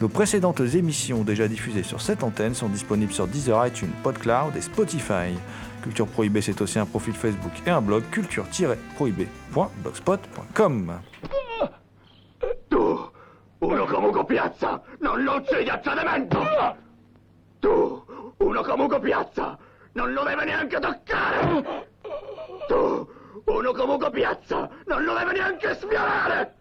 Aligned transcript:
Nos 0.00 0.08
précédentes 0.08 0.58
émissions 0.60 1.22
déjà 1.22 1.46
diffusées 1.46 1.84
sur 1.84 2.00
cette 2.00 2.24
antenne 2.24 2.54
sont 2.54 2.68
disponibles 2.68 3.12
sur 3.12 3.28
Deezer, 3.28 3.64
iTunes, 3.66 3.92
PodCloud 4.02 4.56
et 4.56 4.60
Spotify. 4.60 5.38
Culture 5.82 6.08
Prohibée, 6.08 6.40
c'est 6.40 6.60
aussi 6.60 6.80
un 6.80 6.86
profil 6.86 7.14
Facebook 7.14 7.52
et 7.64 7.70
un 7.70 7.80
blog 7.80 8.02
culture-prohibée.blogspot.com. 8.10 11.00
Tu, 12.68 12.76
uno 13.60 13.86
comunque 13.86 14.26
piazza, 14.26 14.82
non 15.00 15.22
lo 15.22 15.34
a 15.34 15.42
tradimento! 15.78 16.44
Tu, 17.60 18.02
uno 18.38 18.62
comunque 18.62 18.98
piazza, 19.00 19.56
non 19.92 20.12
lo 20.12 20.24
deve 20.24 20.44
neanche 20.44 20.80
toccare! 20.80 21.86
Tu, 22.66 23.06
uno 23.46 23.72
comunque 23.72 24.10
piazza, 24.10 24.68
non 24.86 25.04
lo 25.04 25.16
deve 25.16 25.34
neanche 25.34 25.76
sfiorare! 25.76 26.52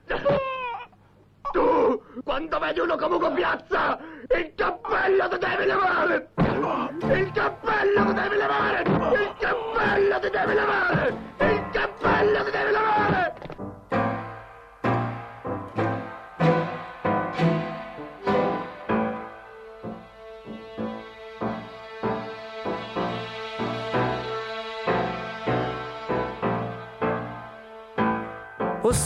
Tu, 1.54 2.02
quando 2.23 2.58
vedi 2.58 2.80
uno 2.80 2.98
comunque 2.98 3.32
piazza, 3.34 4.00
il 4.36 4.54
cappello 4.56 5.28
ti 5.30 5.38
devi 5.38 5.66
levare! 5.66 6.30
Il 7.16 7.32
cappello 7.32 8.06
ti 8.08 8.14
devi 8.14 8.36
levare! 8.38 8.62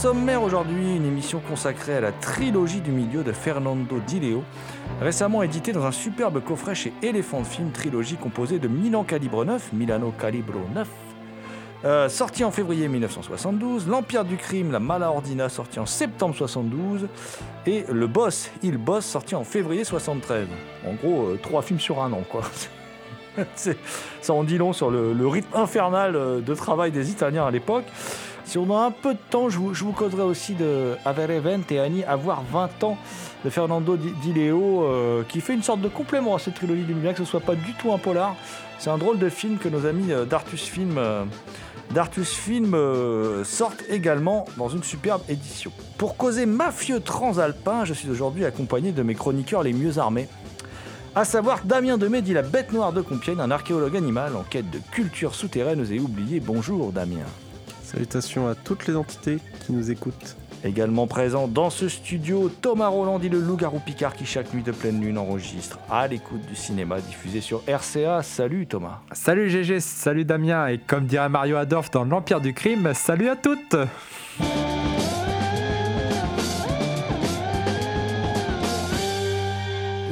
Sommaire 0.02 0.44
aujourd'hui, 0.44 0.94
une 0.94 1.06
émission 1.06 1.40
consacrée 1.40 1.96
à 1.96 2.00
la 2.00 2.12
trilogie 2.12 2.80
du 2.80 2.92
milieu 2.92 3.24
de 3.24 3.32
Fernando 3.32 3.98
Di 4.06 4.20
Leo, 4.20 4.44
récemment 5.00 5.42
éditée 5.42 5.72
dans 5.72 5.84
un 5.84 5.90
superbe 5.90 6.40
coffret 6.40 6.76
chez 6.76 6.92
Elephant 7.02 7.42
Film, 7.42 7.72
trilogie 7.72 8.14
composée 8.14 8.60
de 8.60 8.68
Milan 8.68 9.02
Calibre 9.02 9.44
9, 9.44 9.72
Milano 9.72 10.14
Calibro 10.16 10.60
9, 10.72 10.88
euh, 11.84 12.08
sorti 12.08 12.44
en 12.44 12.52
février 12.52 12.86
1972, 12.86 13.88
L'Empire 13.88 14.24
du 14.24 14.36
Crime, 14.36 14.70
La 14.70 14.78
Mala 14.78 15.10
Ordina, 15.10 15.48
sorti 15.48 15.80
en 15.80 15.86
septembre 15.86 16.36
72, 16.36 17.08
et 17.66 17.84
Le 17.90 18.06
Boss, 18.06 18.52
Il 18.62 18.76
Boss, 18.76 19.04
sorti 19.04 19.34
en 19.34 19.42
février 19.42 19.82
73. 19.82 20.46
En 20.86 20.94
gros, 20.94 21.26
euh, 21.26 21.40
trois 21.42 21.62
films 21.62 21.80
sur 21.80 22.00
un 22.00 22.12
an, 22.12 22.22
quoi. 22.30 22.42
Ça 24.20 24.32
en 24.32 24.44
dit 24.44 24.58
long 24.58 24.72
sur 24.72 24.92
le, 24.92 25.12
le 25.12 25.26
rythme 25.26 25.56
infernal 25.56 26.14
euh, 26.14 26.40
de 26.40 26.54
travail 26.54 26.92
des 26.92 27.10
Italiens 27.10 27.46
à 27.46 27.50
l'époque. 27.50 27.86
Si 28.48 28.56
on 28.56 28.74
a 28.74 28.86
un 28.86 28.90
peu 28.90 29.12
de 29.12 29.18
temps, 29.28 29.50
je 29.50 29.58
vous, 29.58 29.92
causerai 29.92 30.22
aussi 30.22 30.54
de 30.54 30.94
Avere 31.04 31.38
20 31.38 31.70
et 31.70 31.80
Annie 31.80 32.02
Avoir 32.04 32.42
20 32.50 32.82
ans 32.82 32.96
de 33.44 33.50
Fernando 33.50 33.98
Di, 33.98 34.32
Leo, 34.32 34.84
euh, 34.84 35.22
qui 35.28 35.42
fait 35.42 35.52
une 35.52 35.62
sorte 35.62 35.82
de 35.82 35.88
complément 35.88 36.34
à 36.34 36.38
cette 36.38 36.54
trilogie 36.54 36.84
du 36.84 36.94
bien 36.94 37.12
que 37.12 37.18
ce 37.18 37.26
soit 37.26 37.40
pas 37.40 37.56
du 37.56 37.74
tout 37.74 37.92
un 37.92 37.98
polar. 37.98 38.36
C'est 38.78 38.88
un 38.88 38.96
drôle 38.96 39.18
de 39.18 39.28
film 39.28 39.58
que 39.58 39.68
nos 39.68 39.84
amis 39.84 40.12
euh, 40.12 40.24
d'Artus 40.24 40.62
Film, 40.62 40.96
euh, 42.74 43.44
sortent 43.44 43.84
également 43.90 44.46
dans 44.56 44.70
une 44.70 44.82
superbe 44.82 45.20
édition. 45.28 45.70
Pour 45.98 46.16
causer 46.16 46.46
mafieux 46.46 47.00
transalpin, 47.00 47.84
je 47.84 47.92
suis 47.92 48.08
aujourd'hui 48.08 48.46
accompagné 48.46 48.92
de 48.92 49.02
mes 49.02 49.14
chroniqueurs 49.14 49.62
les 49.62 49.74
mieux 49.74 49.98
armés. 49.98 50.26
À 51.14 51.26
savoir 51.26 51.64
Damien 51.66 51.98
Demey 51.98 52.22
dit 52.22 52.32
la 52.32 52.40
bête 52.40 52.72
noire 52.72 52.94
de 52.94 53.02
Compiègne, 53.02 53.40
un 53.40 53.50
archéologue 53.50 53.94
animal 53.94 54.36
en 54.36 54.42
quête 54.42 54.70
de 54.70 54.78
culture 54.90 55.34
souterraine 55.34 55.86
et 55.92 56.00
oubliée. 56.00 56.40
Bonjour 56.40 56.92
Damien. 56.92 57.26
Salutations 57.88 58.46
à 58.46 58.54
toutes 58.54 58.86
les 58.86 58.94
entités 58.96 59.38
qui 59.64 59.72
nous 59.72 59.90
écoutent. 59.90 60.36
Également 60.62 61.06
présent 61.06 61.48
dans 61.48 61.70
ce 61.70 61.88
studio, 61.88 62.50
Thomas 62.50 62.88
Roland 62.88 63.18
dit 63.18 63.30
le 63.30 63.40
loup-garou 63.40 63.78
Picard 63.78 64.14
qui 64.14 64.26
chaque 64.26 64.52
nuit 64.52 64.62
de 64.62 64.72
pleine 64.72 65.00
lune 65.00 65.16
enregistre 65.16 65.78
à 65.88 66.06
l'écoute 66.06 66.44
du 66.46 66.54
cinéma 66.54 67.00
diffusé 67.00 67.40
sur 67.40 67.62
RCA. 67.66 68.22
Salut 68.22 68.66
Thomas. 68.66 69.00
Salut 69.12 69.48
GG, 69.48 69.80
salut 69.80 70.26
Damien, 70.26 70.66
et 70.66 70.76
comme 70.76 71.06
dirait 71.06 71.30
Mario 71.30 71.56
Adolphe 71.56 71.90
dans 71.90 72.04
l'Empire 72.04 72.42
du 72.42 72.52
Crime, 72.52 72.92
salut 72.92 73.30
à 73.30 73.36
toutes 73.36 73.76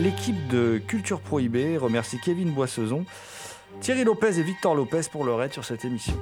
L'équipe 0.00 0.48
de 0.48 0.78
Culture 0.78 1.20
Prohibée 1.20 1.76
remercie 1.76 2.18
Kevin 2.24 2.52
Boissezon, 2.52 3.04
Thierry 3.82 4.04
Lopez 4.04 4.38
et 4.38 4.42
Victor 4.42 4.74
Lopez 4.74 5.02
pour 5.12 5.26
leur 5.26 5.42
aide 5.42 5.52
sur 5.52 5.64
cette 5.66 5.84
émission. 5.84 6.14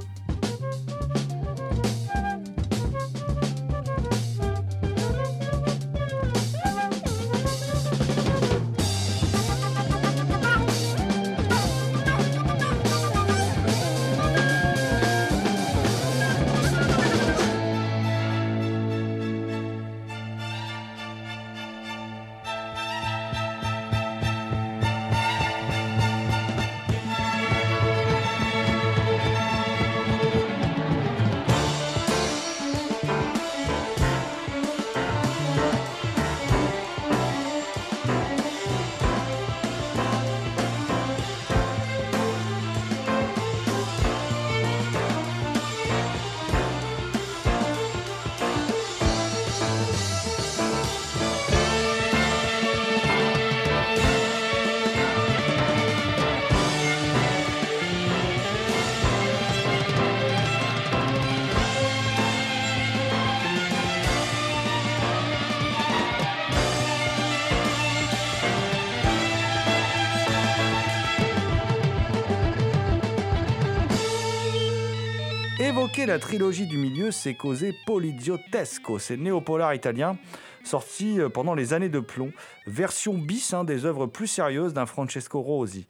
La 76.15 76.21
trilogie 76.21 76.69
du 76.69 76.79
milieu, 76.79 77.11
c'est 77.11 77.35
causer 77.35 77.75
Poliziotesco, 77.87 79.01
c'est 79.01 79.17
néopolar 79.17 79.75
italien 79.75 80.17
sorti 80.63 81.19
euh, 81.19 81.29
pendant 81.29 81.57
les 81.57 81.73
années 81.73 81.89
de 81.89 81.99
plomb, 81.99 82.31
version 82.69 83.15
bis 83.15 83.53
hein, 83.53 83.65
des 83.65 83.85
œuvres 83.85 84.07
plus 84.07 84.29
sérieuses 84.29 84.75
d'un 84.75 84.87
Francesco 84.87 85.41
Rosi. 85.41 85.89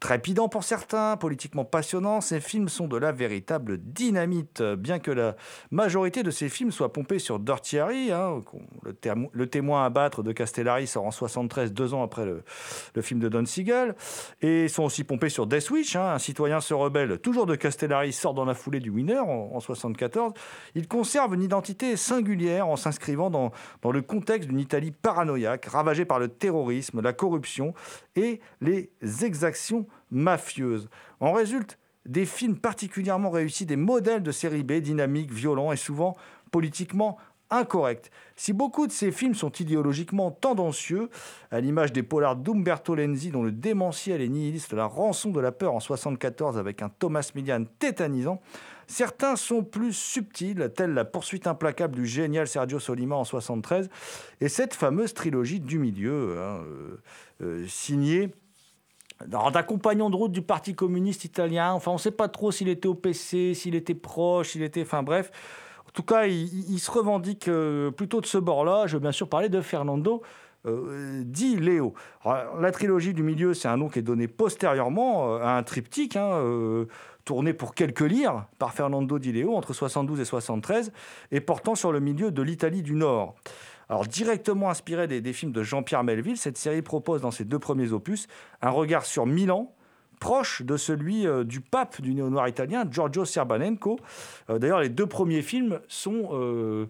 Trépidants 0.00 0.50
pour 0.50 0.64
certains, 0.64 1.16
politiquement 1.16 1.64
passionnants, 1.64 2.20
ces 2.20 2.40
films 2.40 2.68
sont 2.68 2.88
de 2.88 2.96
la 2.98 3.10
véritable 3.10 3.78
dynamite. 3.78 4.62
Bien 4.62 4.98
que 4.98 5.10
la 5.10 5.34
majorité 5.70 6.22
de 6.22 6.30
ces 6.30 6.50
films 6.50 6.72
soient 6.72 6.92
pompés 6.92 7.18
sur 7.18 7.38
Dirty 7.38 7.78
hein, 7.78 8.40
le, 8.82 9.46
témoin 9.46 9.86
à 9.86 9.90
battre 9.90 10.22
de 10.22 10.32
Castellari 10.32 10.86
sort 10.86 11.06
en 11.06 11.10
73, 11.10 11.72
deux 11.72 11.94
ans 11.94 12.02
après 12.02 12.26
le, 12.26 12.42
film 13.02 13.18
de 13.18 13.28
Don 13.28 13.46
Siegel, 13.46 13.94
et 14.42 14.68
sont 14.68 14.84
aussi 14.84 15.04
pompés 15.04 15.30
sur 15.30 15.46
Death 15.46 15.70
Wish, 15.70 15.96
hein, 15.96 16.12
un 16.14 16.18
citoyen 16.18 16.60
se 16.60 16.74
rebelle, 16.74 17.18
toujours 17.18 17.46
de 17.46 17.54
Castellari, 17.54 18.12
sort 18.12 18.34
dans 18.34 18.44
la 18.44 18.54
foulée 18.54 18.80
du 18.80 18.90
Winner 18.90 19.20
en, 19.20 19.52
en 19.54 19.60
74. 19.60 20.34
Ils 20.74 20.86
conservent 20.86 21.34
une 21.34 21.42
identité 21.42 21.96
singulière 21.96 22.68
en 22.68 22.76
s'inscrivant 22.76 23.30
dans 23.30 23.52
le 23.90 24.02
contexte 24.02 24.48
d'une 24.48 24.60
Italie 24.60 24.90
paranoïaque, 24.90 25.64
ravagée 25.64 26.04
par 26.04 26.18
le 26.18 26.28
terrorisme, 26.28 27.00
la 27.00 27.12
corruption 27.12 27.72
et 28.16 28.40
les 28.60 28.90
exactions 29.22 29.86
mafieuses. 30.10 30.88
En 31.20 31.32
résulte 31.32 31.78
des 32.06 32.26
films 32.26 32.56
particulièrement 32.56 33.30
réussis, 33.30 33.66
des 33.66 33.76
modèles 33.76 34.22
de 34.22 34.32
série 34.32 34.62
B 34.62 34.74
dynamiques, 34.74 35.32
violents 35.32 35.72
et 35.72 35.76
souvent 35.76 36.16
politiquement 36.50 37.18
incorrects. 37.50 38.10
Si 38.36 38.52
beaucoup 38.52 38.86
de 38.86 38.92
ces 38.92 39.12
films 39.12 39.34
sont 39.34 39.50
idéologiquement 39.50 40.30
tendancieux, 40.30 41.08
à 41.50 41.60
l'image 41.60 41.92
des 41.92 42.02
polars 42.02 42.36
d'Umberto 42.36 42.94
Lenzi 42.94 43.30
dont 43.30 43.42
le 43.42 43.52
démentiel 43.52 44.20
est 44.20 44.28
nihiliste, 44.28 44.72
la 44.72 44.86
rançon 44.86 45.30
de 45.30 45.40
la 45.40 45.52
peur 45.52 45.74
en 45.74 45.80
74 45.80 46.58
avec 46.58 46.82
un 46.82 46.88
Thomas 46.88 47.30
Millian 47.34 47.64
tétanisant, 47.78 48.40
certains 48.86 49.36
sont 49.36 49.62
plus 49.62 49.92
subtils, 49.92 50.70
telle 50.76 50.94
la 50.94 51.04
poursuite 51.04 51.46
implacable 51.46 51.94
du 51.94 52.06
génial 52.06 52.46
Sergio 52.46 52.78
Solima 52.78 53.16
en 53.16 53.24
73 53.24 53.88
et 54.40 54.48
cette 54.48 54.74
fameuse 54.74 55.14
trilogie 55.14 55.60
du 55.60 55.78
milieu, 55.78 56.38
hein, 56.38 56.62
euh, 56.66 56.96
euh, 57.42 57.66
signée 57.66 58.30
d'un 59.26 59.62
compagnon 59.62 60.10
de 60.10 60.16
route 60.16 60.32
du 60.32 60.42
Parti 60.42 60.74
communiste 60.74 61.24
italien. 61.24 61.72
Enfin, 61.72 61.92
on 61.92 61.94
ne 61.94 61.98
sait 62.00 62.10
pas 62.10 62.28
trop 62.28 62.50
s'il 62.50 62.68
était 62.68 62.88
au 62.88 62.94
PC, 62.94 63.54
s'il 63.54 63.74
était 63.74 63.94
proche, 63.94 64.50
s'il 64.50 64.62
était. 64.62 64.82
Enfin, 64.82 65.02
bref. 65.02 65.30
En 65.86 65.90
tout 65.92 66.02
cas, 66.02 66.26
il, 66.26 66.78
se 66.78 66.90
revendique 66.90 67.46
euh, 67.46 67.90
plutôt 67.92 68.20
de 68.20 68.26
ce 68.26 68.38
bord-là. 68.38 68.86
Je 68.86 68.94
veux 68.94 69.00
bien 69.00 69.12
sûr 69.12 69.28
parler 69.28 69.48
de 69.48 69.60
Fernando 69.60 70.22
euh, 70.66 71.22
Di 71.24 71.56
Leo. 71.56 71.94
la 72.24 72.72
trilogie 72.72 73.14
du 73.14 73.22
milieu, 73.22 73.54
c'est 73.54 73.68
un 73.68 73.76
nom 73.76 73.88
qui 73.88 74.00
est 74.00 74.02
donné 74.02 74.26
postérieurement 74.26 75.36
euh, 75.36 75.38
à 75.38 75.56
un 75.56 75.62
triptyque. 75.62 76.16
Hein, 76.16 76.86
tourné 77.24 77.54
pour 77.54 77.74
quelques 77.74 78.00
lire 78.00 78.46
par 78.58 78.74
Fernando 78.74 79.18
Di 79.18 79.32
Leo 79.32 79.54
entre 79.54 79.72
72 79.72 80.20
et 80.20 80.24
73 80.24 80.92
et 81.30 81.40
portant 81.40 81.74
sur 81.74 81.92
le 81.92 82.00
milieu 82.00 82.30
de 82.30 82.42
l'Italie 82.42 82.82
du 82.82 82.94
Nord. 82.94 83.34
Alors, 83.88 84.06
directement 84.06 84.70
inspiré 84.70 85.06
des, 85.06 85.32
films 85.32 85.52
de 85.52 85.62
Jean-Pierre 85.62 86.04
Melville, 86.04 86.36
cette 86.36 86.56
série 86.56 86.82
propose 86.82 87.20
dans 87.20 87.30
ses 87.30 87.44
deux 87.44 87.58
premiers 87.58 87.92
opus 87.92 88.28
un 88.62 88.70
regard 88.70 89.04
sur 89.04 89.26
Milan, 89.26 89.72
proche 90.20 90.62
de 90.62 90.76
celui 90.76 91.26
euh, 91.26 91.44
du 91.44 91.60
pape 91.60 92.00
du 92.00 92.14
néo-noir 92.14 92.48
italien, 92.48 92.84
Giorgio 92.90 93.24
Serbanenko. 93.24 93.98
Euh, 94.48 94.58
d'ailleurs, 94.58 94.80
les 94.80 94.88
deux 94.88 95.06
premiers 95.06 95.42
films 95.42 95.80
sont 95.86 96.30
euh, 96.32 96.86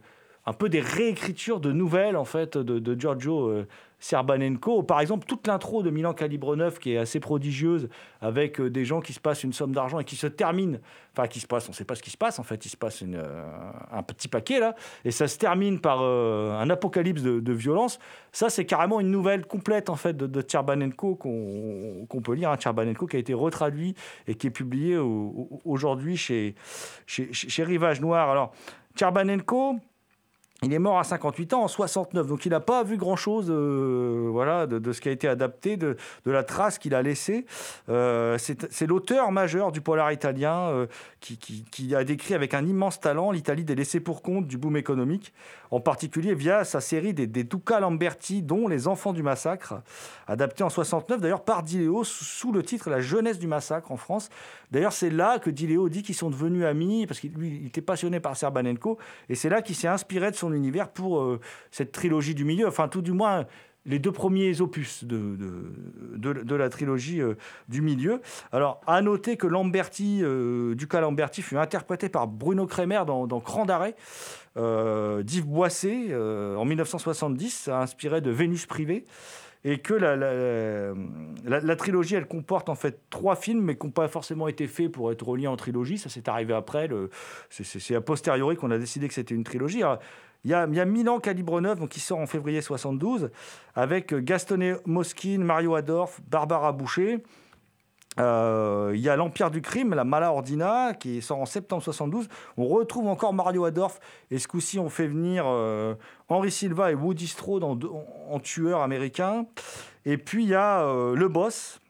un 0.47 0.53
peu 0.53 0.69
des 0.69 0.81
réécritures 0.81 1.61
de 1.61 1.73
nouvelles 1.73 2.17
en 2.17 2.25
fait 2.25 2.57
de, 2.59 3.01
Giorgio 3.01 3.65
Serbanenko. 4.05 4.83
Par 4.83 5.01
exemple, 5.01 5.25
toute 5.27 5.47
l'intro 5.47 5.83
de 5.83 5.89
Milan 5.89 6.13
Calibre 6.13 6.57
9 6.57 6.79
qui 6.79 6.93
est 6.93 6.99
assez 6.99 7.21
prodigieuse 7.21 7.89
avec 8.21 8.61
euh, 8.61 8.69
des 8.69 8.85
gens 8.85 9.01
qui 9.01 9.15
se 9.15 9.21
passent 9.21 9.45
une 9.45 9.55
somme 9.55 9.73
d'argent 9.73 9.99
et 9.99 10.05
qui 10.05 10.17
se 10.17 10.27
termine, 10.27 10.79
enfin 11.13 11.27
qui 11.27 11.41
se 11.41 11.47
passe, 11.47 11.69
on 11.69 11.73
ne 11.73 11.75
sait 11.75 11.87
pas 11.87 11.95
ce 11.95 12.03
qui 12.03 12.11
se 12.11 12.19
passe 12.19 12.39
en 12.39 12.43
fait, 12.43 12.67
il 12.67 12.69
se 12.69 12.77
passe 12.77 13.03
euh, 13.03 13.47
un 13.91 14.03
petit 14.03 14.29
paquet 14.29 14.61
là, 14.61 14.75
et 15.07 15.11
ça 15.11 15.27
se 15.27 15.39
termine 15.39 15.81
par 15.81 16.01
euh, 16.03 16.53
un 16.53 16.69
apocalypse 16.69 17.23
de, 17.23 17.53
violence. 17.55 17.99
Ça, 18.33 18.51
c'est 18.51 18.67
carrément 18.67 19.01
une 19.01 19.11
nouvelle 19.11 19.47
complète 19.47 19.89
en 19.89 19.97
fait 19.97 20.15
de, 20.15 20.27
de 20.27 20.43
qu'on 21.15 22.21
peut 22.21 22.35
lire. 22.35 22.51
un 22.51 22.57
Tcherbanenko 22.57 23.07
qui 23.07 23.17
a 23.17 23.19
été 23.21 23.33
retraduit 23.33 23.95
et 24.27 24.35
qui 24.35 24.49
est 24.49 24.51
publié 24.51 24.99
aujourd'hui 24.99 26.17
chez, 26.17 26.57
chez, 27.07 27.33
chez 27.33 27.63
Rivage 27.63 28.01
Noir. 28.01 28.29
Alors, 28.29 28.53
Tcherbanenko, 28.97 29.77
il 30.63 30.73
est 30.73 30.79
mort 30.79 30.99
à 30.99 31.05
58 31.05 31.53
ans 31.55 31.65
en 31.65 31.69
69, 31.69 32.27
donc 32.27 32.47
il 32.47 32.51
n'a 32.51 32.61
pas 32.61 32.85
vu 32.85 32.97
grand-chose 32.97 33.49
euh, 33.51 34.29
voilà, 34.31 34.67
de, 34.67 34.93
ce 34.93 35.01
qui 35.01 35.09
a 35.09 35.13
été 35.13 35.29
adapté, 35.29 35.77
de, 35.77 35.97
la 36.25 36.43
trace 36.43 36.79
qu'il 36.79 36.95
a 36.95 37.03
laissée. 37.03 37.45
Euh, 37.89 38.39
c'est 38.39 38.87
l'auteur 38.87 39.31
majeur 39.33 39.73
du 39.73 39.81
polar 39.81 40.13
italien 40.13 40.69
euh, 40.71 40.87
qui, 41.21 41.95
a 41.95 42.05
décrit 42.05 42.35
avec 42.35 42.55
un 42.55 42.65
immense 42.65 43.01
talent 43.01 43.31
l'Italie 43.31 43.65
des 43.65 43.75
laissés 43.75 44.01
pour 44.01 44.23
compte 44.23 44.47
du 44.47 44.57
boom 44.57 44.77
économique, 44.77 45.35
en 45.71 45.81
particulier 45.81 46.35
via 46.35 46.65
sa 46.65 46.81
série 46.81 47.13
des, 47.15 47.27
des 47.27 47.45
Duca 47.45 47.81
Lamberti, 47.81 48.43
dont 48.43 48.69
Les 48.69 48.87
Enfants 48.87 49.13
du 49.13 49.23
Massacre, 49.23 49.83
adapté 50.29 50.63
en 50.63 50.71
69 50.71 51.21
d'ailleurs 51.21 51.45
par 51.45 51.63
Dileo 51.63 52.05
sous 52.05 52.53
le 52.53 52.63
titre 52.63 52.91
La 52.91 53.01
jeunesse 53.01 53.39
du 53.39 53.49
massacre 53.49 53.93
en 53.93 53.97
France. 53.97 54.31
D'ailleurs, 54.75 54.93
c'est 54.93 55.09
là 55.09 55.39
que 55.39 55.51
Dileo 55.51 55.89
dit 55.89 56.03
qu'ils 56.03 56.17
sont 56.17 56.31
devenus 56.31 56.65
amis, 56.65 57.07
parce 57.07 57.21
qu'il 57.21 57.31
il 57.41 57.67
était 57.67 57.81
passionné 57.81 58.19
par 58.19 58.37
Serbanenko, 58.37 58.99
et 59.29 59.37
c'est 59.37 59.49
là 59.49 59.63
qu'il 59.63 59.77
s'est 59.77 59.87
inspiré 59.87 60.33
de 60.33 60.37
son 60.37 60.53
univers 60.53 60.89
pour 60.89 61.21
euh, 61.21 61.39
cette 61.71 61.93
trilogie 61.93 62.35
du 62.35 62.45
milieu, 62.45 62.67
enfin 62.67 62.89
tout 62.89 63.01
du 63.01 63.13
moins 63.13 63.47
les 63.87 64.01
deux 64.01 64.11
premiers 64.11 64.61
opus 64.61 65.05
de, 65.05 65.37
de, 66.17 66.55
la 66.57 66.69
trilogie 66.71 67.21
euh, 67.21 67.35
du 67.69 67.83
milieu. 67.83 68.21
Alors, 68.51 68.81
à 68.89 69.01
noter 69.01 69.37
que 69.37 69.47
Lamberti, 69.47 70.19
euh, 70.25 70.75
Duca 70.75 71.01
Lamberti 71.01 71.41
fut 71.41 71.57
interprété 71.57 72.09
par 72.09 72.27
Bruno 72.27 72.67
Kremer 72.67 73.03
dans, 73.07 73.29
dans 73.29 73.39
Cran 73.39 73.67
d'arrêt 73.67 73.95
d'Yves 74.57 75.47
Boisset 75.47 76.15
en 76.15 76.65
1970, 76.65 77.69
inspiré 77.69 78.21
de 78.21 78.31
Vénus 78.31 78.67
privée 78.67 79.05
et 79.65 79.79
que 79.79 79.95
la, 79.95 80.15
la, 81.45 81.77
trilogie, 81.77 82.17
elle 82.17 82.27
comporte 82.27 82.69
en 82.69 82.75
fait 82.75 83.01
trois 83.09 83.35
films, 83.35 83.63
mais 83.65 83.77
qui 83.77 83.87
n'ont 83.87 83.93
pas 83.93 84.09
forcément 84.09 84.47
été 84.47 84.67
faits 84.67 84.93
pour 84.93 85.11
être 85.11 85.27
reliés 85.27 85.47
en 85.47 85.57
trilogie. 85.57 85.97
Ça 85.97 86.11
s'est 86.11 86.29
arrivé 86.29 86.53
après. 86.53 86.89
C'est 87.49 87.95
a 87.95 88.01
posteriori 88.03 88.57
qu'on 88.57 88.71
a 88.71 88.79
décidé 88.79 89.09
que 89.09 89.15
c'était 89.15 89.35
une 89.35 89.45
trilogie. 89.45 89.79
il 90.45 90.51
y, 90.51 90.55
a, 90.55 90.67
il 90.67 90.75
y 90.75 90.81
a 90.81 90.85
Milan 90.85 91.19
Calibre 91.19 91.63
9, 91.63 91.79
donc, 91.79 91.89
qui 91.89 92.01
sort 92.01 92.19
en 92.19 92.27
février 92.27 92.61
72, 92.61 93.31
avec 93.75 94.15
Gastone 94.15 94.79
Moschine, 94.85 95.43
Mario 95.43 95.75
Adorf, 95.75 96.21
Barbara 96.29 96.73
Boucher. 96.73 97.23
Euh, 98.21 98.93
il 98.95 99.01
y 99.01 99.09
a 99.09 99.17
l'Empire 99.17 99.51
du 99.51 99.61
crime, 99.61 99.95
la 99.95 100.05
Mala 100.05 100.33
Ordina, 100.33 100.95
qui 100.95 101.21
sort 101.21 101.39
en 101.39 101.47
septembre 101.47 101.83
72. 101.83 102.29
On 102.57 102.67
retrouve 102.67 103.09
encore 103.09 103.35
Mario 103.35 103.65
Adorf, 103.65 103.99
et 104.31 104.39
ce 104.39 104.47
coup-ci, 104.47 104.79
on 104.79 104.89
fait 104.89 105.09
venir 105.09 105.45
euh, 105.47 105.95
Henri 106.29 106.51
Silva 106.51 106.93
et 106.93 106.95
Woody 106.95 107.27
Strode 107.27 107.65
en, 107.65 107.79
en, 108.31 108.41
tueurs 108.41 108.83
américains. 108.83 109.47
Et 110.05 110.19
puis, 110.19 110.45
il 110.45 110.51
y 110.51 110.55
a 110.55 110.83
euh, 110.83 111.17
Le 111.17 111.29
Boss, 111.29 111.81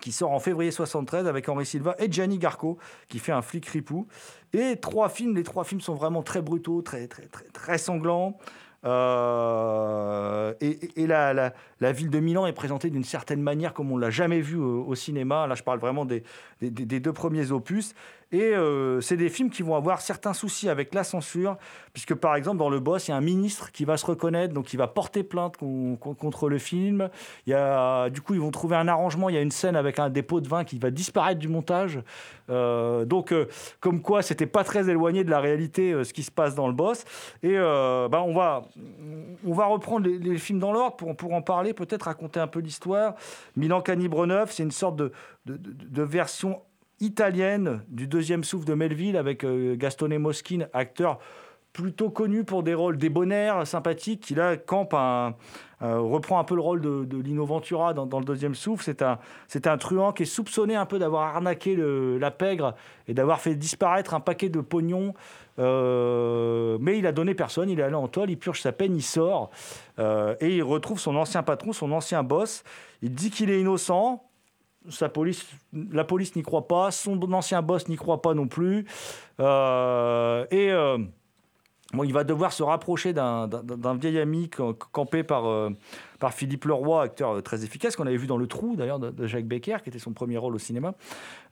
qui 0.00 0.12
sort 0.12 0.32
en 0.32 0.38
février 0.38 0.70
73 0.70 1.26
avec 1.26 1.48
Henri 1.48 1.66
Silva 1.66 1.94
et 1.98 2.10
Gianni 2.10 2.38
Garco, 2.38 2.78
qui 3.08 3.18
fait 3.18 3.32
un 3.32 3.42
flic 3.42 3.66
ripou. 3.66 4.06
Et 4.52 4.76
trois 4.76 5.08
films, 5.08 5.34
les 5.34 5.42
trois 5.42 5.64
films 5.64 5.80
sont 5.80 5.94
vraiment 5.94 6.22
très 6.22 6.42
brutaux, 6.42 6.82
très, 6.82 7.08
très, 7.08 7.26
très, 7.52 7.78
sanglants. 7.78 8.36
Euh, 8.84 10.52
et, 10.60 11.06
la, 11.06 11.32
la, 11.32 11.52
ville 11.92 12.10
de 12.10 12.20
Milan 12.20 12.46
est 12.46 12.52
présentée 12.52 12.90
d'une 12.90 13.04
certaine 13.04 13.40
manière 13.40 13.74
comme 13.74 13.90
on 13.90 13.96
l'a 13.96 14.10
jamais 14.10 14.40
vu 14.40 14.56
au, 14.56 14.94
cinéma. 14.94 15.46
Là, 15.46 15.54
je 15.54 15.62
parle 15.62 15.78
vraiment 15.78 16.04
des, 16.04 16.22
deux 16.60 17.12
premiers 17.12 17.52
opus. 17.52 17.94
Et 18.32 18.42
euh, 18.42 19.00
c'est 19.00 19.16
des 19.16 19.28
films 19.28 19.50
qui 19.50 19.62
vont 19.62 19.76
avoir 19.76 20.00
certains 20.00 20.32
soucis 20.32 20.68
avec 20.68 20.92
la 20.92 21.04
censure, 21.04 21.56
puisque 21.92 22.14
par 22.14 22.34
exemple 22.34 22.56
dans 22.56 22.68
Le 22.68 22.80
Boss, 22.80 23.06
il 23.06 23.12
y 23.12 23.14
a 23.14 23.16
un 23.16 23.20
ministre 23.20 23.70
qui 23.70 23.84
va 23.84 23.96
se 23.96 24.06
reconnaître, 24.06 24.52
donc 24.52 24.72
il 24.72 24.76
va 24.76 24.88
porter 24.88 25.22
plainte 25.22 25.56
contre 25.56 26.48
le 26.48 26.58
film. 26.58 27.10
Il 27.46 27.50
y 27.50 27.54
a, 27.54 28.10
du 28.10 28.20
coup, 28.20 28.34
ils 28.34 28.40
vont 28.40 28.50
trouver 28.50 28.74
un 28.74 28.88
arrangement. 28.88 29.28
Il 29.28 29.36
y 29.36 29.38
a 29.38 29.40
une 29.40 29.52
scène 29.52 29.76
avec 29.76 30.00
un 30.00 30.10
dépôt 30.10 30.40
de 30.40 30.48
vin 30.48 30.64
qui 30.64 30.78
va 30.78 30.90
disparaître 30.90 31.38
du 31.38 31.48
montage. 31.48 32.00
Euh, 32.50 33.04
donc, 33.04 33.32
euh, 33.32 33.46
comme 33.80 34.02
quoi, 34.02 34.22
c'était 34.22 34.46
pas 34.46 34.64
très 34.64 34.90
éloigné 34.90 35.22
de 35.22 35.30
la 35.30 35.40
réalité 35.40 35.94
ce 36.02 36.12
qui 36.12 36.22
se 36.22 36.30
passe 36.30 36.54
dans 36.54 36.66
Le 36.66 36.74
Boss. 36.74 37.04
Et 37.42 37.56
bah, 37.56 38.22
on, 38.26 38.34
va, 38.34 38.64
on 39.46 39.52
va 39.52 39.66
reprendre 39.66 40.08
les, 40.08 40.38
films 40.38 40.58
dans 40.58 40.72
l'ordre 40.72 40.96
pour, 40.96 41.14
pour 41.14 41.32
en 41.34 41.42
parler, 41.42 41.72
peut-être 41.74 42.04
raconter 42.04 42.40
un 42.40 42.46
peu 42.46 42.60
l'histoire. 42.60 43.14
Milan 43.56 43.82
Canibre 43.82 44.26
9, 44.26 44.50
c'est 44.50 44.62
une 44.62 44.70
sorte 44.70 44.96
de 44.96 46.02
version 46.02 46.62
italienne 47.00 47.82
du 47.88 48.06
deuxième 48.06 48.44
souffle 48.44 48.66
de 48.66 48.74
Melville 48.74 49.16
avec 49.16 49.44
euh, 49.44 49.76
Gastone 49.76 50.16
Moschine, 50.18 50.68
acteur 50.72 51.18
plutôt 51.72 52.08
connu 52.08 52.44
pour 52.44 52.62
des 52.62 52.72
rôles 52.72 52.96
débonnaires, 52.96 53.66
sympathiques, 53.66 54.20
qui 54.20 54.36
là 54.36 54.56
campe 54.56 54.94
un, 54.94 55.34
euh, 55.82 55.98
reprend 55.98 56.38
un 56.38 56.44
peu 56.44 56.54
le 56.54 56.60
rôle 56.60 56.80
de, 56.80 57.16
Lino 57.20 57.44
Ventura 57.44 57.92
dans, 57.94 58.18
le 58.20 58.24
deuxième 58.24 58.54
souffle. 58.54 58.84
C'est 58.84 59.02
un, 59.02 59.18
c'est 59.48 59.66
un 59.66 59.76
truand 59.76 60.12
qui 60.12 60.22
est 60.22 60.26
soupçonné 60.26 60.76
un 60.76 60.86
peu 60.86 61.00
d'avoir 61.00 61.34
arnaqué 61.34 61.76
la 61.76 62.30
pègre 62.30 62.76
et 63.08 63.12
d'avoir 63.12 63.40
fait 63.40 63.56
disparaître 63.56 64.14
un 64.14 64.20
paquet 64.20 64.50
de 64.50 64.60
pognon. 64.60 65.14
Euh, 65.58 66.78
mais 66.80 66.98
il 66.98 67.06
a 67.06 67.12
donné 67.12 67.34
personne, 67.34 67.70
il 67.70 67.78
est 67.78 67.82
allé 67.82 67.94
en 67.94 68.08
toile, 68.08 68.30
il 68.30 68.38
purge 68.38 68.60
sa 68.60 68.72
peine, 68.72 68.96
il 68.96 69.02
sort 69.02 69.50
et 69.98 70.56
il 70.56 70.62
retrouve 70.62 70.98
son 70.98 71.16
ancien 71.16 71.42
patron, 71.42 71.72
son 71.72 71.92
ancien 71.92 72.22
boss. 72.22 72.64
Il 73.02 73.14
dit 73.14 73.30
qu'il 73.30 73.50
est 73.50 73.60
innocent, 73.60 74.24
la 75.92 76.04
police 76.04 76.36
n'y 76.36 76.42
croit 76.42 76.68
pas, 76.68 76.90
son 76.90 77.20
ancien 77.32 77.62
boss 77.62 77.88
n'y 77.88 77.96
croit 77.96 78.22
pas 78.22 78.34
non 78.34 78.46
plus. 78.46 78.86
Euh, 79.40 80.46
et 80.50 80.70
euh, 80.70 80.98
Bon, 81.94 82.02
il 82.02 82.12
va 82.12 82.24
devoir 82.24 82.52
se 82.52 82.62
rapprocher 82.62 83.12
d'un 83.12 83.94
vieil 83.94 84.18
ami 84.18 84.50
campé 84.92 85.22
par, 85.22 85.46
euh, 85.46 85.70
Philippe 86.30 86.64
Leroy, 86.64 87.02
acteur 87.02 87.42
très 87.42 87.64
efficace, 87.64 87.96
qu'on 87.96 88.06
avait 88.06 88.16
vu 88.16 88.26
dans 88.26 88.38
Le 88.38 88.46
Trou, 88.46 88.76
d'ailleurs, 88.76 88.98
de, 88.98 89.26
Jacques 89.26 89.46
Becker, 89.46 89.76
qui 89.82 89.90
était 89.90 89.98
son 89.98 90.12
premier 90.12 90.38
rôle 90.38 90.54
au 90.54 90.58
cinéma. 90.58 90.94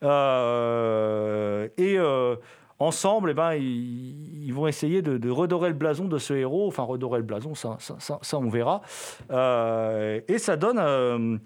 Euh, 0.02 1.68
et 1.76 1.98
euh, 1.98 2.36
ensemble, 2.78 3.30
eh 3.30 3.34
ben, 3.34 3.54
ils, 3.54 4.52
vont 4.52 4.66
essayer 4.66 5.02
de, 5.02 5.30
redorer 5.30 5.68
le 5.68 5.74
blason 5.74 6.06
de 6.06 6.18
ce 6.18 6.34
héros. 6.34 6.68
Enfin, 6.68 6.82
redorer 6.82 7.18
le 7.18 7.24
blason, 7.24 7.54
ça, 7.54 7.78
ça, 7.78 8.38
on 8.38 8.48
verra. 8.48 8.82
et 9.30 10.38
ça 10.38 10.56
donne... 10.56 11.40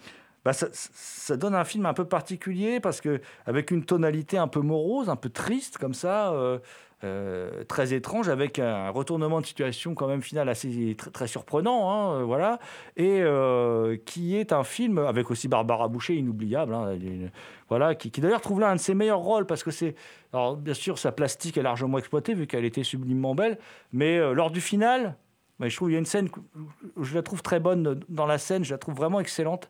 Bah, 0.46 0.52
ça, 0.52 0.68
ça, 0.72 1.36
donne 1.36 1.56
un 1.56 1.64
film 1.64 1.86
un 1.86 1.92
peu 1.92 2.04
particulier 2.04 2.78
parce 2.78 3.00
que 3.00 3.20
avec 3.46 3.72
une 3.72 3.84
tonalité 3.84 4.38
un 4.38 4.46
peu 4.46 4.60
morose, 4.60 5.08
un 5.08 5.16
peu 5.16 5.28
triste 5.28 5.76
comme 5.76 5.92
ça, 5.92 6.32
euh, 6.34 6.60
très 7.00 7.92
étrange, 7.92 8.28
avec 8.28 8.58
un 8.58 8.88
retournement 8.90 9.40
de 9.40 9.46
situation 9.46 9.94
quand 9.94 10.06
même 10.08 10.22
final 10.22 10.48
assez 10.48 10.96
très, 11.12 11.26
surprenant, 11.26 11.90
hein, 11.90 12.20
euh, 12.20 12.24
voilà, 12.24 12.58
et 12.96 13.20
euh, 13.20 13.96
qui 14.06 14.36
est 14.36 14.52
un 14.52 14.64
film 14.64 14.98
avec 14.98 15.30
aussi 15.30 15.46
Barbara 15.46 15.88
Boucher, 15.88 16.14
inoubliable, 16.14 16.74
hein, 16.74 16.96
voilà, 17.68 17.94
qui, 17.94 18.10
d'ailleurs 18.20 18.40
trouve 18.40 18.60
là 18.60 18.70
un 18.70 18.76
de 18.76 18.80
ses 18.80 18.94
meilleurs 18.94 19.20
rôles 19.20 19.46
parce 19.46 19.62
que 19.62 19.70
c'est, 19.70 19.94
alors 20.32 20.56
bien 20.56 20.74
sûr 20.74 20.98
sa 20.98 21.12
plastique 21.12 21.58
est 21.58 21.62
largement 21.62 21.98
exploitée 21.98 22.34
vu 22.34 22.46
qu'elle 22.46 22.64
était 22.64 22.84
sublimement 22.84 23.34
belle, 23.34 23.58
mais 23.92 24.18
lors 24.34 24.50
du 24.50 24.60
final, 24.60 25.16
je 25.60 25.74
trouve 25.76 25.90
il 25.90 25.94
y 25.94 25.96
a 25.96 25.98
une 25.98 26.06
scène, 26.06 26.28
je 27.00 27.14
la 27.14 27.22
trouve 27.22 27.42
très 27.42 27.60
bonne 27.60 28.00
dans 28.08 28.26
la 28.26 28.38
scène, 28.38 28.64
je 28.64 28.72
la 28.72 28.78
trouve 28.78 28.94
vraiment 28.94 29.20
excellente. 29.20 29.68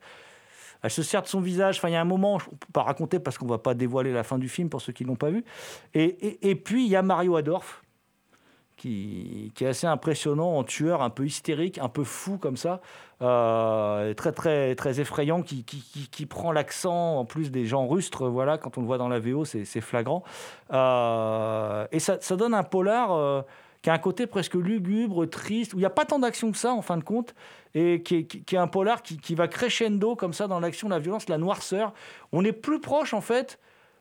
Elle 0.87 0.91
se 0.91 1.03
sert 1.03 1.23
de 1.23 1.27
son 1.27 1.41
visage. 1.41 1.79
Enfin, 1.79 1.89
il 1.89 1.93
y 1.93 1.97
a 1.97 2.01
un 2.01 2.05
moment, 2.05 2.39
je 2.39 2.47
ne 2.47 2.51
peux 2.51 2.73
pas 2.73 2.83
raconter 2.83 3.19
parce 3.19 3.39
qu'on 3.39 3.47
ne 3.47 3.51
va 3.51 3.59
pas 3.59 3.75
dévoiler 3.75 4.13
la 4.13 4.23
fin 4.23 4.39
du 4.39 4.49
film 4.49 4.69
pour 4.69 4.81
ceux 4.81 4.93
qui 4.93 5.03
ne 5.05 5.09
l'ont 5.09 5.17
pas 5.17 5.31
vu. 5.31 5.45
Et, 5.95 6.55
puis, 6.55 6.85
il 6.85 6.91
y 6.91 6.97
a 6.97 7.03
Mario 7.03 7.37
Adorf, 7.37 7.83
qui, 8.77 9.53
est 9.61 9.67
assez 9.67 9.87
impressionnant 9.87 10.57
en 10.57 10.65
tueur, 10.65 11.03
un 11.03 11.11
peu 11.11 11.27
hystérique, 11.27 11.79
un 11.79 11.89
peu 11.89 12.05
fou 12.05 12.39
comme 12.39 12.57
ça, 12.57 12.81
euh, 13.23 14.15
très 14.15 14.33
très 14.33 14.75
très 14.75 15.01
effrayant, 15.01 15.43
qui, 15.43 15.65
qui, 15.65 16.27
prend 16.27 16.53
l'accent 16.53 17.19
en 17.19 17.25
plus 17.25 17.51
des 17.51 17.67
gens 17.67 17.87
rustres. 17.87 18.29
Voilà, 18.29 18.59
quand 18.59 18.79
on 18.79 18.81
le 18.81 18.87
voit 18.87 18.99
dans 18.99 19.09
la 19.09 19.19
VO, 19.19 19.45
c'est 19.45 19.81
flagrant. 19.81 20.23
Euh, 20.73 21.87
et 21.91 21.99
ça, 21.99 22.19
donne 22.37 22.55
un 22.55 22.65
polar. 22.65 23.13
Euh, 23.13 23.43
qui 23.87 23.91
a 23.91 23.93
un 23.93 23.99
côté 23.99 24.27
presque 24.27 24.55
lugubre, 24.55 25.27
triste, 25.27 25.73
où 25.73 25.77
il 25.77 25.79
n'y 25.79 25.87
a 25.87 25.91
pas 25.91 26.05
tant 26.05 26.19
d'action 26.19 26.51
que 26.51 26.59
ça 26.59 26.73
en 26.73 26.83
fin 26.83 26.97
de 26.97 27.05
compte, 27.05 27.37
et 27.73 28.03
qui 28.03 28.17
est, 28.17 28.57
un 28.57 28.67
polar 28.67 29.01
qui, 29.01 29.35
va 29.37 29.47
crescendo 29.47 30.17
comme 30.17 30.33
ça 30.33 30.49
dans 30.49 30.59
l'action, 30.59 30.89
la 30.89 30.99
violence, 30.99 31.29
la 31.29 31.39
noirceur. 31.39 31.95
On 32.33 32.45
est 32.45 32.51
plus 32.51 32.81
proche 32.81 33.15
en 33.15 33.21
fait 33.21 33.61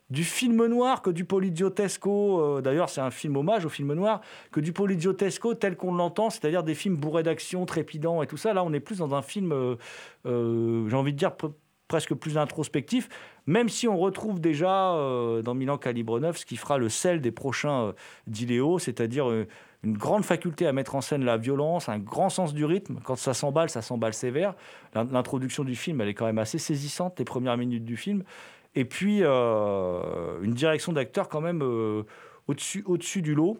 du 0.09 0.23
film 0.23 0.65
noir 0.65 1.03
que 1.03 1.11
du 1.11 1.23
polidiotesco, 1.23 2.41
euh, 2.41 2.61
d'ailleurs 2.61 2.89
c'est 2.89 3.01
un 3.01 3.11
film 3.11 3.37
hommage 3.37 3.63
au 3.63 3.69
film 3.69 3.93
noir, 3.93 4.21
que 4.51 4.59
du 4.59 4.73
polidiotesco 4.73 5.53
tel 5.53 5.77
qu'on 5.77 5.93
l'entend, 5.93 6.31
c'est-à-dire 6.31 6.63
des 6.63 6.73
films 6.73 6.95
bourrés 6.95 7.21
d'action, 7.21 7.63
trépidants 7.67 8.23
et 8.23 8.27
tout 8.27 8.37
ça. 8.37 8.55
Là 8.55 8.63
on 8.63 8.73
est 8.73 8.79
plus 8.79 8.97
dans 8.97 9.13
un 9.13 9.21
film, 9.21 9.51
euh, 9.51 9.75
euh, 10.25 10.89
j'ai 10.89 10.95
envie 10.95 11.13
de 11.13 11.19
dire, 11.19 11.33
presque 11.87 12.15
plus 12.15 12.39
introspectif, 12.39 13.07
même 13.45 13.69
si 13.69 13.87
on 13.87 13.99
retrouve 13.99 14.41
déjà 14.41 14.97
dans 15.43 15.53
Milan 15.53 15.77
Calibre 15.77 16.19
9 16.19 16.35
ce 16.35 16.43
qui 16.47 16.57
fera 16.57 16.79
le 16.79 16.89
sel 16.89 17.21
des 17.21 17.29
prochains 17.29 17.93
d'Iléo, 18.25 18.79
c'est-à-dire 18.79 19.27
une 19.85 19.97
grande 19.97 20.25
faculté 20.25 20.65
à 20.65 20.73
mettre 20.73 20.95
en 20.95 21.01
scène 21.01 21.23
la 21.23 21.37
violence, 21.37 21.89
un 21.89 21.99
grand 21.99 22.29
sens 22.29 22.53
du 22.53 22.65
rythme. 22.65 22.99
Quand 23.03 23.15
ça 23.15 23.33
s'emballe, 23.33 23.69
ça 23.69 23.81
s'emballe 23.81 24.13
sévère. 24.13 24.55
L'introduction 24.93 25.63
du 25.63 25.75
film, 25.75 26.01
elle 26.01 26.09
est 26.09 26.13
quand 26.13 26.25
même 26.25 26.39
assez 26.39 26.57
saisissante, 26.57 27.19
les 27.19 27.25
premières 27.25 27.55
minutes 27.55 27.85
du 27.85 27.95
film. 27.95 28.23
Et 28.73 28.83
puis, 28.83 29.19
euh, 29.21 30.41
une 30.41 30.53
direction 30.53 30.91
d'acteur 30.91 31.29
quand 31.29 31.41
même 31.41 31.61
euh, 31.61 32.03
au-dessus 32.47 32.83
au 32.87 32.97
du 32.97 33.35
lot. 33.35 33.57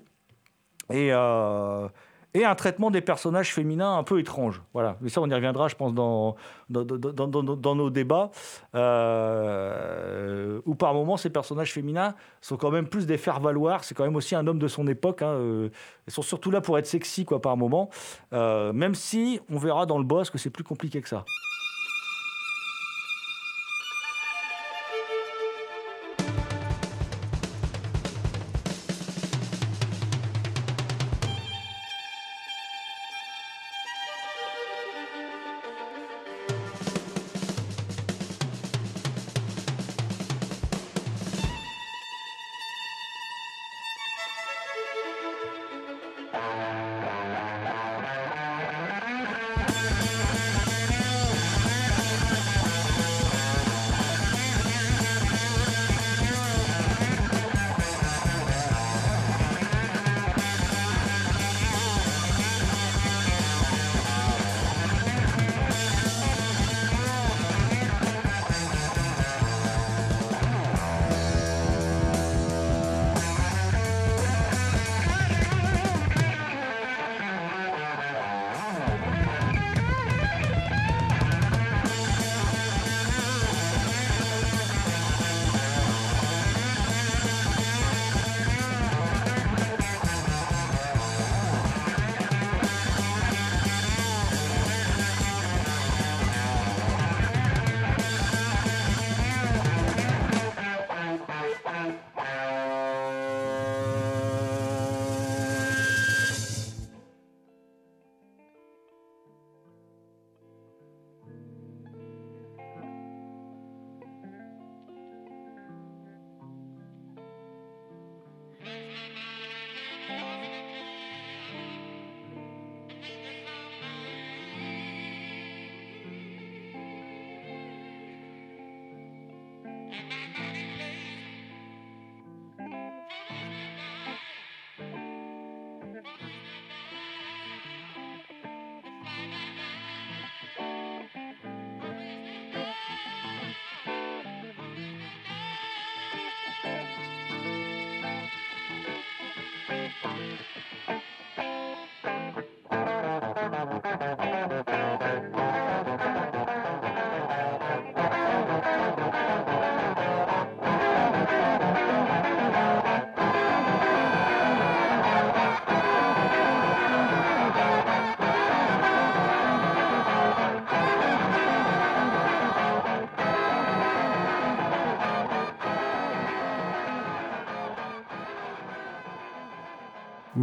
Et, 0.92 1.10
euh, 1.12 1.88
et 2.36 2.44
un 2.44 2.54
traitement 2.54 2.92
des 2.92 3.00
personnages 3.00 3.54
féminins 3.54 3.98
un 3.98 4.04
peu 4.04 4.20
étrange. 4.20 4.62
Voilà. 4.74 4.98
Mais 5.00 5.08
ça, 5.08 5.22
on 5.22 5.30
y 5.30 5.34
reviendra, 5.34 5.70
je 5.70 5.76
pense, 5.76 5.94
dans, 5.94 6.36
dans, 6.70 7.76
nos 7.76 7.90
débats, 7.90 8.30
euh, 8.76 10.60
où 10.66 10.76
par 10.76 10.94
moments, 10.94 11.16
ces 11.16 11.30
personnages 11.30 11.72
féminins 11.72 12.14
sont 12.42 12.58
quand 12.58 12.72
même 12.72 12.88
plus 12.88 13.08
des 13.08 13.18
faire-valoir. 13.18 13.86
C'est 13.86 13.96
quand 13.96 14.04
même 14.04 14.18
aussi 14.18 14.36
un 14.36 14.46
homme 14.48 14.60
de 14.60 14.68
son 14.68 14.86
époque. 14.88 15.22
Hein, 15.22 15.30
euh, 15.30 15.70
ils 16.08 16.14
sont 16.14 16.22
surtout 16.22 16.52
là 16.52 16.60
pour 16.60 16.78
être 16.78 16.88
sexy, 16.88 17.24
quoi, 17.24 17.42
par 17.42 17.56
moments. 17.56 17.90
Euh, 18.34 18.74
même 18.74 18.96
si 18.96 19.40
on 19.50 19.58
verra 19.58 19.86
dans 19.86 19.98
le 19.98 20.04
boss 20.04 20.30
que 20.30 20.38
c'est 20.38 20.50
plus 20.50 20.66
compliqué 20.66 21.02
que 21.02 21.08
ça. 21.08 21.24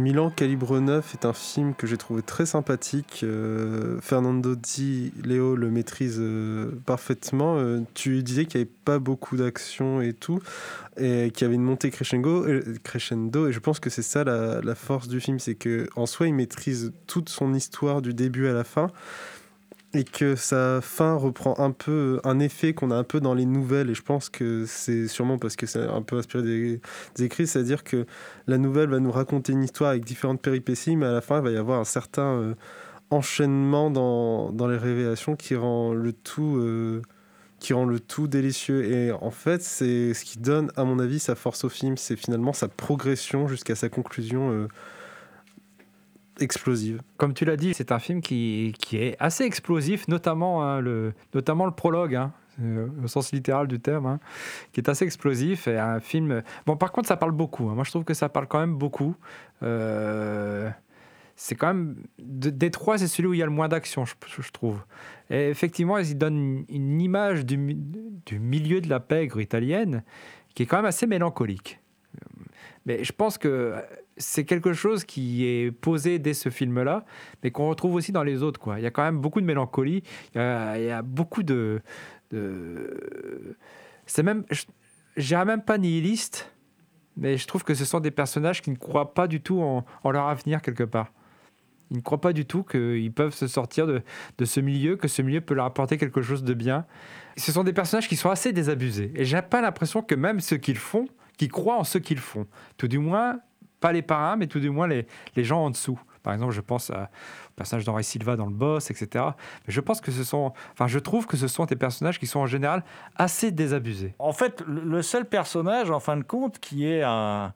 Milan 0.03 0.29
Calibre 0.29 0.81
9 0.81 1.13
est 1.13 1.25
un 1.25 1.31
film 1.31 1.73
que 1.73 1.87
j'ai 1.87 1.95
trouvé 1.95 2.21
très 2.21 2.45
sympathique. 2.45 3.21
Euh, 3.23 4.01
Fernando 4.01 4.53
Di 4.53 5.13
Leo 5.23 5.55
le 5.55 5.71
maîtrise 5.71 6.17
euh, 6.19 6.71
parfaitement. 6.85 7.55
Euh, 7.57 7.79
tu 7.93 8.21
disais 8.21 8.43
qu'il 8.43 8.59
n'y 8.59 8.65
avait 8.65 8.73
pas 8.83 8.99
beaucoup 8.99 9.37
d'action 9.37 10.01
et 10.01 10.11
tout, 10.11 10.41
et 10.97 11.31
qu'il 11.31 11.45
y 11.45 11.47
avait 11.47 11.55
une 11.55 11.63
montée 11.63 11.89
crescendo, 11.89 12.45
crescendo 12.83 13.47
et 13.47 13.53
je 13.53 13.59
pense 13.59 13.79
que 13.79 13.89
c'est 13.89 14.01
ça 14.01 14.25
la, 14.25 14.59
la, 14.59 14.75
force 14.75 15.07
du 15.07 15.21
film, 15.21 15.39
c'est 15.39 15.55
que 15.55 15.87
en 15.95 16.05
soi 16.05 16.27
il 16.27 16.33
maîtrise 16.33 16.91
toute 17.07 17.29
son 17.29 17.53
histoire 17.53 18.01
du 18.01 18.13
début 18.13 18.47
à 18.49 18.53
la 18.53 18.65
fin 18.65 18.91
et 19.95 20.03
que 20.03 20.35
sa 20.35 20.81
fin 20.81 21.13
reprend 21.13 21.55
un 21.59 21.71
peu 21.71 22.19
un 22.23 22.39
effet 22.39 22.73
qu'on 22.73 22.89
a 22.89 22.95
un 22.95 23.03
peu 23.03 23.19
dans 23.19 23.35
les 23.35 23.45
nouvelles. 23.45 23.91
Et 23.91 23.93
je 23.93 24.01
pense 24.01 24.29
que 24.29 24.65
c'est 24.65 25.07
sûrement 25.07 25.37
parce 25.37 25.55
que 25.55 25.67
c'est 25.67 25.81
un 25.81 26.01
peu 26.01 26.17
inspiré 26.17 26.43
des, 26.43 26.81
écrits. 27.19 27.45
C'est 27.45 27.59
à 27.59 27.63
dire 27.63 27.83
que 27.83 28.05
la 28.47 28.57
nouvelle 28.57 28.89
va 28.89 28.99
nous 28.99 29.11
raconter 29.11 29.53
une 29.53 29.63
histoire 29.63 29.91
avec 29.91 30.03
différentes 30.03 30.41
péripéties 30.41 30.95
mais 30.95 31.05
à 31.05 31.11
la 31.11 31.21
fin 31.21 31.37
il 31.37 31.43
va 31.43 31.51
y 31.51 31.57
avoir 31.57 31.79
un 31.79 31.85
certain 31.85 32.33
euh, 32.39 32.55
enchaînement 33.11 33.91
dans, 33.91 34.51
dans, 34.51 34.67
les 34.67 34.77
révélations 34.77 35.35
qui 35.35 35.55
rend 35.55 35.93
le 35.93 36.11
tout 36.11 36.57
euh, 36.57 37.01
qui 37.59 37.73
rend 37.73 37.85
le 37.85 37.99
tout 37.99 38.27
délicieux. 38.27 38.85
Et 38.85 39.11
en 39.11 39.31
fait 39.31 39.61
c'est 39.61 40.15
ce 40.15 40.25
qui 40.25 40.39
donne 40.39 40.71
à 40.75 40.85
mon 40.85 40.97
avis 40.97 41.19
sa 41.19 41.35
force 41.35 41.63
au 41.65 41.69
film. 41.69 41.97
C'est 41.97 42.15
finalement 42.15 42.53
sa 42.53 42.67
progression 42.67 43.47
jusqu'à 43.47 43.75
sa 43.75 43.89
conclusion 43.89 44.51
euh, 44.51 44.67
explosive. 46.39 47.01
Comme 47.17 47.33
tu 47.33 47.45
l'as 47.45 47.57
dit, 47.57 47.73
c'est 47.73 47.91
un 47.91 47.99
film 47.99 48.21
qui, 48.21 48.73
qui, 48.79 48.97
est 48.97 49.15
assez 49.19 49.43
explosif, 49.43 50.07
notamment, 50.07 50.63
hein, 50.63 50.79
le, 50.79 51.13
notamment 51.33 51.65
le 51.65 51.71
prologue. 51.71 52.15
Hein, 52.15 52.33
euh, 52.61 52.87
au 53.03 53.07
sens 53.07 53.31
littéral 53.31 53.67
du 53.67 53.79
terme, 53.79 54.05
hein, 54.05 54.19
qui 54.71 54.79
est 54.79 54.87
assez 54.87 55.05
explosif 55.05 55.67
et 55.67 55.79
un 55.79 55.99
film. 55.99 56.43
Bon, 56.67 56.77
par 56.77 56.91
contre, 56.91 57.07
ça 57.07 57.17
parle 57.17 57.31
beaucoup. 57.31 57.67
Moi, 57.69 57.83
je 57.83 57.89
trouve 57.89 58.03
que 58.03 58.13
ça 58.13 58.29
parle 58.29 58.47
quand 58.47 58.59
même 58.59 58.75
beaucoup. 58.75 59.15
Euh, 59.63 60.69
c'est 61.35 61.55
quand 61.55 61.67
même 61.67 61.95
des 62.19 62.69
trois, 62.69 62.99
c'est 62.99 63.07
celui 63.07 63.29
où 63.29 63.33
il 63.33 63.39
y 63.39 63.41
a 63.41 63.45
le 63.45 63.51
moins 63.51 63.69
d'action, 63.69 64.05
je, 64.05 64.51
trouve. 64.51 64.79
Effectivement, 65.31 65.97
il 65.97 66.15
donne 66.15 66.63
une, 66.69 67.01
image 67.01 67.43
du, 67.43 67.57
du, 67.57 68.39
milieu 68.39 68.81
de 68.81 68.89
la 68.89 68.99
pègre 68.99 69.41
italienne 69.41 70.03
qui 70.53 70.61
est 70.61 70.65
quand 70.67 70.77
même 70.77 70.85
assez 70.85 71.07
mélancolique. 71.07 71.79
Mais 72.85 73.03
je 73.03 73.13
pense 73.13 73.39
que 73.39 73.73
c'est 74.17 74.45
quelque 74.45 74.73
chose 74.73 75.03
qui 75.03 75.45
est 75.45 75.71
posé 75.71 76.19
dès 76.19 76.33
ce 76.33 76.49
film-là, 76.49 77.05
mais 77.43 77.51
qu'on 77.51 77.69
retrouve 77.69 77.95
aussi 77.95 78.11
dans 78.11 78.23
les 78.23 78.43
autres. 78.43 78.59
Quoi. 78.59 78.79
Il 78.79 78.83
y 78.83 78.85
a 78.85 78.91
quand 78.91 79.03
même 79.03 79.19
beaucoup 79.19 79.41
de 79.41 79.45
mélancolie, 79.45 80.03
il 80.35 80.39
y 80.39 80.39
a, 80.39 81.01
beaucoup 81.01 81.43
de... 81.43 81.81
C'est 84.05 84.23
même... 84.23 84.43
Je 85.15 85.35
même 85.35 85.61
pas 85.61 85.77
nihiliste, 85.77 86.51
mais 87.17 87.37
je 87.37 87.45
trouve 87.47 87.63
que 87.63 87.75
ce 87.75 87.85
sont 87.85 87.99
des 87.99 88.11
personnages 88.11 88.61
qui 88.61 88.71
ne 88.71 88.75
croient 88.75 89.13
pas 89.13 89.27
du 89.27 89.41
tout 89.41 89.61
en, 89.61 89.85
leur 90.09 90.27
avenir 90.27 90.61
quelque 90.61 90.83
part. 90.83 91.11
Ils 91.91 91.97
ne 91.97 92.01
croient 92.01 92.21
pas 92.21 92.33
du 92.33 92.45
tout 92.45 92.63
qu'ils 92.63 93.11
peuvent 93.13 93.35
se 93.35 93.45
sortir 93.45 93.85
de, 93.85 94.01
de, 94.39 94.45
ce 94.45 94.59
milieu, 94.59 94.95
que 94.95 95.07
ce 95.07 95.21
milieu 95.21 95.41
peut 95.41 95.53
leur 95.53 95.65
apporter 95.65 95.97
quelque 95.97 96.23
chose 96.23 96.43
de 96.43 96.55
bien. 96.55 96.85
Ce 97.37 97.51
sont 97.51 97.63
des 97.63 97.73
personnages 97.73 98.07
qui 98.07 98.15
sont 98.15 98.31
assez 98.31 98.51
désabusés. 98.51 99.11
Et 99.15 99.25
j'ai 99.25 99.41
pas 99.43 99.61
l'impression 99.61 100.01
que 100.01 100.15
même 100.15 100.39
ceux 100.39 100.57
qu'ils 100.57 100.77
font, 100.77 101.07
qui 101.37 101.47
croient 101.47 101.77
en 101.77 101.83
ce 101.83 101.99
qu'ils 101.99 102.19
font, 102.19 102.47
tout 102.77 102.87
du 102.87 102.97
moins 102.97 103.39
pas 103.83 103.91
les 103.91 104.01
parrains, 104.01 104.37
mais 104.37 104.47
tout 104.47 104.61
du 104.61 104.69
moins 104.69 104.87
les, 104.87 105.05
les 105.35 105.43
gens 105.43 105.65
en 105.65 105.69
dessous. 105.69 105.99
Par 106.23 106.33
exemple, 106.33 106.53
je 106.53 106.61
pense 106.61 106.89
au 106.89 107.53
personnage 107.57 107.83
d'Henri 107.83 108.05
Silva 108.05 108.37
dans 108.37 108.45
le 108.45 108.53
boss, 108.53 108.89
etc. 108.89 109.25
Mais 109.67 109.73
je 109.73 109.81
pense 109.81 109.99
que 109.99 110.09
ce 110.09 110.23
sont, 110.23 110.53
enfin, 110.71 110.87
je 110.87 110.99
trouve 110.99 111.27
que 111.27 111.35
ce 111.35 111.49
sont 111.49 111.65
des 111.65 111.75
personnages 111.75 112.17
qui 112.17 112.27
sont 112.27 112.39
en 112.39 112.47
général 112.47 112.85
assez 113.17 113.51
désabusés. 113.51 114.15
En 114.19 114.31
fait, 114.31 114.63
le 114.65 115.01
seul 115.01 115.25
personnage, 115.25 115.91
en 115.91 115.99
fin 115.99 116.15
de 116.15 116.23
compte, 116.23 116.59
qui 116.59 116.87
est 116.87 117.03
un, 117.03 117.51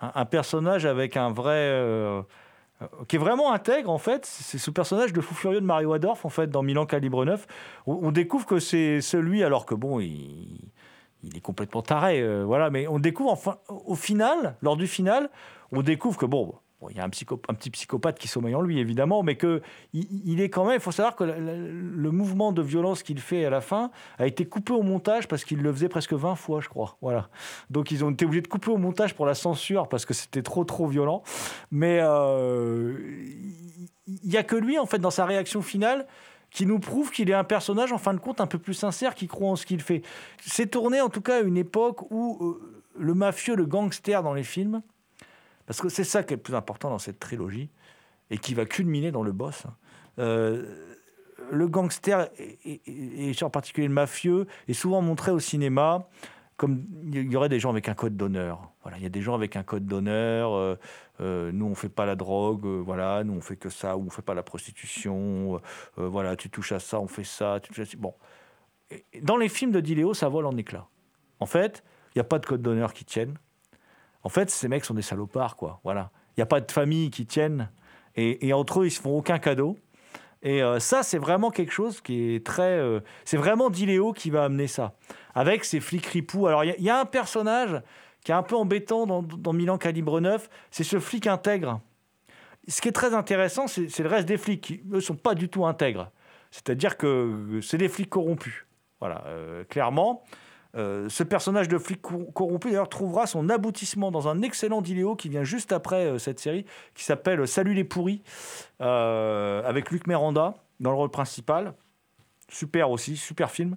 un, 0.00 0.24
personnage 0.24 0.86
avec 0.86 1.16
un 1.16 1.30
vrai, 1.30 1.56
euh, 1.56 2.22
qui 3.08 3.16
est 3.16 3.18
vraiment 3.18 3.52
intègre, 3.52 3.90
en 3.90 3.98
fait, 3.98 4.24
c'est 4.24 4.58
ce 4.58 4.70
personnage 4.70 5.12
de 5.12 5.20
fou 5.20 5.34
furieux 5.34 5.60
de 5.60 5.66
Mario 5.66 5.92
Adorf, 5.92 6.24
en 6.24 6.30
fait, 6.30 6.48
dans 6.48 6.62
Milan 6.62 6.86
Calibre 6.86 7.24
9. 7.24 7.44
On, 7.88 8.12
découvre 8.12 8.46
que 8.46 8.60
c'est 8.60 9.00
celui, 9.00 9.42
alors 9.42 9.66
que 9.66 9.74
bon, 9.74 9.98
il 9.98 10.60
il 11.24 11.36
est 11.36 11.40
complètement 11.40 11.82
taré, 11.82 12.20
euh, 12.20 12.44
voilà. 12.44 12.70
Mais 12.70 12.86
on 12.88 12.98
découvre 12.98 13.30
enfin, 13.30 13.58
au 13.68 13.94
final, 13.94 14.56
lors 14.60 14.76
du 14.76 14.86
final, 14.86 15.30
on 15.72 15.82
découvre 15.82 16.18
que 16.18 16.26
bon, 16.26 16.54
il 16.90 16.96
y 16.96 17.00
a 17.00 17.04
un, 17.04 17.08
petit 17.08 17.70
psychopathe 17.70 18.18
qui 18.18 18.28
sommeille 18.28 18.54
en 18.54 18.62
lui, 18.62 18.78
évidemment, 18.80 19.22
mais 19.22 19.36
que 19.36 19.62
il, 19.92 20.40
est 20.40 20.50
quand 20.50 20.64
même. 20.64 20.74
Il 20.74 20.80
faut 20.80 20.92
savoir 20.92 21.16
que 21.16 21.24
le, 21.24 22.10
mouvement 22.10 22.52
de 22.52 22.62
violence 22.62 23.02
qu'il 23.02 23.20
fait 23.20 23.44
à 23.44 23.50
la 23.50 23.60
fin 23.60 23.90
a 24.18 24.26
été 24.26 24.44
coupé 24.44 24.72
au 24.72 24.82
montage 24.82 25.28
parce 25.28 25.44
qu'il 25.44 25.62
le 25.62 25.72
faisait 25.72 25.88
presque 25.88 26.12
20 26.12 26.34
fois, 26.34 26.60
je 26.60 26.68
crois. 26.68 26.96
Voilà. 27.00 27.28
Donc 27.70 27.90
ils 27.90 28.04
ont 28.04 28.10
été 28.10 28.24
obligés 28.24 28.42
de 28.42 28.48
couper 28.48 28.70
au 28.70 28.78
montage 28.78 29.14
pour 29.14 29.26
la 29.26 29.34
censure 29.34 29.88
parce 29.88 30.04
que 30.04 30.14
c'était 30.14 30.42
trop 30.42 30.64
trop 30.64 30.86
violent. 30.86 31.22
Mais 31.70 32.00
euh, 32.02 32.98
il 34.06 34.28
n'y 34.28 34.36
a 34.36 34.42
que 34.42 34.56
lui, 34.56 34.78
en 34.78 34.86
fait, 34.86 34.98
dans 34.98 35.10
sa 35.10 35.24
réaction 35.24 35.62
finale 35.62 36.06
qui 36.50 36.66
nous 36.66 36.78
prouve 36.78 37.10
qu'il 37.10 37.30
est 37.30 37.34
un 37.34 37.44
personnage, 37.44 37.92
en 37.92 37.98
fin 37.98 38.12
de 38.12 38.18
compte, 38.18 38.40
un 38.40 38.46
peu 38.46 38.58
plus 38.58 38.74
sincère, 38.74 39.14
qui 39.14 39.26
croit 39.26 39.48
en 39.48 39.56
ce 39.56 39.64
qu'il 39.64 39.80
fait. 39.80 40.02
C'est 40.40 40.70
tourné, 40.70 41.00
en 41.00 41.08
tout 41.08 41.22
cas, 41.22 41.38
à 41.38 41.40
une 41.40 41.56
époque 41.56 42.10
où 42.10 42.44
euh, 42.44 42.82
le 42.98 43.14
mafieux, 43.14 43.56
le 43.56 43.64
gangster 43.64 44.22
dans 44.22 44.34
les 44.34 44.42
films, 44.42 44.82
parce 45.66 45.80
que 45.80 45.88
c'est 45.88 46.04
ça 46.04 46.22
qui 46.22 46.34
est 46.34 46.36
le 46.36 46.42
plus 46.42 46.54
important 46.54 46.90
dans 46.90 46.98
cette 46.98 47.18
trilogie, 47.18 47.70
et 48.30 48.38
qui 48.38 48.54
va 48.54 48.64
culminer 48.64 49.12
dans 49.12 49.22
le 49.22 49.32
boss. 49.32 49.66
Hein. 49.66 49.74
Euh, 50.18 50.96
le 51.50 51.68
gangster, 51.68 52.28
et, 52.38 53.32
en 53.42 53.50
particulier 53.50 53.86
le 53.86 53.92
mafieux, 53.92 54.46
est 54.68 54.72
souvent 54.72 55.02
montré 55.02 55.30
au 55.30 55.38
cinéma 55.38 56.08
comme 56.56 56.84
il 57.12 57.32
y 57.32 57.36
aurait 57.36 57.48
des 57.48 57.58
gens 57.58 57.70
avec 57.70 57.88
un 57.88 57.94
code 57.94 58.16
d'honneur. 58.16 58.70
Voilà, 58.82 58.96
il 58.96 59.02
y 59.02 59.06
a 59.06 59.08
des 59.08 59.20
gens 59.20 59.34
avec 59.34 59.56
un 59.56 59.64
code 59.64 59.84
d'honneur. 59.84 60.52
Euh, 60.52 60.76
euh, 61.20 61.50
nous, 61.50 61.66
on 61.66 61.74
fait 61.74 61.88
pas 61.88 62.06
la 62.06 62.14
drogue. 62.14 62.64
voilà, 62.64 63.24
nous, 63.24 63.32
on 63.32 63.40
fait 63.40 63.56
que 63.56 63.68
ça. 63.68 63.96
Ou 63.96 64.06
on 64.06 64.10
fait 64.10 64.22
pas 64.22 64.34
la 64.34 64.44
prostitution. 64.44 65.60
voilà, 65.96 66.36
tu 66.36 66.50
touches 66.50 66.72
à 66.72 66.78
ça, 66.78 67.00
on 67.00 67.08
fait 67.08 67.24
ça. 67.24 67.58
Bon, 67.98 68.14
dans 69.22 69.36
les 69.36 69.48
films 69.48 69.72
de 69.72 69.80
Diléo, 69.80 70.14
ça 70.14 70.28
vole 70.28 70.46
en 70.46 70.56
éclats. 70.56 70.86
En 71.40 71.46
fait, 71.46 71.82
il 72.14 72.18
n'y 72.18 72.20
a 72.20 72.24
pas 72.24 72.38
de 72.38 72.46
code 72.46 72.62
d'honneur 72.62 72.92
qui 72.92 73.04
tienne. 73.04 73.36
En 74.22 74.28
fait, 74.28 74.50
ces 74.50 74.68
mecs 74.68 74.84
sont 74.84 74.94
des 74.94 75.02
salopards, 75.02 75.56
quoi. 75.56 75.80
Voilà. 75.84 76.10
Il 76.30 76.40
n'y 76.40 76.42
a 76.42 76.46
pas 76.46 76.60
de 76.60 76.70
famille 76.70 77.10
qui 77.10 77.26
tienne. 77.26 77.70
Et, 78.14 78.52
entre 78.52 78.80
eux, 78.80 78.86
ils 78.86 78.90
se 78.90 79.00
font 79.00 79.16
aucun 79.16 79.38
cadeau. 79.38 79.78
Et 80.42 80.62
euh, 80.62 80.78
ça, 80.78 81.02
c'est 81.02 81.18
vraiment 81.18 81.50
quelque 81.50 81.72
chose 81.72 82.00
qui 82.00 82.34
est 82.34 82.44
très. 82.44 82.78
Euh, 82.78 83.00
c'est 83.24 83.36
vraiment 83.36 83.70
Diléo 83.70 84.12
qui 84.12 84.30
va 84.30 84.44
amener 84.44 84.66
ça. 84.66 84.94
Avec 85.34 85.64
ses 85.64 85.80
flics 85.80 86.06
ripoux. 86.06 86.46
Alors, 86.46 86.64
il 86.64 86.82
y, 86.82 86.90
a 86.90 87.00
un 87.00 87.04
personnage 87.04 87.80
qui 88.24 88.32
est 88.32 88.34
un 88.34 88.42
peu 88.42 88.56
embêtant 88.56 89.06
dans, 89.06 89.52
Milan 89.52 89.78
Calibre 89.78 90.20
9, 90.20 90.48
c'est 90.70 90.84
ce 90.84 91.00
flic 91.00 91.26
intègre. 91.26 91.80
Ce 92.68 92.80
qui 92.80 92.88
est 92.88 92.92
très 92.92 93.14
intéressant, 93.14 93.66
c'est 93.66 93.98
le 93.98 94.08
reste 94.08 94.28
des 94.28 94.36
flics 94.36 94.60
qui, 94.60 94.82
eux, 94.92 95.00
sont 95.00 95.16
pas 95.16 95.34
du 95.34 95.48
tout 95.48 95.64
intègres. 95.66 96.10
C'est-à-dire 96.50 96.96
que 96.96 97.60
c'est 97.62 97.78
des 97.78 97.88
flics 97.88 98.10
corrompus. 98.10 98.66
Voilà, 99.00 99.24
euh, 99.26 99.64
clairement. 99.64 100.22
Euh, 100.74 101.08
ce 101.08 101.22
personnage 101.22 101.68
de 101.68 101.78
flic 101.78 102.00
corrompu, 102.00 102.68
d'ailleurs, 102.68 102.88
trouvera 102.88 103.26
son 103.26 103.48
aboutissement 103.50 104.10
dans 104.10 104.28
un 104.28 104.40
excellent 104.42 104.80
diléo 104.80 105.16
qui 105.16 105.28
vient 105.28 105.44
juste 105.44 105.72
après 105.72 106.06
euh, 106.06 106.18
cette 106.18 106.38
série, 106.38 106.64
qui 106.94 107.04
s'appelle 107.04 107.46
Salut 107.46 107.74
les 107.74 107.84
pourris, 107.84 108.22
euh, 108.80 109.62
avec 109.64 109.90
Luc 109.90 110.06
Miranda 110.06 110.54
dans 110.80 110.90
le 110.90 110.96
rôle 110.96 111.10
principal. 111.10 111.74
Super 112.52 112.90
aussi, 112.90 113.16
super 113.16 113.50
film. 113.50 113.76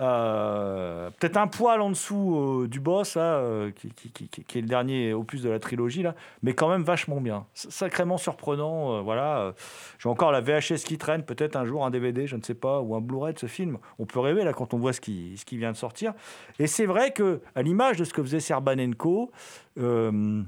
Euh, 0.00 1.10
peut-être 1.18 1.36
un 1.36 1.46
poil 1.46 1.80
en 1.80 1.90
dessous 1.90 2.36
euh, 2.36 2.68
du 2.68 2.80
boss, 2.80 3.14
euh, 3.16 3.70
qui, 3.72 4.58
est 4.58 4.60
le 4.60 4.66
dernier 4.66 5.12
opus 5.12 5.42
de 5.42 5.50
la 5.50 5.58
trilogie, 5.58 6.02
là, 6.02 6.14
mais 6.42 6.54
quand 6.54 6.68
même 6.68 6.82
vachement 6.82 7.20
bien. 7.20 7.46
Sacrément 7.54 8.18
surprenant. 8.18 9.02
voilà. 9.02 9.54
J'ai 9.98 10.08
encore 10.08 10.32
la 10.32 10.40
VHS 10.40 10.84
qui 10.84 10.98
traîne, 10.98 11.24
peut-être 11.24 11.56
un 11.56 11.64
jour 11.64 11.84
un 11.84 11.90
DVD, 11.90 12.26
je 12.26 12.36
ne 12.36 12.42
sais 12.42 12.54
pas, 12.54 12.80
ou 12.80 12.94
un 12.94 13.00
Blu-ray 13.00 13.34
de 13.34 13.38
ce 13.38 13.46
film. 13.46 13.78
On 13.98 14.06
peut 14.06 14.20
rêver 14.20 14.44
là 14.44 14.52
quand 14.52 14.72
on 14.72 14.78
voit 14.78 14.92
ce 14.92 15.00
qui, 15.00 15.36
vient 15.52 15.72
de 15.72 15.76
sortir. 15.76 16.14
Et 16.58 16.66
c'est 16.66 16.86
vrai 16.86 17.12
que, 17.12 17.40
à 17.54 17.62
l'image 17.62 17.96
de 17.98 18.04
ce 18.04 18.12
que 18.12 18.22
faisait 18.22 18.40
Serbanenko, 18.40 19.30
il 19.76 20.46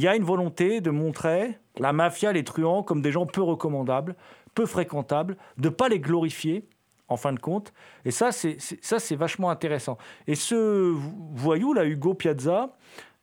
y 0.00 0.06
a 0.06 0.16
une 0.16 0.24
volonté 0.24 0.80
de 0.80 0.90
montrer 0.90 1.58
la 1.78 1.92
mafia, 1.92 2.32
les 2.32 2.44
truands, 2.44 2.82
comme 2.82 3.00
des 3.00 3.12
gens 3.12 3.26
peu 3.26 3.42
recommandables, 3.42 4.14
peu 4.54 4.66
fréquentables, 4.66 5.36
de 5.58 5.68
pas 5.68 5.88
les 5.88 6.00
glorifier 6.00 6.64
en 7.08 7.16
fin 7.16 7.32
de 7.32 7.38
compte. 7.38 7.72
Et 8.04 8.10
ça, 8.10 8.32
c'est 8.32 8.56
ça, 8.60 8.98
c'est 8.98 9.16
vachement 9.16 9.50
intéressant. 9.50 9.98
Et 10.26 10.34
ce 10.34 10.94
voyou 11.34 11.72
là, 11.72 11.84
Hugo 11.84 12.14
Piazza, 12.14 12.76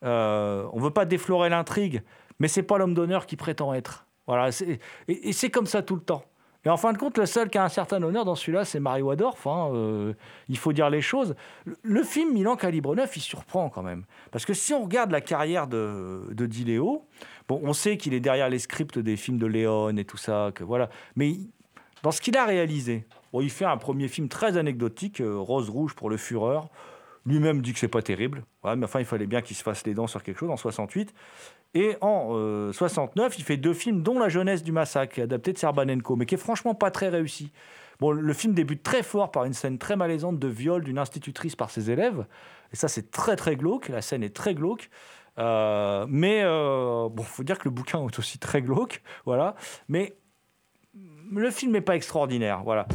euh, 0.04 0.68
on 0.74 0.80
veut 0.80 0.92
pas 0.92 1.06
déflorer 1.06 1.50
l'intrigue, 1.50 2.04
mais 2.40 2.48
c'est 2.48 2.64
pas 2.64 2.78
l'homme 2.78 2.94
d'honneur 2.94 3.26
qui 3.26 3.36
prétend 3.36 3.74
être. 3.74 4.06
Voilà, 4.28 4.50
et, 5.08 5.34
c'est 5.34 5.50
comme 5.50 5.66
ça 5.66 5.82
tout 5.82 5.96
le 5.96 6.02
temps. 6.02 6.24
Et 6.66 6.70
en 6.70 6.76
fin 6.76 6.92
de 6.92 6.98
compte, 6.98 7.18
le 7.18 7.26
seul 7.26 7.50
qui 7.50 7.58
a 7.58 7.64
un 7.64 7.70
certain 7.70 8.04
honneur 8.04 8.26
dans 8.26 8.36
celui-là, 8.36 8.66
c'est 8.66 8.82
Mario 8.82 9.12
Adorf. 9.12 9.48
Hein, 9.48 9.70
euh, 9.74 10.14
il 10.50 10.58
faut 10.58 10.74
dire 10.74 10.90
les 10.90 11.02
choses. 11.02 11.36
Le, 11.84 12.04
film 12.04 12.34
Milan 12.34 12.58
Calibre 12.58 12.96
9, 12.96 13.16
il 13.16 13.22
surprend 13.22 13.70
quand 13.70 13.84
même. 13.84 14.04
Parce 14.32 14.46
que 14.46 14.54
si 14.54 14.74
on 14.74 14.84
regarde 14.84 15.12
la 15.12 15.22
carrière 15.22 15.68
de, 15.68 16.22
de 16.32 16.46
Di 16.46 16.78
bon, 16.78 17.02
on 17.48 17.72
sait 17.72 17.96
qu'il 17.96 18.14
est 18.14 18.20
derrière 18.20 18.50
les 18.50 18.60
scripts 18.60 19.00
des 19.00 19.16
films 19.16 19.38
de 19.38 19.46
Léon 19.46 19.96
et 19.96 20.04
tout 20.04 20.18
ça. 20.18 20.52
Que, 20.54 20.66
voilà. 20.66 20.90
Mais 21.16 21.38
dans 22.04 22.12
ce 22.12 22.20
qu'il 22.20 22.36
a 22.38 22.46
réalisé, 22.46 23.06
il 23.34 23.50
fait 23.50 23.66
un 23.66 23.78
premier 23.78 24.10
film 24.10 24.28
très 24.28 24.58
anecdotique, 24.58 25.22
euh, 25.22 25.38
Rose 25.38 25.70
Rouge 25.70 25.96
pour 25.96 26.10
le 26.10 26.18
Fureur. 26.18 26.68
Lui-même 27.26 27.62
dit 27.62 27.74
que 27.74 27.80
c'est 27.80 27.88
pas 27.88 28.02
terrible. 28.02 28.44
mais 28.64 28.84
enfin, 28.84 29.00
il 29.00 29.06
fallait 29.06 29.28
bien 29.28 29.42
qu'il 29.42 29.56
se 29.56 29.64
fasse 29.64 29.86
les 29.86 29.94
dents 29.94 30.08
sur 30.08 30.24
quelque 30.24 30.40
chose 30.40 30.50
en 30.50 30.58
68. 30.58 31.14
Et 31.74 31.96
en 32.02 32.30
euh, 32.32 32.74
69, 32.74 33.38
il 33.38 33.44
fait 33.44 33.58
deux 33.58 33.74
films, 33.74 34.02
dont 34.02 34.18
La 34.20 34.30
jeunesse 34.30 34.64
du 34.64 34.72
massacre, 34.72 35.22
adapté 35.22 35.54
de 35.54 35.58
Serbanenko, 35.58 36.16
mais 36.16 36.26
qui 36.26 36.36
est 36.36 36.40
franchement 36.40 36.74
pas 36.74 36.92
très 36.92 37.10
réussi. 37.10 37.52
Bon, 38.00 38.12
le 38.12 38.34
film 38.34 38.54
débute 38.54 38.82
très 38.82 39.04
fort 39.04 39.30
par 39.30 39.44
une 39.46 39.54
scène 39.54 39.78
très 39.78 39.96
malaisante 39.96 40.40
de 40.40 40.48
viol 40.48 40.84
d'une 40.84 40.98
institutrice 40.98 41.56
par 41.56 41.70
ses 41.70 41.92
élèves. 41.92 42.26
Et 42.72 42.76
ça, 42.76 42.88
c'est 42.88 43.12
très 43.12 43.36
très 43.36 43.56
glauque. 43.56 43.90
La 43.90 44.02
scène 44.02 44.24
est 44.24 44.36
très 44.36 44.56
glauque. 44.56 44.90
Euh, 45.40 46.06
mais 46.10 46.42
euh, 46.44 47.08
bon, 47.10 47.24
faut 47.24 47.44
dire 47.44 47.58
que 47.58 47.66
le 47.66 47.72
bouquin 47.72 48.06
est 48.06 48.20
aussi 48.20 48.40
très 48.40 48.62
glauque, 48.62 49.02
voilà. 49.26 49.56
Mais 49.88 50.18
le 51.32 51.50
film 51.52 51.72
n'est 51.72 51.82
pas 51.82 51.96
extraordinaire, 51.96 52.62
voilà. 52.64 52.88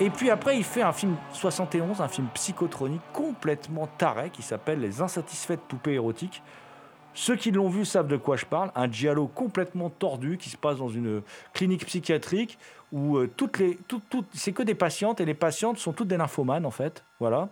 Et 0.00 0.10
puis 0.10 0.30
après, 0.30 0.56
il 0.56 0.62
fait 0.64 0.82
un 0.82 0.92
film 0.92 1.16
71, 1.32 2.00
un 2.00 2.08
film 2.08 2.28
psychotronique 2.34 3.02
complètement 3.12 3.88
taré 3.98 4.30
qui 4.30 4.42
s'appelle 4.42 4.80
Les 4.80 5.02
insatisfaites 5.02 5.60
poupées 5.60 5.94
érotiques. 5.94 6.42
Ceux 7.14 7.34
qui 7.34 7.50
l'ont 7.50 7.68
vu 7.68 7.84
savent 7.84 8.06
de 8.06 8.16
quoi 8.16 8.36
je 8.36 8.44
parle. 8.46 8.70
Un 8.76 8.88
giallo 8.90 9.26
complètement 9.26 9.90
tordu 9.90 10.38
qui 10.38 10.50
se 10.50 10.56
passe 10.56 10.76
dans 10.76 10.88
une 10.88 11.22
clinique 11.52 11.84
psychiatrique 11.84 12.58
où 12.92 13.16
euh, 13.16 13.28
toutes 13.36 13.58
les, 13.58 13.76
toutes, 13.88 14.08
toutes- 14.08 14.28
c'est 14.32 14.52
que 14.52 14.62
des 14.62 14.76
patientes 14.76 15.20
et 15.20 15.24
les 15.24 15.34
patientes 15.34 15.78
sont 15.78 15.92
toutes 15.92 16.06
des 16.08 16.16
nymphomanes 16.16 16.64
en 16.64 16.70
fait. 16.70 17.04
Voilà. 17.18 17.48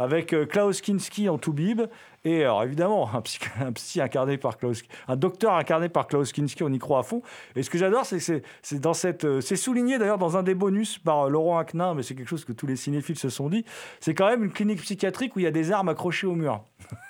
Avec 0.00 0.32
euh, 0.32 0.46
Klaus 0.46 0.80
Kinski 0.80 1.28
en 1.28 1.36
Toubib 1.36 1.82
et 2.24 2.42
alors 2.44 2.62
évidemment 2.62 3.10
un 3.60 3.72
psy, 3.72 4.00
incarné 4.00 4.38
par 4.38 4.56
Klaus, 4.56 4.82
un 5.08 5.16
docteur 5.16 5.52
incarné 5.52 5.90
par 5.90 6.06
Klaus 6.06 6.32
Kinski, 6.32 6.62
on 6.62 6.72
y 6.72 6.78
croit 6.78 7.00
à 7.00 7.02
fond. 7.02 7.20
Et 7.54 7.62
ce 7.62 7.68
que 7.68 7.76
j'adore, 7.76 8.06
c'est 8.06 8.18
que 8.18 8.42
c'est, 8.62 8.80
dans 8.80 8.94
cette, 8.94 9.26
euh, 9.26 9.42
c'est 9.42 9.56
souligné 9.56 9.98
d'ailleurs 9.98 10.16
dans 10.16 10.38
un 10.38 10.42
des 10.42 10.54
bonus 10.54 10.96
par 10.96 11.26
euh, 11.26 11.28
Laurent 11.28 11.58
Aquin, 11.58 11.92
mais 11.92 12.02
c'est 12.02 12.14
quelque 12.14 12.28
chose 12.28 12.46
que 12.46 12.52
tous 12.52 12.66
les 12.66 12.76
cinéphiles 12.76 13.18
se 13.18 13.28
sont 13.28 13.50
dit. 13.50 13.66
C'est 14.00 14.14
quand 14.14 14.26
même 14.26 14.42
une 14.42 14.52
clinique 14.52 14.80
psychiatrique 14.80 15.36
où 15.36 15.40
il 15.40 15.42
y 15.42 15.48
a 15.48 15.50
des 15.50 15.70
armes 15.70 15.90
accrochées 15.90 16.26
au 16.26 16.34
mur. 16.34 16.64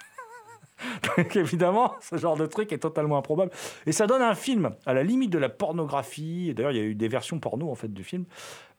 Évidemment, 1.35 1.95
ce 2.01 2.17
genre 2.17 2.37
de 2.37 2.47
truc 2.47 2.73
est 2.73 2.79
totalement 2.79 3.19
improbable. 3.19 3.51
Et 3.87 3.93
ça 3.93 4.07
donne 4.07 4.23
un 4.23 4.35
film 4.35 4.71
à 4.87 4.95
la 4.95 5.03
limite 5.03 5.31
de 5.31 5.39
la 5.39 5.49
pornographie. 5.49 6.55
D'ailleurs, 6.55 6.73
il 6.73 6.79
y 6.79 6.81
a 6.81 6.85
eu 6.85 6.95
des 6.95 7.09
versions 7.09 7.39
porno 7.39 7.71
en 7.71 7.75
fait 7.75 7.93
du 7.93 8.05
film 8.05 8.25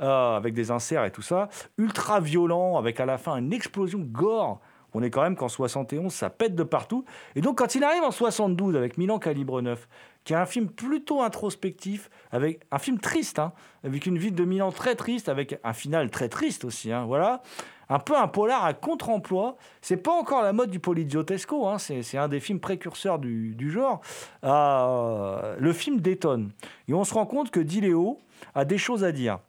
euh, 0.02 0.36
avec 0.36 0.54
des 0.54 0.72
inserts 0.72 1.06
et 1.06 1.12
tout 1.12 1.22
ça, 1.22 1.50
ultra 1.78 2.20
violent 2.20 2.78
avec 2.78 3.00
à 3.00 3.06
la 3.06 3.18
fin 3.18 3.36
une 3.38 3.54
explosion 3.54 4.00
gore. 4.00 4.60
On 4.94 5.02
est 5.02 5.10
quand 5.10 5.22
même 5.22 5.36
qu'en 5.36 5.48
71, 5.48 6.12
ça 6.12 6.30
pète 6.30 6.54
de 6.56 6.64
partout. 6.64 7.06
Et 7.36 7.42
donc 7.42 7.58
quand 7.58 7.76
il 7.76 7.84
arrive 7.84 8.04
en 8.04 8.12
72 8.12 8.76
avec 8.76 8.98
Milan 8.98 9.20
Calibre 9.20 9.62
9, 9.62 9.88
qui 10.24 10.34
est 10.34 10.38
un 10.38 10.46
film 10.46 10.70
plutôt 10.70 11.22
introspectif, 11.22 12.10
avec 12.32 12.62
un 12.72 12.78
film 12.78 13.00
triste, 13.00 13.40
hein, 13.40 13.54
avec 13.84 14.06
une 14.06 14.18
vie 14.18 14.32
de 14.32 14.44
Milan 14.44 14.72
très 14.72 14.96
triste, 14.96 15.30
avec 15.30 15.60
un 15.64 15.74
final 15.74 16.10
très 16.12 16.30
triste 16.30 16.66
aussi, 16.66 16.92
hein, 16.92 17.06
voilà. 17.06 17.42
Un 17.92 18.00
peu 18.00 18.18
un 18.18 18.30
polar 18.30 18.64
à 18.64 18.74
contre-emploi. 18.74 19.58
C'est 19.82 19.98
pas 19.98 20.14
encore 20.14 20.44
la 20.44 20.54
mode 20.54 20.72
du 20.72 20.80
poliziotesco, 20.80 21.68
hein, 21.68 21.78
c'est 21.78 22.18
un 22.18 22.30
des 22.30 22.40
films 22.40 22.62
précurseurs 22.62 23.20
du, 23.20 23.70
genre. 23.70 24.00
Euh, 24.46 25.58
le 25.60 25.74
film 25.74 26.00
détonne. 26.00 26.52
Et 26.88 26.94
on 26.94 27.04
se 27.04 27.14
rend 27.14 27.26
compte 27.26 27.52
que 27.52 27.60
Di 27.60 27.82
Leo 27.82 28.18
a 28.56 28.64
des 28.64 28.78
choses 28.78 29.04
à 29.04 29.12
dire. 29.12 29.40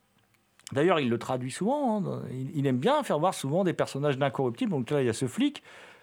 D'ailleurs, 0.72 0.98
il 0.98 1.08
le 1.08 1.18
traduit 1.18 1.52
souvent. 1.52 2.04
hein. 2.04 2.22
Il, 2.52 2.66
aime 2.66 2.78
bien 2.78 3.04
faire 3.04 3.20
voir 3.20 3.32
souvent 3.32 3.62
des 3.62 3.74
personnages 3.74 4.18
d'incorruptibles. 4.18 4.72
Donc 4.72 4.90
là, 4.90 5.02
il 5.02 5.06
y 5.06 5.10
a 5.10 5.12
ce 5.12 5.28
flic 5.28 5.62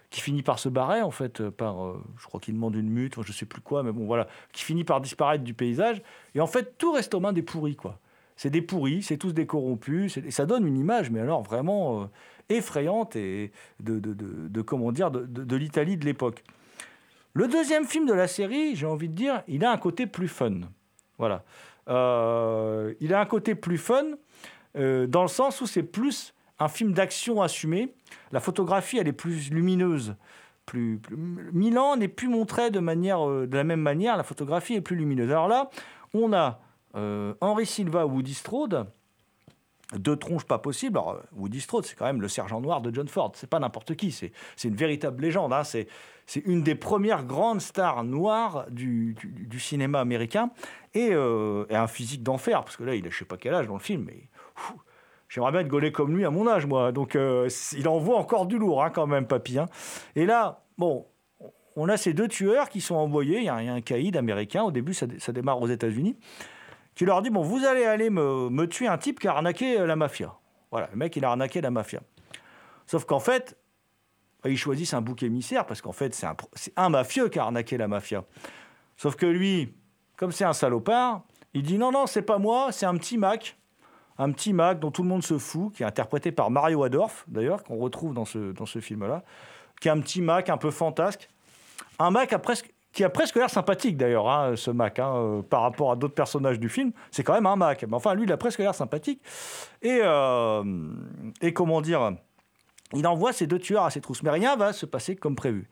qui 0.09 0.21
finit 0.21 0.41
par 0.41 0.59
se 0.59 0.69
barrer, 0.69 1.01
en 1.01 1.11
fait, 1.11 1.49
par, 1.49 1.85
euh, 1.85 2.01
je 2.17 2.25
crois 2.25 2.39
qu'il 2.39 2.53
demande 2.53 2.75
une 2.75 2.89
mute, 2.89 3.21
je 3.21 3.33
sais 3.33 3.45
plus 3.45 3.61
quoi, 3.61 3.83
mais 3.83 3.91
bon, 3.91 4.05
voilà, 4.05 4.27
qui 4.53 4.63
finit 4.63 4.85
par 4.85 5.01
disparaître 5.01 5.43
du 5.43 5.53
paysage. 5.53 6.01
Et 6.35 6.39
en 6.39 6.47
fait, 6.47 6.77
tout 6.77 6.93
reste 6.93 7.13
aux 7.13 7.19
mains 7.19 7.33
des 7.33 7.43
pourris, 7.43 7.75
quoi. 7.75 7.99
C'est 8.39 8.49
des 8.49 8.61
pourris, 8.61 9.03
c'est 9.03 9.17
tous 9.17 9.33
des 9.33 9.45
corrompus, 9.45 10.15
et 10.15 10.31
ça 10.31 10.45
donne 10.45 10.65
une 10.65 10.77
image, 10.77 11.11
mais 11.11 11.19
alors 11.19 11.43
vraiment 11.43 12.03
euh, 12.03 12.05
effrayante 12.47 13.17
et 13.17 13.51
de, 13.81 14.61
comment 14.61 14.93
dire, 14.93 15.11
de, 15.11 15.55
l'Italie 15.57 15.97
de 15.97 16.05
l'époque. 16.05 16.45
Le 17.33 17.49
deuxième 17.49 17.83
film 17.83 18.05
de 18.05 18.13
la 18.13 18.29
série, 18.29 18.77
j'ai 18.77 18.85
envie 18.85 19.09
de 19.09 19.13
dire, 19.13 19.43
il 19.49 19.65
a 19.65 19.71
un 19.71 19.77
côté 19.77 20.07
plus 20.07 20.29
fun. 20.29 20.53
Voilà. 21.17 21.43
Euh, 21.89 22.93
il 23.01 23.13
a 23.13 23.19
un 23.19 23.25
côté 23.25 23.55
plus 23.55 23.77
fun 23.77 24.05
euh, 24.77 25.05
dans 25.05 25.23
le 25.23 25.27
sens 25.27 25.59
où 25.59 25.67
c'est 25.67 25.83
plus 25.83 26.33
un 26.59 26.69
film 26.69 26.93
d'action 26.93 27.41
assumé. 27.41 27.93
La 28.31 28.39
photographie, 28.39 28.99
elle 28.99 29.09
est 29.09 29.11
plus 29.11 29.51
lumineuse. 29.51 30.15
Plus, 30.65 31.01
Milan 31.51 31.97
n'est 31.97 32.07
plus 32.07 32.29
montré 32.29 32.71
de, 32.71 32.79
manière, 32.79 33.19
de 33.27 33.57
la 33.57 33.65
même 33.65 33.81
manière. 33.81 34.15
La 34.15 34.23
photographie 34.23 34.75
est 34.75 34.81
plus 34.81 34.95
lumineuse. 34.95 35.29
Alors 35.29 35.49
là, 35.49 35.69
on 36.13 36.31
a 36.31 36.61
euh, 36.95 37.33
Henri 37.41 37.65
Silva, 37.65 38.05
Woody 38.05 38.33
Strode, 38.33 38.87
deux 39.97 40.15
tronches 40.15 40.45
pas 40.45 40.59
possibles. 40.59 40.97
Alors, 40.97 41.21
Woody 41.35 41.61
Strode, 41.61 41.85
c'est 41.85 41.95
quand 41.95 42.05
même 42.05 42.21
le 42.21 42.27
sergent 42.27 42.61
noir 42.61 42.81
de 42.81 42.93
John 42.93 43.07
Ford. 43.07 43.31
C'est 43.35 43.49
pas 43.49 43.59
n'importe 43.59 43.95
qui. 43.95 44.11
C'est 44.11 44.31
une 44.63 44.75
véritable 44.75 45.23
légende. 45.23 45.51
hein. 45.53 45.63
C'est 45.63 45.87
une 46.45 46.61
des 46.61 46.75
premières 46.75 47.23
grandes 47.25 47.59
stars 47.61 48.03
noires 48.03 48.67
du, 48.69 49.15
du- 49.23 49.59
cinéma 49.59 49.99
américain 49.99 50.51
et, 50.93 51.09
euh, 51.11 51.65
et 51.69 51.75
un 51.75 51.87
physique 51.87 52.21
d'enfer 52.21 52.63
parce 52.63 52.77
que 52.77 52.83
là, 52.83 52.93
il 52.93 53.05
a 53.07 53.09
je 53.09 53.17
sais 53.17 53.25
pas 53.25 53.37
quel 53.37 53.53
âge 53.55 53.65
dans 53.67 53.73
le 53.73 53.79
film, 53.79 54.03
mais 54.05 54.29
j'aimerais 55.27 55.51
bien 55.51 55.61
être 55.61 55.67
gaulé 55.67 55.91
comme 55.91 56.15
lui 56.15 56.23
à 56.25 56.29
mon 56.29 56.47
âge, 56.47 56.67
moi. 56.67 56.91
Donc, 56.91 57.15
euh, 57.15 57.49
il 57.75 57.87
envoie 57.87 58.17
encore 58.17 58.45
du 58.45 58.59
lourd 58.59 58.83
hein, 58.83 58.91
quand 58.91 59.07
même, 59.07 59.25
papy. 59.25 59.57
hein. 59.57 59.65
Et 60.15 60.25
là, 60.25 60.63
bon. 60.77 61.07
On 61.75 61.87
a 61.87 61.95
ces 61.95 62.13
deux 62.13 62.27
tueurs 62.27 62.67
qui 62.67 62.81
sont 62.81 62.95
envoyés. 62.95 63.37
Il 63.37 63.45
y 63.45 63.47
a 63.47 63.55
un, 63.55 63.61
il 63.61 63.65
y 63.67 63.69
a 63.69 63.73
un 63.73 63.79
caïd 63.79 64.17
américain. 64.17 64.63
Au 64.63 64.71
début, 64.71 64.93
ça, 64.93 65.05
ça 65.17 65.31
démarre 65.31 65.61
aux 65.61 65.67
États-Unis 65.67 66.17
qui 66.99 67.05
leur 67.05 67.21
dit 67.21 67.29
bon, 67.29 67.43
vous 67.43 67.63
allez 67.63 67.85
aller 67.85 68.09
me, 68.09 68.65
tuer 68.65 68.87
un 68.87 68.97
type 68.97 69.21
qui 69.21 69.29
a 69.29 69.31
arnaqué 69.31 69.79
euh, 69.79 69.85
la 69.85 69.95
mafia. 69.95 70.33
Voilà, 70.69 70.89
le 70.91 70.97
mec, 70.97 71.15
il 71.15 71.23
a 71.23 71.29
arnaqué 71.29 71.61
la 71.61 71.71
mafia. 71.71 72.01
Sauf 72.87 73.05
qu'en 73.05 73.21
fait, 73.21 73.57
ils 74.43 74.57
choisissent 74.57 74.93
un 74.93 74.99
bouc 74.99 75.23
émissaire 75.23 75.65
parce 75.65 75.81
qu'en 75.81 75.93
fait, 75.93 76.13
c'est 76.13 76.25
un, 76.25 76.35
pro- 76.35 76.49
c'est 76.55 76.73
un 76.75 76.89
mafieux 76.89 77.29
qui 77.29 77.39
a 77.39 77.43
arnaqué 77.43 77.77
la 77.77 77.87
mafia. 77.87 78.25
Sauf 78.97 79.15
que 79.15 79.25
lui, 79.25 79.73
comme 80.17 80.33
c'est 80.33 80.43
un 80.43 80.51
salopard, 80.51 81.21
il 81.53 81.63
dit 81.63 81.77
non, 81.77 81.93
non, 81.93 82.05
c'est 82.05 82.21
pas 82.21 82.37
moi, 82.37 82.73
c'est 82.73 82.85
un 82.85 82.97
petit 82.97 83.17
Mac. 83.17 83.57
un 84.17 84.33
petit 84.33 84.51
Mac 84.51 84.81
dont 84.81 84.91
tout 84.91 85.03
le 85.03 85.07
monde 85.07 85.23
se 85.23 85.37
fout, 85.37 85.73
qui 85.73 85.83
est 85.83 85.85
interprété 85.85 86.33
par 86.33 86.51
Mario 86.51 86.83
Adorf, 86.83 87.23
d'ailleurs, 87.29 87.63
qu'on 87.63 87.77
retrouve 87.77 88.13
dans 88.13 88.25
ce, 88.25 88.51
dans 88.51 88.65
ce 88.65 88.79
film-là, 88.81 89.23
qui 89.79 89.87
est 89.87 89.91
un 89.91 90.01
petit 90.01 90.21
Mac 90.21 90.49
un 90.49 90.57
peu 90.57 90.69
fantasque. 90.69 91.29
Un 91.97 92.11
Mac 92.11 92.33
a 92.33 92.39
presque, 92.39 92.73
qui 92.91 93.03
a 93.03 93.09
presque 93.09 93.35
l'air 93.35 93.49
sympathique, 93.49 93.97
d'ailleurs, 93.97 94.27
hein, 94.29 94.55
ce 94.55 94.71
Mac, 94.71 94.97
hein, 94.99 95.13
euh, 95.15 95.41
par 95.43 95.61
rapport 95.61 95.91
à 95.91 95.95
d'autres 95.95 96.15
personnages 96.15 96.59
du 96.59 96.69
film. 96.69 96.91
C'est 97.11 97.23
quand 97.23 97.33
même 97.33 97.45
un 97.45 97.55
Mac. 97.55 97.83
Mais 97.83 97.93
enfin, 97.95 98.15
lui, 98.15 98.23
il 98.23 98.31
a 98.31 98.37
presque 98.37 98.59
l'air 98.59 98.73
sympathique. 98.73 99.21
Et, 99.81 99.99
euh, 100.01 100.63
et 101.41 101.53
comment 101.53 101.81
dire 101.81 102.13
Il 102.93 103.05
envoie 103.05 103.31
ses 103.31 103.45
deux 103.45 103.59
tueurs 103.59 103.85
à 103.85 103.91
ses 103.91 104.01
trousses. 104.01 104.23
Mais 104.23 104.31
rien 104.31 104.55
va 104.55 104.73
se 104.73 104.85
passer 104.87 105.15
comme 105.15 105.35
prévu. 105.35 105.69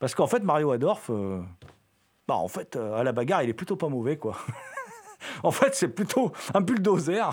Parce 0.00 0.14
qu'en 0.16 0.26
fait, 0.26 0.42
Mario 0.42 0.72
Adorf, 0.72 1.10
euh, 1.10 1.40
bah, 2.26 2.34
en 2.34 2.48
fait, 2.48 2.74
à 2.76 3.04
la 3.04 3.12
bagarre, 3.12 3.44
il 3.44 3.48
est 3.50 3.54
plutôt 3.54 3.76
pas 3.76 3.88
mauvais, 3.88 4.16
quoi. 4.16 4.36
en 5.44 5.52
fait, 5.52 5.76
c'est 5.76 5.88
plutôt 5.94 6.32
un 6.54 6.60
bulldozer. 6.60 7.30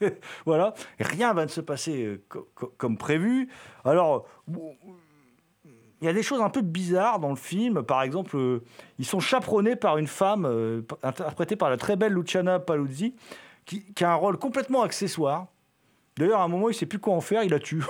Voilà. 0.46 0.74
Rien 0.98 1.32
va 1.32 1.46
se 1.46 1.60
passer 1.60 2.20
co- 2.28 2.48
co- 2.56 2.72
comme 2.76 2.98
prévu. 2.98 3.48
Alors, 3.84 4.26
il 6.00 6.06
y 6.06 6.08
a 6.08 6.12
des 6.12 6.22
choses 6.22 6.40
un 6.40 6.50
peu 6.50 6.60
bizarres 6.60 7.18
dans 7.18 7.30
le 7.30 7.36
film. 7.36 7.82
Par 7.82 8.02
exemple, 8.02 8.36
euh, 8.36 8.62
ils 8.98 9.04
sont 9.04 9.20
chaperonnés 9.20 9.76
par 9.76 9.98
une 9.98 10.06
femme 10.06 10.46
euh, 10.46 10.82
interprétée 11.02 11.56
par 11.56 11.70
la 11.70 11.76
très 11.76 11.96
belle 11.96 12.12
Luciana 12.12 12.60
Paluzzi, 12.60 13.14
qui, 13.66 13.84
qui 13.92 14.04
a 14.04 14.12
un 14.12 14.14
rôle 14.14 14.38
complètement 14.38 14.82
accessoire. 14.82 15.46
D'ailleurs, 16.16 16.40
à 16.40 16.44
un 16.44 16.48
moment, 16.48 16.68
il 16.68 16.72
ne 16.72 16.76
sait 16.76 16.86
plus 16.86 16.98
quoi 16.98 17.14
en 17.14 17.20
faire, 17.20 17.42
il 17.42 17.50
la 17.50 17.58
tue. 17.58 17.82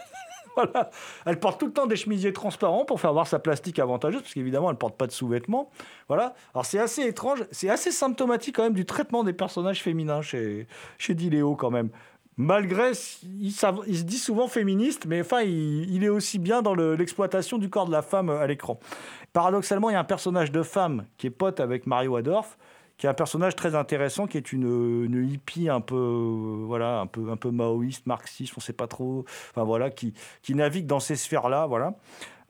voilà. 0.56 0.90
Elle 1.26 1.38
porte 1.38 1.60
tout 1.60 1.66
le 1.66 1.72
temps 1.72 1.86
des 1.86 1.96
chemisiers 1.96 2.32
transparents 2.32 2.84
pour 2.84 3.00
faire 3.00 3.12
voir 3.12 3.26
sa 3.26 3.38
plastique 3.38 3.78
avantageuse, 3.78 4.22
parce 4.22 4.34
qu'évidemment, 4.34 4.68
elle 4.68 4.74
ne 4.74 4.78
porte 4.78 4.96
pas 4.96 5.06
de 5.06 5.12
sous-vêtements. 5.12 5.70
Voilà. 6.08 6.34
Alors, 6.54 6.66
c'est 6.66 6.78
assez 6.78 7.02
étrange, 7.02 7.44
c'est 7.50 7.70
assez 7.70 7.90
symptomatique 7.90 8.56
quand 8.56 8.62
même 8.62 8.74
du 8.74 8.86
traitement 8.86 9.24
des 9.24 9.32
personnages 9.32 9.82
féminins 9.82 10.22
chez, 10.22 10.66
chez 10.98 11.14
Diléo, 11.14 11.56
quand 11.56 11.70
même. 11.70 11.90
Malgré, 12.36 12.92
il, 13.22 13.48
il 13.48 13.52
se 13.52 14.02
dit 14.02 14.18
souvent 14.18 14.48
féministe, 14.48 15.04
mais 15.06 15.20
enfin, 15.20 15.42
il, 15.42 16.02
est 16.02 16.08
aussi 16.08 16.38
bien 16.38 16.62
dans 16.62 16.74
le- 16.74 16.94
l'exploitation 16.94 17.58
du 17.58 17.68
corps 17.68 17.86
de 17.86 17.92
la 17.92 18.02
femme 18.02 18.30
à 18.30 18.46
l'écran. 18.46 18.80
Paradoxalement, 19.32 19.90
il 19.90 19.92
y 19.92 19.96
a 19.96 20.00
un 20.00 20.04
personnage 20.04 20.50
de 20.50 20.62
femme 20.62 21.04
qui 21.18 21.26
est 21.26 21.30
pote 21.30 21.60
avec 21.60 21.86
Mario 21.86 22.16
Adorf, 22.16 22.56
qui 22.96 23.06
est 23.06 23.08
un 23.08 23.14
personnage 23.14 23.56
très 23.56 23.74
intéressant, 23.74 24.26
qui 24.26 24.36
est 24.36 24.52
une, 24.52 25.28
hippie 25.30 25.68
un 25.68 25.80
peu, 25.80 25.96
euh, 25.96 26.64
voilà, 26.66 27.00
un 27.00 27.06
peu, 27.06 27.30
un 27.30 27.36
peu 27.36 27.50
maoïste, 27.50 28.06
marxiste, 28.06 28.52
on 28.56 28.60
ne 28.60 28.62
sait 28.62 28.74
pas 28.74 28.86
trop, 28.86 29.24
enfin 29.50 29.64
voilà, 29.64 29.90
qui, 29.90 30.14
navigue 30.50 30.86
dans 30.86 31.00
ces 31.00 31.16
sphères-là, 31.16 31.66
voilà. 31.66 31.94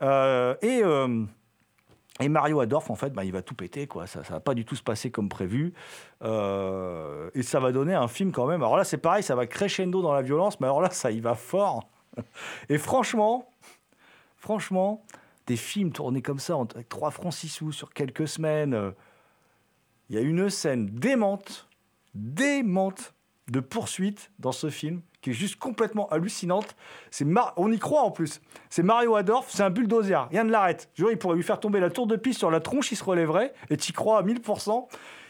Euh, 0.03 0.57
et, 0.63 0.81
euh, 0.83 1.25
et 2.21 2.29
Mario 2.29 2.61
Adorf, 2.61 2.91
en 2.91 2.95
fait, 2.95 3.11
bah, 3.13 3.25
il 3.25 3.33
va 3.33 3.43
tout 3.43 3.55
péter, 3.55 3.87
quoi. 3.87 4.07
Ça, 4.07 4.23
ça 4.25 4.35
va 4.35 4.41
pas 4.41 4.55
du 4.55 4.65
tout 4.65 4.77
se 4.77 4.83
passer 4.83 5.11
comme 5.11 5.29
prévu, 5.29 5.73
Euh, 6.23 7.31
et 7.35 7.43
ça 7.43 7.61
va 7.61 7.73
donner 7.73 7.95
un 7.95 8.09
film 8.09 8.31
quand 8.33 8.47
même. 8.47 8.63
Alors 8.63 8.77
là, 8.77 8.85
c'est 8.85 8.99
pareil, 8.99 9.23
ça 9.23 9.35
va 9.35 9.47
crescendo 9.47 10.03
dans 10.03 10.13
la 10.13 10.23
violence, 10.23 10.61
mais 10.61 10.67
alors 10.67 10.83
là, 10.83 10.91
ça 10.91 11.11
y 11.11 11.21
va 11.21 11.35
fort. 11.35 11.89
Et 12.69 12.79
franchement, 12.79 13.49
franchement, 14.37 15.03
des 15.47 15.57
films 15.57 15.93
tournés 15.93 16.23
comme 16.23 16.39
ça, 16.39 16.55
avec 16.75 16.89
3 16.89 17.11
francs 17.11 17.33
6 17.33 17.49
sous 17.49 17.73
sur 17.73 17.93
quelques 17.93 18.29
semaines. 18.29 18.75
euh, 18.75 18.91
Il 20.11 20.17
y 20.17 20.19
a 20.19 20.23
une 20.23 20.51
scène 20.51 20.87
démente, 20.87 21.69
démente 22.15 23.15
de 23.49 23.61
poursuite 23.61 24.31
dans 24.39 24.53
ce 24.53 24.69
film 24.71 25.01
qui 25.21 25.31
est 25.31 25.35
juste 25.35 25.57
complètement 25.57 26.09
hallucinante. 26.09 26.77
C'est 27.11 27.27
on 27.57 27.71
y 27.71 27.79
croit 27.79 28.03
en 28.03 28.11
plus. 28.11 28.41
C'est 28.69 28.83
Mario 28.83 29.17
Adorf, 29.17 29.47
c'est 29.49 29.63
un 29.63 29.71
bulldozer, 29.71 30.29
rien 30.31 30.45
ne 30.45 30.51
l'arrête. 30.51 30.91
Il 30.99 31.17
pourrait 31.19 31.37
lui 31.37 31.43
faire 31.43 31.61
tomber 31.61 31.81
la 31.81 31.91
tour 31.91 32.07
de 32.07 32.17
piste 32.17 32.39
sur 32.39 32.51
la 32.51 32.61
tronche, 32.61 32.93
il 32.93 32.97
se 32.97 33.05
relèverait 33.05 33.53
et 33.69 33.77
tu 33.77 33.93
crois 33.93 34.19
à 34.19 34.23
1000%. 34.23 34.87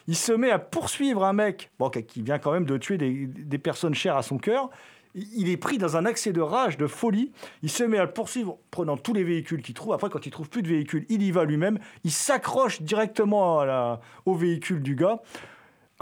Il 0.06 0.16
se 0.16 0.32
met 0.32 0.50
à 0.50 0.58
poursuivre 0.58 1.24
un 1.24 1.32
mec 1.32 1.70
bon, 1.78 1.90
qui- 1.90 2.22
vient 2.22 2.38
quand 2.38 2.52
même 2.52 2.64
de 2.64 2.76
tuer 2.78 2.98
des, 2.98 3.58
personnes 3.58 3.94
chères 3.94 4.16
à 4.16 4.22
son 4.22 4.38
cœur. 4.38 4.70
Il 5.14 5.48
est 5.48 5.56
pris 5.56 5.76
dans 5.76 5.96
un 5.96 6.06
accès 6.06 6.32
de 6.32 6.40
rage, 6.40 6.76
de 6.76 6.86
folie. 6.86 7.32
Il 7.62 7.70
se 7.70 7.82
met 7.82 7.98
à 7.98 8.04
le 8.04 8.12
poursuivre, 8.12 8.58
prenant 8.70 8.96
tous 8.96 9.12
les 9.12 9.24
véhicules 9.24 9.60
qu'il 9.60 9.74
trouve. 9.74 9.92
Après, 9.92 10.08
quand 10.08 10.24
il 10.24 10.30
trouve 10.30 10.48
plus 10.48 10.62
de 10.62 10.68
véhicules, 10.68 11.04
il 11.08 11.22
y 11.22 11.32
va 11.32 11.44
lui-même. 11.44 11.80
Il 12.04 12.12
s'accroche 12.12 12.80
directement 12.80 13.98
au 14.24 14.34
véhicule 14.34 14.82
du 14.82 14.94
gars. 14.94 15.20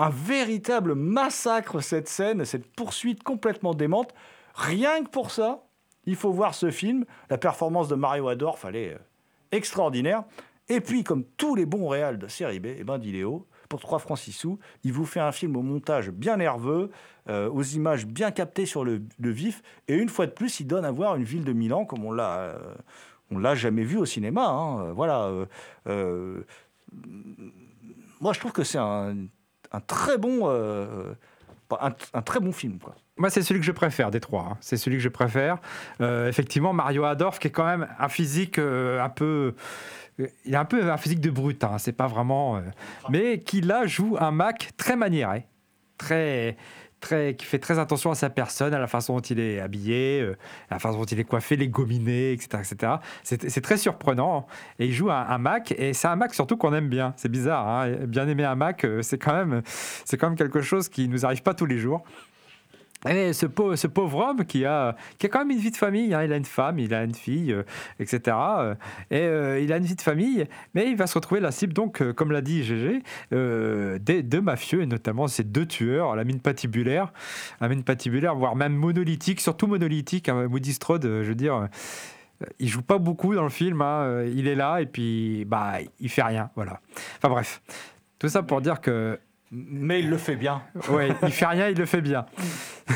Un 0.01 0.11
véritable 0.11 0.95
massacre, 0.95 1.81
cette 1.81 2.09
scène, 2.09 2.45
cette 2.45 2.73
poursuite 2.75 3.25
complètement 3.25 3.75
démente. 3.75 4.15
Rien 4.55 5.03
que 5.03 5.09
pour 5.11 5.33
ça, 5.33 5.65
il 6.05 6.15
faut 6.15 6.31
voir 6.31 6.55
ce 6.55 6.71
film. 6.71 7.05
La 7.31 7.37
performance 7.37 7.89
de 7.89 7.97
Mario 7.97 8.29
Adorf, 8.29 8.65
elle 8.65 8.77
est 8.77 8.95
euh, 8.95 8.99
extraordinaire. 9.51 10.23
Et 10.69 10.81
puis, 10.81 11.03
comme 11.03 11.25
tous 11.37 11.57
les 11.57 11.67
bons 11.67 11.89
réals 11.89 12.19
de 12.19 12.29
série 12.29 12.61
B, 12.61 12.67
eh 12.79 12.85
ben, 12.85 12.99
Diléo, 12.99 13.49
pour 13.69 13.81
3 13.81 13.99
francs 13.99 14.19
6 14.19 14.33
sous, 14.33 14.59
il 14.85 14.93
vous 14.93 15.05
fait 15.05 15.19
un 15.19 15.33
film 15.33 15.57
au 15.57 15.63
montage 15.63 16.11
bien 16.11 16.37
nerveux, 16.37 16.91
euh, 17.29 17.51
aux 17.51 17.63
images 17.65 18.07
bien 18.07 18.31
captées 18.31 18.67
sur 18.67 18.85
le, 18.85 19.03
vif. 19.19 19.63
Et 19.89 19.95
une 19.97 20.09
fois 20.09 20.27
de 20.27 20.33
plus, 20.33 20.61
il 20.61 20.67
donne 20.67 20.85
à 20.85 20.93
voir 20.93 21.17
une 21.17 21.25
ville 21.25 21.45
de 21.45 21.53
Milan 21.53 21.85
comme 21.85 22.05
on 22.05 22.13
l'a, 22.13 22.39
euh, 22.39 22.75
on 23.33 23.39
l'a 23.39 23.57
jamais 23.57 23.83
vu 23.83 23.97
au 23.97 24.05
cinéma. 24.05 24.47
hein. 24.47 24.93
Voilà. 24.93 25.31
moi, 28.21 28.33
je 28.33 28.39
trouve 28.39 28.53
que 28.53 28.65
c'est 28.65 28.79
un, 28.79 29.17
un 29.73 29.81
très 29.81 30.19
bon, 30.19 30.41
euh, 30.45 31.13
un, 31.81 31.91
un 32.15 32.23
très 32.23 32.41
bon 32.41 32.53
film. 32.53 32.79
Quoi. 32.79 32.95
Moi, 33.17 33.31
c'est 33.31 33.43
celui 33.43 33.61
que 33.61 33.67
je 33.67 33.73
préfère 33.73 34.11
des 34.11 34.21
trois. 34.21 34.43
hein. 34.53 34.57
C'est 34.61 34.77
celui 34.77 34.97
que 34.97 35.03
je 35.03 35.09
préfère. 35.09 35.59
Euh, 36.01 36.29
effectivement, 36.29 36.73
Mario 36.73 37.05
Adorf, 37.05 37.39
qui 37.39 37.49
est 37.49 37.51
quand 37.51 37.67
même 37.67 37.89
un 37.99 38.09
physique 38.09 38.59
euh, 38.59 39.03
un 39.03 39.09
peu. 39.09 39.55
euh, 40.21 40.27
Il 40.45 40.55
a 40.55 40.61
un 40.61 40.65
peu 40.65 40.91
un 40.91 40.97
physique 40.97 41.21
de 41.21 41.31
brut, 41.31 41.63
hein, 41.65 41.79
c'est 41.79 41.93
pas 41.93 42.07
vraiment. 42.07 42.57
euh, 42.57 42.61
mais 43.11 43.41
qui 43.41 43.61
là 43.61 43.87
joue 43.87 44.17
un 44.21 44.31
Mac 44.31 44.71
très 44.77 44.97
maniéré, 44.97 45.47
très, 45.99 46.57
qui 47.01 47.45
fait 47.47 47.59
très 47.59 47.79
attention 47.79 48.11
à 48.11 48.15
sa 48.15 48.29
personne, 48.31 48.75
à 48.75 48.79
la 48.79 48.87
façon 48.87 49.15
dont 49.15 49.21
il 49.21 49.39
est 49.41 49.61
habillé, 49.61 50.21
euh, 50.21 50.37
à 50.71 50.75
la 50.75 50.79
façon 50.79 50.99
dont 50.99 51.05
il 51.05 51.19
est 51.21 51.25
coiffé, 51.25 51.57
les 51.57 51.69
gominés, 51.69 52.33
etc. 52.33 52.49
etc. 52.71 52.93
C'est 53.23 53.49
c'est 53.51 53.61
très 53.61 53.77
surprenant. 53.77 54.47
Et 54.79 54.87
il 54.87 54.93
joue 54.93 55.11
un, 55.11 55.27
un 55.29 55.39
Mac, 55.39 55.73
et 55.79 55.93
c'est 55.95 56.09
un 56.09 56.17
Mac 56.17 56.35
surtout 56.35 56.57
qu'on 56.57 56.75
aime 56.75 56.89
bien. 56.89 57.15
C'est 57.17 57.31
bizarre, 57.31 57.67
hein. 57.69 57.91
bien 58.07 58.27
aimer 58.29 58.45
un 58.45 58.57
Mac, 58.57 58.85
euh, 58.85 59.03
c'est 59.03 59.19
quand, 59.19 59.33
même- 59.33 59.63
c'est 60.05 60.17
quand 60.17 60.29
même 60.29 60.37
quelque 60.39 60.61
chose 60.61 60.89
qui 60.89 61.09
nous 61.09 61.25
arrive 61.25 61.43
pas 61.43 61.55
tous 61.55 61.67
les 61.67 61.79
jours. 61.79 62.03
Et 63.07 63.33
ce 63.33 63.47
pauvre, 63.47 63.77
ce 63.77 63.87
pauvre 63.87 64.19
homme 64.19 64.45
qui 64.45 64.65
a, 64.65 64.97
qui 65.19 65.27
a 65.27 65.29
quand 65.29 65.39
même 65.39 65.53
une 65.53 65.59
vie 65.59 65.71
de 65.71 65.77
famille, 65.77 66.13
hein, 66.15 66.25
il 66.25 66.33
a 66.33 66.37
une 66.37 66.45
femme, 66.45 66.81
il 66.81 66.93
a 66.93 67.05
une 67.05 67.15
fille, 67.15 67.53
euh, 67.53 67.63
etc. 68.01 68.37
euh, 68.59 68.75
et 69.11 69.21
euh, 69.21 69.61
il 69.61 69.73
a 69.73 69.77
une 69.77 69.85
vie 69.85 69.95
de 69.95 70.03
famille, 70.03 70.47
mais 70.75 70.91
il 70.91 70.97
va 70.97 71.07
se 71.07 71.15
retrouver 71.15 71.41
la 71.41 71.53
cible, 71.53 71.73
donc, 71.73 72.03
euh, 72.03 72.13
comme 72.13 72.33
l'a 72.33 72.41
dit 72.41 72.65
GG, 72.65 73.03
euh, 73.33 73.99
des 74.01 74.25
deux 74.25 74.41
mafieux, 74.41 74.83
et 74.83 74.87
notamment 74.87 75.29
ces 75.29 75.45
deux 75.45 75.67
tueurs 75.67 76.17
la 76.17 76.25
mine 76.25 76.41
patibulaire, 76.41 77.13
la 77.61 78.33
voire 78.33 78.57
même 78.57 78.75
monolithique, 78.75 79.41
surtout 79.41 79.67
monolithique. 79.67 80.29
Hein, 80.29 80.47
Woody 80.47 80.73
Strode, 80.73 81.05
euh, 81.05 81.23
je 81.23 81.29
veux 81.29 81.35
dire, 81.35 81.55
euh, 81.55 81.67
il 82.59 82.69
joue 82.69 82.83
pas 82.83 82.99
beaucoup 82.99 83.35
dans 83.35 83.43
le 83.43 83.49
film, 83.49 83.83
hein, 83.83 84.03
euh, 84.03 84.33
il 84.35 84.47
est 84.49 84.55
là, 84.55 84.81
et 84.81 84.87
puis 84.87 85.45
bah, 85.45 85.75
il 86.01 86.09
fait 86.09 86.23
rien, 86.23 86.51
voilà. 86.57 86.81
Enfin 87.17 87.29
bref, 87.29 87.63
tout 88.19 88.29
ça 88.29 88.43
pour 88.43 88.61
dire 88.61 88.81
que 88.81 89.19
Mais 89.51 90.01
il 90.01 90.11
le 90.11 90.19
fait 90.19 90.37
bien. 90.37 90.63
Ouais, 90.91 91.09
il 91.23 91.31
fait 91.31 91.47
rien, 91.47 91.69
il 91.69 91.77
le 91.77 91.87
fait 91.87 92.03
bien. 92.03 92.27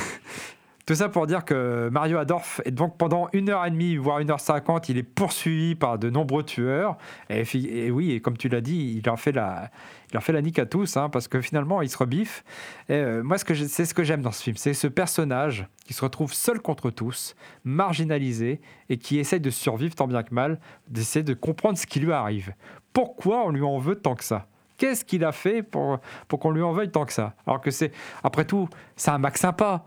Tout 0.84 0.96
ça 0.96 1.08
pour 1.08 1.28
dire 1.28 1.44
que 1.44 1.88
Mario 1.92 2.18
Adorf 2.18 2.60
est 2.64 2.72
donc 2.72 2.98
pendant 2.98 3.28
une 3.32 3.50
heure 3.50 3.64
et 3.64 3.70
demie, 3.70 3.96
voire 3.96 4.18
une 4.18 4.30
heure 4.32 4.40
cinquante, 4.40 4.88
il 4.88 4.98
est 4.98 5.04
poursuivi 5.04 5.76
par 5.76 5.96
de 5.96 6.10
nombreux 6.10 6.42
tueurs. 6.42 6.98
Et, 7.30 7.44
et 7.54 7.90
oui, 7.92 8.10
et 8.10 8.20
comme 8.20 8.36
tu 8.36 8.48
l'as 8.48 8.60
dit, 8.60 8.94
il 8.96 9.02
leur 9.06 9.20
fait 9.20 9.30
la, 9.30 9.70
il 10.12 10.20
fait 10.20 10.32
la 10.32 10.42
nique 10.42 10.58
à 10.58 10.66
tous, 10.66 10.96
hein, 10.96 11.08
parce 11.08 11.28
que 11.28 11.40
finalement, 11.40 11.82
il 11.82 11.88
se 11.88 11.96
rebiffe. 11.96 12.42
Et 12.88 12.94
euh, 12.94 13.22
moi, 13.22 13.38
ce 13.38 13.44
que 13.44 13.54
c'est 13.54 13.84
ce 13.84 13.94
que 13.94 14.02
j'aime 14.02 14.22
dans 14.22 14.32
ce 14.32 14.42
film, 14.42 14.56
c'est 14.56 14.74
ce 14.74 14.88
personnage 14.88 15.68
qui 15.86 15.94
se 15.94 16.02
retrouve 16.02 16.32
seul 16.32 16.60
contre 16.60 16.90
tous, 16.90 17.36
marginalisé, 17.62 18.60
et 18.88 18.98
qui 18.98 19.20
essaye 19.20 19.40
de 19.40 19.50
survivre 19.50 19.94
tant 19.94 20.08
bien 20.08 20.24
que 20.24 20.34
mal, 20.34 20.58
d'essayer 20.88 21.22
de 21.22 21.34
comprendre 21.34 21.78
ce 21.78 21.86
qui 21.86 22.00
lui 22.00 22.12
arrive. 22.12 22.54
Pourquoi 22.92 23.46
on 23.46 23.50
lui 23.50 23.62
en 23.62 23.78
veut 23.78 23.94
tant 23.94 24.16
que 24.16 24.24
ça? 24.24 24.48
Qu'est-ce 24.82 25.04
qu'il 25.04 25.24
a 25.24 25.30
fait 25.30 25.62
pour, 25.62 26.00
qu'on 26.28 26.50
lui 26.50 26.60
en 26.60 26.72
veuille 26.72 26.90
tant 26.90 27.04
que 27.04 27.12
ça? 27.12 27.34
Alors 27.46 27.60
que 27.60 27.70
c'est, 27.70 27.92
après 28.24 28.44
tout, 28.44 28.68
c'est 28.96 29.12
un 29.12 29.18
Mac 29.18 29.38
sympa. 29.38 29.84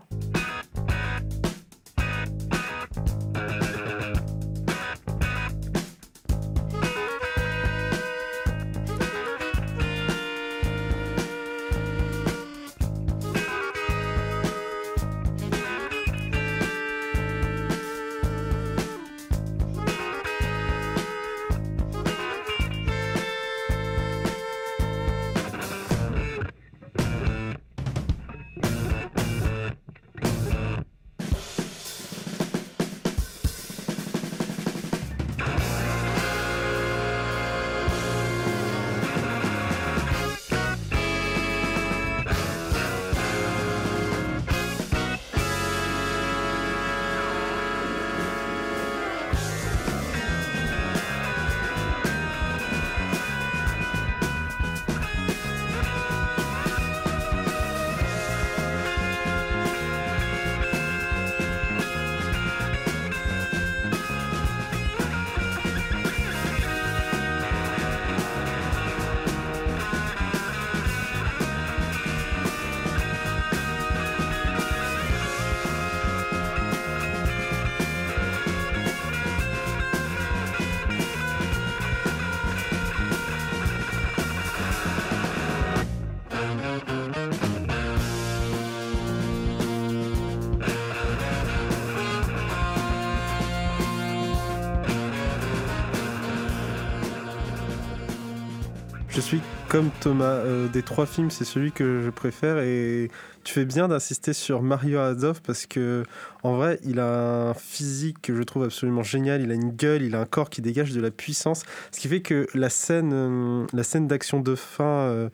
Thomas, 100.00 100.24
euh, 100.24 100.68
des 100.68 100.82
trois 100.82 101.06
films, 101.06 101.30
c'est 101.30 101.44
celui 101.44 101.70
que 101.70 102.00
je 102.00 102.10
préfère. 102.10 102.58
Et 102.58 103.10
tu 103.44 103.52
fais 103.52 103.64
bien 103.64 103.88
d'insister 103.88 104.32
sur 104.32 104.62
Mario 104.62 104.98
Adolf 104.98 105.40
parce 105.40 105.66
que 105.66 106.02
en 106.42 106.56
vrai, 106.56 106.78
il 106.84 106.98
a 106.98 107.50
un 107.50 107.54
physique 107.54 108.22
que 108.22 108.34
je 108.34 108.42
trouve 108.42 108.64
absolument 108.64 109.02
génial. 109.02 109.42
Il 109.42 109.50
a 109.50 109.54
une 109.54 109.72
gueule, 109.72 110.02
il 110.02 110.14
a 110.14 110.20
un 110.20 110.24
corps 110.24 110.50
qui 110.50 110.62
dégage 110.62 110.92
de 110.92 111.00
la 111.00 111.10
puissance, 111.10 111.64
ce 111.92 112.00
qui 112.00 112.08
fait 112.08 112.22
que 112.22 112.46
la 112.54 112.70
scène, 112.70 113.10
euh, 113.12 113.66
la 113.72 113.82
scène 113.82 114.06
d'action 114.06 114.40
de 114.40 114.54
fin, 114.54 114.84
euh, 114.84 115.28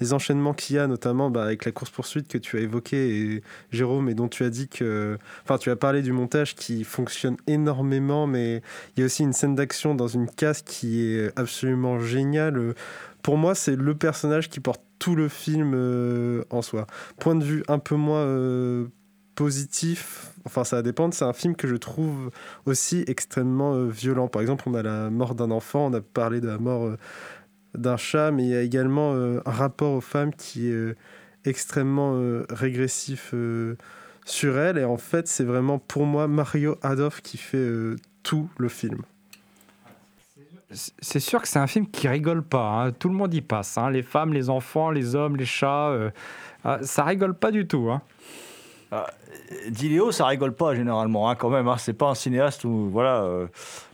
les 0.00 0.12
enchaînements 0.12 0.54
qu'il 0.54 0.76
y 0.76 0.78
a, 0.78 0.86
notamment 0.86 1.30
bah, 1.30 1.42
avec 1.42 1.64
la 1.64 1.72
course 1.72 1.90
poursuite 1.90 2.28
que 2.28 2.38
tu 2.38 2.56
as 2.56 2.60
évoqué, 2.60 3.42
Jérôme, 3.72 4.08
et 4.08 4.14
dont 4.14 4.28
tu 4.28 4.44
as 4.44 4.50
dit 4.50 4.68
que, 4.68 5.18
enfin, 5.44 5.58
tu 5.58 5.70
as 5.70 5.76
parlé 5.76 6.02
du 6.02 6.12
montage 6.12 6.54
qui 6.54 6.84
fonctionne 6.84 7.36
énormément, 7.46 8.26
mais 8.26 8.62
il 8.96 9.00
y 9.00 9.02
a 9.02 9.06
aussi 9.06 9.24
une 9.24 9.32
scène 9.32 9.56
d'action 9.56 9.94
dans 9.94 10.08
une 10.08 10.28
case 10.28 10.62
qui 10.62 11.02
est 11.02 11.32
absolument 11.36 11.98
géniale 11.98 12.74
pour 13.22 13.36
moi, 13.36 13.54
c'est 13.54 13.76
le 13.76 13.94
personnage 13.94 14.48
qui 14.48 14.60
porte 14.60 14.82
tout 14.98 15.14
le 15.14 15.28
film 15.28 15.72
euh, 15.74 16.44
en 16.50 16.62
soi. 16.62 16.86
Point 17.18 17.36
de 17.36 17.44
vue 17.44 17.62
un 17.68 17.78
peu 17.78 17.94
moins 17.94 18.24
euh, 18.24 18.86
positif, 19.34 20.32
enfin 20.44 20.64
ça 20.64 20.82
dépend, 20.82 21.10
c'est 21.12 21.24
un 21.24 21.32
film 21.32 21.54
que 21.54 21.68
je 21.68 21.76
trouve 21.76 22.30
aussi 22.66 23.04
extrêmement 23.06 23.74
euh, 23.74 23.88
violent. 23.88 24.28
Par 24.28 24.42
exemple, 24.42 24.64
on 24.66 24.74
a 24.74 24.82
la 24.82 25.10
mort 25.10 25.34
d'un 25.34 25.50
enfant, 25.50 25.86
on 25.86 25.94
a 25.94 26.00
parlé 26.00 26.40
de 26.40 26.48
la 26.48 26.58
mort 26.58 26.96
d'un 27.74 27.96
chat, 27.96 28.30
mais 28.30 28.44
il 28.44 28.48
y 28.50 28.56
a 28.56 28.62
également 28.62 29.12
un 29.12 29.50
rapport 29.50 29.92
aux 29.92 30.00
femmes 30.00 30.32
qui 30.32 30.68
est 30.68 30.96
extrêmement 31.44 32.18
régressif 32.48 33.34
sur 34.24 34.58
elle. 34.58 34.78
Et 34.78 34.84
en 34.84 34.96
fait, 34.96 35.28
c'est 35.28 35.44
vraiment 35.44 35.78
pour 35.78 36.06
moi 36.06 36.26
Mario 36.28 36.76
Adolf 36.82 37.20
qui 37.20 37.36
fait 37.36 37.70
tout 38.22 38.48
le 38.58 38.68
film 38.68 39.02
c'est 40.70 41.20
sûr 41.20 41.40
que 41.40 41.48
c'est 41.48 41.58
un 41.58 41.66
film 41.66 41.86
qui 41.86 42.08
rigole 42.08 42.42
pas. 42.42 42.66
Hein. 42.66 42.92
Tout 42.92 43.08
le 43.08 43.14
monde 43.14 43.32
y 43.32 43.40
passe. 43.40 43.78
Hein. 43.78 43.90
Les 43.90 44.02
femmes, 44.02 44.34
les 44.34 44.50
enfants, 44.50 44.90
les 44.90 45.14
hommes, 45.14 45.36
les 45.36 45.46
chats. 45.46 45.88
Euh, 45.88 46.10
ah, 46.64 46.78
ça 46.82 47.04
rigole 47.04 47.34
pas 47.34 47.50
du 47.50 47.66
tout. 47.66 47.90
Hein. 47.90 48.02
Ah, 48.90 49.06
Diléo, 49.68 50.12
ça 50.12 50.26
rigole 50.26 50.54
pas 50.54 50.74
généralement, 50.74 51.28
hein, 51.28 51.34
quand 51.34 51.50
même. 51.50 51.68
Hein. 51.68 51.76
C'est 51.78 51.92
pas 51.92 52.06
un 52.06 52.14
cinéaste 52.14 52.64
où, 52.64 52.88
voilà. 52.90 53.22
Euh, 53.22 53.46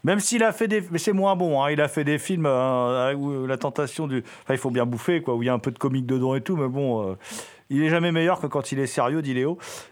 même 0.04 0.20
s'il 0.20 0.44
a 0.44 0.52
fait 0.52 0.68
des, 0.68 0.84
mais 0.90 0.98
c'est 0.98 1.12
moins 1.12 1.34
bon. 1.34 1.62
Hein. 1.62 1.70
Il 1.70 1.80
a 1.80 1.88
fait 1.88 2.04
des 2.04 2.18
films 2.18 2.46
où 2.46 3.46
la 3.46 3.56
tentation 3.56 4.06
du, 4.06 4.22
enfin, 4.42 4.54
il 4.54 4.58
faut 4.58 4.70
bien 4.70 4.86
bouffer, 4.86 5.20
quoi, 5.20 5.34
où 5.34 5.42
il 5.42 5.46
y 5.46 5.48
a 5.48 5.52
un 5.52 5.58
peu 5.58 5.72
de 5.72 5.78
comique 5.78 6.06
dedans 6.06 6.34
et 6.34 6.40
tout, 6.40 6.56
mais 6.56 6.68
bon. 6.68 7.10
Euh, 7.10 7.14
il 7.70 7.82
est 7.82 7.88
jamais 7.88 8.12
meilleur 8.12 8.40
que 8.40 8.46
quand 8.46 8.72
il 8.72 8.78
est 8.78 8.86
sérieux, 8.86 9.22
dit. 9.22 9.34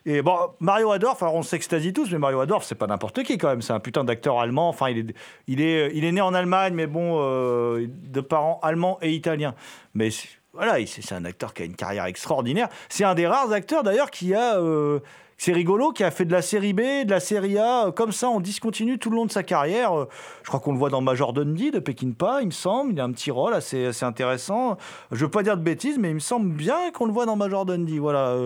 Et 0.04 0.22
bon, 0.22 0.36
Mario 0.60 0.92
Adorf, 0.92 1.22
alors 1.22 1.34
on 1.34 1.42
s'extasie 1.42 1.92
tous, 1.92 2.10
mais 2.12 2.18
Mario 2.18 2.40
Adorf, 2.40 2.64
c'est 2.64 2.74
pas 2.74 2.86
n'importe 2.86 3.22
qui 3.22 3.38
quand 3.38 3.48
même. 3.48 3.62
C'est 3.62 3.72
un 3.72 3.80
putain 3.80 4.04
d'acteur 4.04 4.38
allemand. 4.38 4.68
Enfin, 4.68 4.90
il 4.90 4.98
est, 4.98 5.14
il 5.48 5.60
est, 5.60 5.90
il 5.94 6.04
est 6.04 6.12
né 6.12 6.20
en 6.20 6.34
Allemagne, 6.34 6.74
mais 6.74 6.86
bon, 6.86 7.18
euh, 7.20 7.86
de 7.88 8.20
parents 8.20 8.60
allemands 8.62 8.98
et 9.00 9.12
italiens. 9.12 9.54
Mais 9.94 10.10
voilà, 10.54 10.74
c'est 10.86 11.14
un 11.14 11.24
acteur 11.24 11.54
qui 11.54 11.62
a 11.62 11.64
une 11.64 11.76
carrière 11.76 12.04
extraordinaire. 12.04 12.68
C'est 12.90 13.04
un 13.04 13.14
des 13.14 13.26
rares 13.26 13.52
acteurs 13.52 13.82
d'ailleurs 13.82 14.10
qui 14.10 14.34
a 14.34 14.58
euh, 14.58 15.00
c'est 15.38 15.52
rigolo, 15.52 15.92
qui 15.92 16.04
a 16.04 16.10
fait 16.10 16.26
de 16.26 16.32
la 16.32 16.42
série 16.42 16.74
B, 16.74 16.80
de 17.06 17.10
la 17.10 17.20
série 17.20 17.56
A, 17.56 17.86
euh, 17.86 17.90
comme 17.90 18.12
ça, 18.12 18.28
on 18.28 18.38
discontinue 18.38 18.98
tout 18.98 19.08
le 19.08 19.16
long 19.16 19.24
de 19.24 19.32
sa 19.32 19.42
carrière. 19.42 19.98
Euh, 19.98 20.08
je 20.42 20.48
crois 20.48 20.60
qu'on 20.60 20.72
le 20.72 20.78
voit 20.78 20.90
dans 20.90 21.00
Major 21.00 21.32
Dundee 21.32 21.70
de 21.70 21.78
Peckinpah, 21.78 22.42
il 22.42 22.48
me 22.48 22.52
semble. 22.52 22.92
Il 22.92 23.00
a 23.00 23.04
un 23.04 23.12
petit 23.12 23.30
rôle 23.30 23.54
assez, 23.54 23.90
intéressant. 24.02 24.76
Je 25.10 25.24
veux 25.24 25.30
pas 25.30 25.42
dire 25.42 25.56
de 25.56 25.62
bêtises, 25.62 25.96
mais 25.98 26.10
il 26.10 26.16
me 26.16 26.20
semble 26.20 26.50
bien 26.52 26.90
qu'on 26.92 27.06
le 27.06 27.12
voit 27.12 27.24
dans 27.24 27.36
Major 27.36 27.64
Dundee. 27.64 27.98
Voilà. 27.98 28.36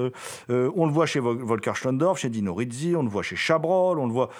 On 0.48 0.86
le 0.86 0.92
voit 0.92 1.06
chez 1.06 1.18
Volker 1.18 1.74
Schlondorf, 1.74 2.18
chez 2.18 2.28
Dino 2.28 2.54
Rizzi, 2.54 2.94
on 2.96 3.02
le 3.02 3.08
voit 3.08 3.24
chez 3.24 3.36
Chabrol, 3.36 3.98
on 3.98 4.06
le 4.06 4.12
voit. 4.12 4.30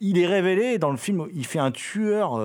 Il 0.00 0.18
est 0.18 0.26
révélé 0.26 0.78
dans 0.78 0.90
le 0.90 0.96
film, 0.96 1.26
il 1.34 1.46
fait 1.46 1.58
un 1.58 1.70
tueur. 1.70 2.40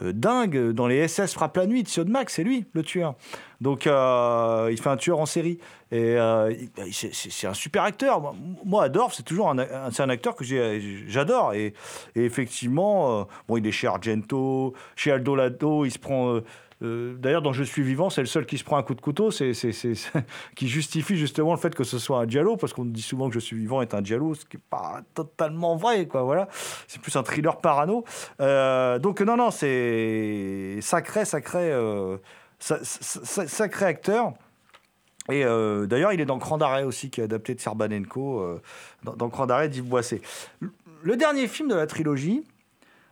dingue 0.00 0.72
dans 0.72 0.86
les 0.86 1.08
SS 1.08 1.32
frappe 1.32 1.56
la 1.56 1.66
nuit 1.66 1.82
de 1.82 2.10
Max, 2.10 2.34
c'est 2.34 2.44
lui 2.44 2.66
le 2.74 2.82
tueur. 2.82 3.14
Donc 3.62 3.86
il 3.86 4.80
fait 4.80 4.90
un 4.90 4.96
tueur 4.96 5.20
en 5.20 5.26
série. 5.26 5.58
Et 5.92 6.16
euh, 6.16 6.50
bah, 6.74 6.84
c'est 6.90 7.46
un 7.46 7.52
super 7.52 7.82
acteur. 7.82 8.34
Moi, 8.64 8.84
Adorf, 8.84 9.12
c'est 9.14 9.22
toujours 9.24 9.50
un, 9.50 9.58
un 9.58 10.08
acteur 10.08 10.34
que 10.34 10.42
j'adore. 11.06 11.52
Et, 11.52 11.74
effectivement, 12.16 13.20
euh, 13.20 13.24
bon, 13.46 13.58
il 13.58 13.66
est 13.66 13.72
chez 13.72 13.86
Argento, 13.86 14.72
chez 14.96 15.12
Aldo 15.12 15.36
Lado, 15.36 15.84
il 15.84 15.90
se 15.90 15.98
prend. 15.98 16.40
Euh, 16.82 17.14
d'ailleurs, 17.18 17.42
dans 17.42 17.52
Je 17.52 17.62
suis 17.62 17.82
vivant, 17.82 18.08
c'est 18.08 18.22
le 18.22 18.26
seul 18.26 18.46
qui 18.46 18.56
se 18.56 18.64
prend 18.64 18.78
un 18.78 18.82
coup 18.82 18.94
de 18.94 19.02
couteau, 19.02 19.30
c'est, 19.30 19.52
qui 20.56 20.66
justifie 20.66 21.16
justement 21.16 21.52
le 21.52 21.58
fait 21.58 21.74
que 21.74 21.84
ce 21.84 21.98
soit 21.98 22.20
un 22.20 22.26
dialogue, 22.26 22.58
parce 22.58 22.72
qu'on 22.72 22.86
dit 22.86 23.02
souvent 23.02 23.28
que 23.28 23.34
Je 23.34 23.40
suis 23.40 23.56
vivant 23.56 23.82
est 23.82 23.92
un 23.92 24.00
dialogue, 24.00 24.34
ce 24.34 24.46
qui 24.46 24.56
n'est 24.56 24.62
pas 24.70 25.02
totalement 25.12 25.76
vrai, 25.76 26.06
quoi. 26.06 26.22
Voilà, 26.22 26.48
c'est 26.88 27.02
plus 27.02 27.14
un 27.16 27.22
thriller 27.22 27.58
parano. 27.58 28.02
donc 28.38 29.20
non, 29.20 29.36
non, 29.36 29.50
c'est 29.50 30.78
sacré, 30.80 31.26
sacré, 31.26 31.70
sacré 32.62 33.86
acteur. 33.86 34.34
Et 35.30 35.44
euh, 35.44 35.86
d'ailleurs, 35.86 36.12
il 36.12 36.20
est 36.20 36.26
dans 36.26 36.38
Cran 36.38 36.58
d'arrêt 36.58 36.82
aussi, 36.82 37.10
qui 37.10 37.20
est 37.20 37.24
adapté 37.24 37.54
de 37.54 37.60
Serbanenko, 37.60 38.40
euh, 38.40 38.60
dans, 39.04 39.14
dans, 39.14 39.28
Cran 39.28 39.46
d'arrêt 39.46 39.68
d'Yves 39.68 39.84
Boisset. 39.84 40.20
Le 41.02 41.16
dernier 41.16 41.46
film 41.46 41.68
de 41.68 41.76
la 41.76 41.86
trilogie, 41.86 42.42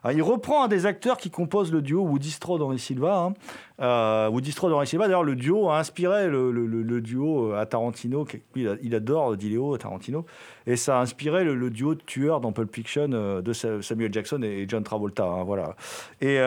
hein, 0.03 0.13
il 0.13 0.23
reprend 0.23 0.65
un 0.65 0.69
des 0.69 0.87
acteurs 0.87 1.19
qui 1.19 1.31
composent 1.31 1.73
le 1.73 1.83
duo 1.83 2.03
Woody 2.03 2.33
Strode 2.33 2.63
Henri 2.63 2.81
Silva. 2.81 3.17
Hein. 3.17 3.35
Euh, 3.81 4.29
Woody 4.29 4.51
Strode 4.51 4.87
Silva, 4.89 5.05
d'ailleurs, 5.05 5.23
le 5.23 5.37
duo 5.37 5.71
a 5.71 5.79
inspiré 5.79 6.27
le, 6.27 7.01
duo 7.01 7.53
à 7.53 7.65
Tarantino. 7.65 8.27
il, 8.57 8.95
adore 8.95 9.37
Dileo 9.37 9.79
Tarantino, 9.79 10.27
et 10.67 10.75
ça 10.75 10.99
a 10.99 11.03
inspiré 11.03 11.45
le, 11.45 11.71
duo 11.71 11.95
de 11.95 12.01
tueurs 12.01 12.41
dans 12.41 12.51
Pulp 12.51 12.75
Fiction 12.75 13.09
de 13.09 13.53
Samuel 13.53 14.13
Jackson 14.13 14.43
et 14.43 14.65
John 14.69 14.83
Travolta. 14.83 15.27
Hein, 15.27 15.45
voilà. 15.45 15.77
Et 16.21 16.39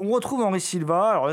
on 0.00 0.10
retrouve 0.10 0.42
Henri 0.42 0.60
Silva. 0.60 1.10
Alors 1.10 1.30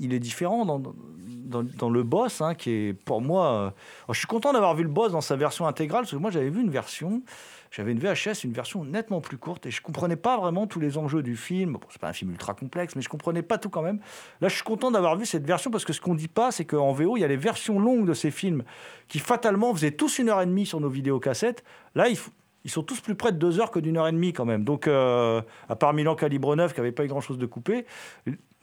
il 0.00 0.12
est 0.12 0.18
différent 0.18 0.64
dans, 0.64 1.90
le 1.90 2.02
boss, 2.02 2.40
hein, 2.40 2.54
qui 2.54 2.70
est 2.70 2.92
pour 2.92 3.20
moi. 3.20 3.52
Euh, 3.52 3.70
je 4.12 4.18
suis 4.18 4.26
content 4.26 4.52
d'avoir 4.52 4.74
vu 4.74 4.82
le 4.82 4.88
boss 4.88 5.12
dans 5.12 5.20
sa 5.20 5.36
version 5.36 5.66
intégrale, 5.66 6.02
parce 6.02 6.12
que 6.12 6.16
moi 6.16 6.30
j'avais 6.30 6.50
vu 6.50 6.60
une 6.60 6.70
version, 6.70 7.22
j'avais 7.70 7.92
une 7.92 7.98
VHS, 7.98 8.44
une 8.44 8.52
version 8.52 8.84
nettement 8.84 9.20
plus 9.20 9.38
courte, 9.38 9.66
et 9.66 9.70
je 9.70 9.80
comprenais 9.80 10.16
pas 10.16 10.38
vraiment 10.38 10.66
tous 10.66 10.80
les 10.80 10.98
enjeux 10.98 11.22
du 11.22 11.36
film. 11.36 11.74
Bon, 11.74 11.80
c'est 11.90 12.00
pas 12.00 12.08
un 12.08 12.12
film 12.12 12.32
ultra 12.32 12.54
complexe, 12.54 12.96
mais 12.96 13.02
je 13.02 13.08
comprenais 13.08 13.42
pas 13.42 13.58
tout 13.58 13.70
quand 13.70 13.82
même. 13.82 14.00
Là, 14.40 14.48
je 14.48 14.54
suis 14.54 14.64
content 14.64 14.90
d'avoir 14.90 15.16
vu 15.16 15.26
cette 15.26 15.46
version, 15.46 15.70
parce 15.70 15.84
que 15.84 15.92
ce 15.92 16.00
qu'on 16.00 16.14
dit 16.14 16.28
pas, 16.28 16.50
c'est 16.50 16.64
qu'en 16.64 16.92
VO, 16.92 17.16
il 17.16 17.20
y 17.20 17.24
a 17.24 17.28
les 17.28 17.36
versions 17.36 17.78
longues 17.78 18.06
de 18.06 18.14
ces 18.14 18.30
films 18.30 18.64
qui 19.08 19.18
fatalement 19.18 19.72
faisaient 19.74 19.92
tous 19.92 20.18
une 20.18 20.28
heure 20.28 20.40
et 20.40 20.46
demie 20.46 20.66
sur 20.66 20.80
nos 20.80 20.88
vidéocassettes. 20.88 21.62
Là, 21.94 22.08
il 22.08 22.18
ils 22.66 22.70
sont 22.70 22.82
tous 22.82 23.00
plus 23.00 23.14
près 23.14 23.30
de 23.30 23.38
deux 23.38 23.60
heures 23.60 23.70
que 23.70 23.78
d'une 23.78 23.96
heure 23.96 24.08
et 24.08 24.12
demie 24.12 24.32
quand 24.32 24.44
même. 24.44 24.64
Donc, 24.64 24.88
euh, 24.88 25.40
à 25.68 25.76
part 25.76 25.92
Milan 25.92 26.16
Calibre 26.16 26.56
9 26.56 26.74
qui 26.74 26.80
n'avait 26.80 26.90
pas 26.90 27.06
grand 27.06 27.20
chose 27.20 27.38
de 27.38 27.46
coupé, 27.46 27.86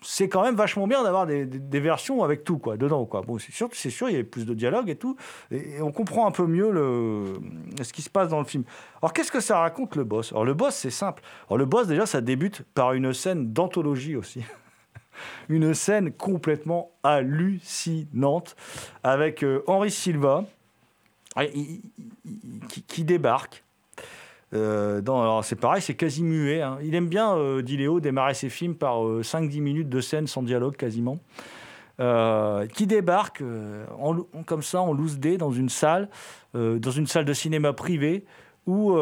c'est 0.02 0.28
quand 0.28 0.44
même 0.44 0.56
vachement 0.56 0.88
bien 0.88 1.04
d'avoir 1.04 1.26
des, 1.26 1.46
versions 1.80 2.22
avec 2.22 2.44
tout 2.44 2.58
quoi 2.58 2.76
dedans 2.76 3.06
quoi. 3.06 3.22
Bon, 3.22 3.40
c'est 3.40 3.54
sûr, 3.54 3.70
c'est 3.72 3.90
sûr, 3.90 4.10
il 4.10 4.18
y 4.18 4.20
a 4.20 4.24
plus 4.26 4.46
de 4.46 4.54
dialogue 4.54 4.90
et 4.90 4.98
tout, 4.98 5.16
et, 5.52 5.82
on 5.82 5.94
comprend 5.94 6.28
un 6.28 6.32
peu 6.32 6.46
mieux 6.46 6.70
le, 6.70 7.40
ce 7.82 7.94
qui 7.94 8.02
se 8.02 8.10
passe 8.10 8.28
dans 8.28 8.40
le 8.40 8.46
film. 8.46 8.66
Alors 9.02 9.14
qu'est-ce 9.14 9.32
que 9.32 9.40
ça 9.40 9.60
raconte 9.60 9.96
le 9.96 10.04
boss? 10.04 10.34
Alors 10.34 10.44
le 10.44 10.54
boss, 10.54 10.76
c'est 10.76 10.92
simple. 10.92 11.24
Alors 11.48 11.58
le 11.58 11.66
boss 11.66 11.88
déjà, 11.88 12.06
ça 12.06 12.20
débute 12.20 12.64
par 12.74 12.92
une 12.92 13.14
scène 13.14 13.54
d'anthologie 13.54 14.18
aussi. 14.18 14.44
une 15.48 15.74
scène 15.74 16.12
complètement 16.12 16.92
hallucinante 17.04 18.58
avec 19.02 19.46
euh, 19.46 19.64
Henri 19.66 19.92
Silva 19.92 20.44
qui 22.68 23.04
débarque 23.06 23.64
euh, 24.54 25.02
alors 25.02 25.44
c'est 25.44 25.56
pareil, 25.56 25.82
c'est 25.82 25.96
quasi 25.96 26.24
muet. 26.24 26.62
Hein. 26.62 26.78
Il 26.84 26.96
aime 26.96 27.08
bien, 27.08 27.36
euh, 27.36 27.62
dit 27.62 27.78
Léo, 27.78 28.00
démarrer 28.00 28.34
ses 28.34 28.50
films 28.50 28.76
par 28.76 28.98
5-10 28.98 29.58
euh, 29.58 29.62
minutes 29.62 29.90
de 29.90 30.02
scène 30.02 30.28
sans 30.28 30.44
dialogue 30.44 30.76
quasiment. 30.76 31.20
qui 32.74 32.88
débarque 32.88 33.44
comme 34.46 34.64
ça 34.64 34.82
en 34.82 34.94
loose 34.94 35.20
day 35.20 35.38
dans 35.38 35.52
une 35.52 35.70
salle, 35.70 36.10
dans 36.54 36.92
une 36.92 37.08
salle 37.08 37.26
de 37.26 37.34
cinéma 37.34 37.72
privée 37.74 38.26
où 38.66 38.94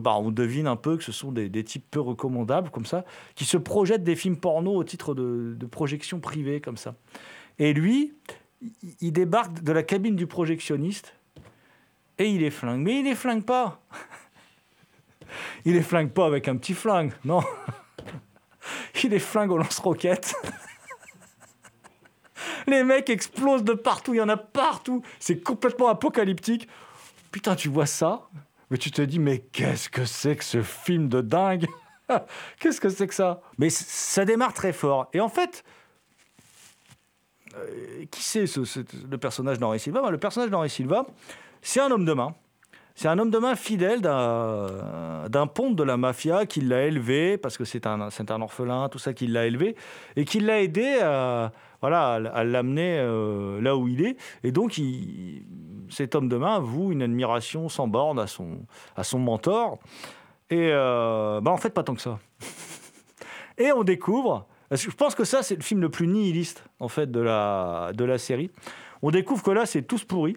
bah, 0.00 0.16
on 0.18 0.30
devine 0.30 0.66
un 0.66 0.76
peu 0.76 0.96
que 0.96 1.04
ce 1.04 1.12
sont 1.12 1.32
des, 1.32 1.64
types 1.64 1.86
peu 1.90 2.00
recommandables 2.00 2.70
comme 2.70 2.84
ça, 2.84 3.04
qui 3.34 3.44
se 3.44 3.56
projettent 3.56 4.04
des 4.04 4.16
films 4.16 4.36
porno 4.36 4.74
au 4.74 4.84
titre 4.84 5.14
de, 5.14 5.54
de 5.58 5.66
projection 5.66 6.20
privée 6.20 6.60
comme 6.60 6.76
ça. 6.76 6.94
Et 7.58 7.72
lui, 7.72 8.14
il 9.00 9.12
débarque 9.12 9.62
de 9.62 9.72
la 9.72 9.82
cabine 9.82 10.14
du 10.14 10.26
projectionniste 10.26 11.14
et 12.18 12.28
il 12.28 12.42
est 12.42 12.50
flingue. 12.50 12.80
Mais 12.80 13.00
il 13.00 13.04
les 13.04 13.14
flingue 13.14 13.44
pas 13.44 13.80
il 15.64 15.74
les 15.74 15.82
flingue 15.82 16.10
pas 16.10 16.26
avec 16.26 16.48
un 16.48 16.56
petit 16.56 16.74
flingue, 16.74 17.12
non? 17.24 17.42
Il 19.02 19.10
les 19.10 19.18
flingue 19.18 19.50
au 19.50 19.56
lance-roquettes. 19.56 20.34
Les 22.66 22.84
mecs 22.84 23.08
explosent 23.08 23.64
de 23.64 23.72
partout, 23.72 24.12
il 24.12 24.18
y 24.18 24.20
en 24.20 24.28
a 24.28 24.36
partout. 24.36 25.02
C'est 25.18 25.40
complètement 25.40 25.88
apocalyptique. 25.88 26.68
Putain, 27.32 27.56
tu 27.56 27.68
vois 27.68 27.86
ça? 27.86 28.28
Mais 28.70 28.76
tu 28.76 28.90
te 28.90 29.00
dis, 29.00 29.18
mais 29.18 29.38
qu'est-ce 29.38 29.88
que 29.88 30.04
c'est 30.04 30.36
que 30.36 30.44
ce 30.44 30.62
film 30.62 31.08
de 31.08 31.22
dingue? 31.22 31.66
Qu'est-ce 32.58 32.80
que 32.80 32.88
c'est 32.88 33.06
que 33.06 33.14
ça? 33.14 33.40
Mais 33.58 33.70
ça 33.70 34.24
démarre 34.24 34.52
très 34.52 34.72
fort. 34.72 35.08
Et 35.12 35.20
en 35.20 35.28
fait, 35.28 35.64
euh, 37.54 38.04
qui 38.10 38.22
c'est 38.22 38.44
le 38.46 39.18
personnage 39.18 39.58
d'Henri 39.58 39.78
Silva? 39.78 40.02
Ben, 40.02 40.10
Le 40.10 40.18
personnage 40.18 40.50
d'Henri 40.50 40.70
Silva, 40.70 41.06
c'est 41.62 41.80
un 41.80 41.90
homme 41.90 42.04
de 42.04 42.12
main 42.12 42.34
c'est 42.98 43.06
un 43.06 43.16
homme 43.20 43.30
de 43.30 43.38
main 43.38 43.54
fidèle 43.54 44.00
d'un 44.00 45.46
ponte 45.46 45.76
de 45.76 45.84
la 45.84 45.96
mafia 45.96 46.46
qui 46.46 46.60
l'a 46.60 46.82
élevé, 46.84 47.38
parce 47.38 47.56
que 47.56 47.64
c'est 47.64 47.86
un, 47.86 48.00
un 48.00 48.42
orphelin, 48.42 48.88
tout 48.88 48.98
ça, 48.98 49.12
qui 49.14 49.28
l'a 49.28 49.46
élevé, 49.46 49.76
et 50.16 50.24
qui 50.24 50.40
l'a 50.40 50.60
aidé 50.60 50.98
à, 51.00 51.52
voilà, 51.80 52.14
à, 52.14 52.42
l'amener 52.42 52.98
euh, 52.98 53.60
là 53.60 53.76
où 53.76 53.86
il 53.86 54.04
est. 54.04 54.16
Et 54.42 54.50
donc, 54.50 54.80
cet 55.88 56.16
homme 56.16 56.28
de 56.28 56.36
main 56.36 56.58
voue 56.58 56.90
une 56.90 57.02
admiration 57.02 57.68
sans 57.68 57.86
borne 57.86 58.18
à 58.18 58.26
son, 58.26 58.66
à 58.96 59.04
son 59.04 59.20
mentor. 59.20 59.78
Et 60.50 60.70
euh, 60.72 61.40
bah, 61.40 61.52
en 61.52 61.56
fait, 61.56 61.70
pas 61.70 61.84
tant 61.84 61.94
que 61.94 62.02
ça. 62.02 62.18
Et 63.58 63.70
on 63.70 63.84
découvre, 63.84 64.48
parce 64.70 64.84
que 64.84 64.90
je 64.90 64.96
pense 64.96 65.14
que 65.14 65.22
ça, 65.22 65.44
c'est 65.44 65.54
le 65.54 65.62
film 65.62 65.80
le 65.82 65.88
plus 65.88 66.08
nihiliste, 66.08 66.64
en 66.80 66.88
fait, 66.88 67.08
de 67.12 67.20
la, 67.20 67.92
de 67.94 68.04
la 68.04 68.18
série. 68.18 68.50
On 69.02 69.12
découvre 69.12 69.44
que 69.44 69.52
là, 69.52 69.66
c'est 69.66 69.82
tous 69.82 70.02
pourris. 70.02 70.36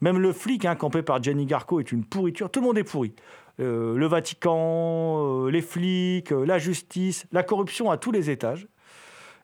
Même 0.00 0.18
le 0.18 0.32
flic, 0.32 0.64
hein, 0.64 0.76
campé 0.76 1.02
par 1.02 1.22
Jenny 1.22 1.46
Garco, 1.46 1.80
est 1.80 1.92
une 1.92 2.04
pourriture. 2.04 2.50
Tout 2.50 2.60
le 2.60 2.66
monde 2.66 2.78
est 2.78 2.84
pourri. 2.84 3.12
Euh, 3.60 3.96
le 3.96 4.06
Vatican, 4.06 5.44
euh, 5.46 5.50
les 5.50 5.60
flics, 5.60 6.32
euh, 6.32 6.44
la 6.46 6.58
justice, 6.58 7.26
la 7.30 7.42
corruption 7.42 7.90
à 7.90 7.98
tous 7.98 8.10
les 8.12 8.30
étages. 8.30 8.66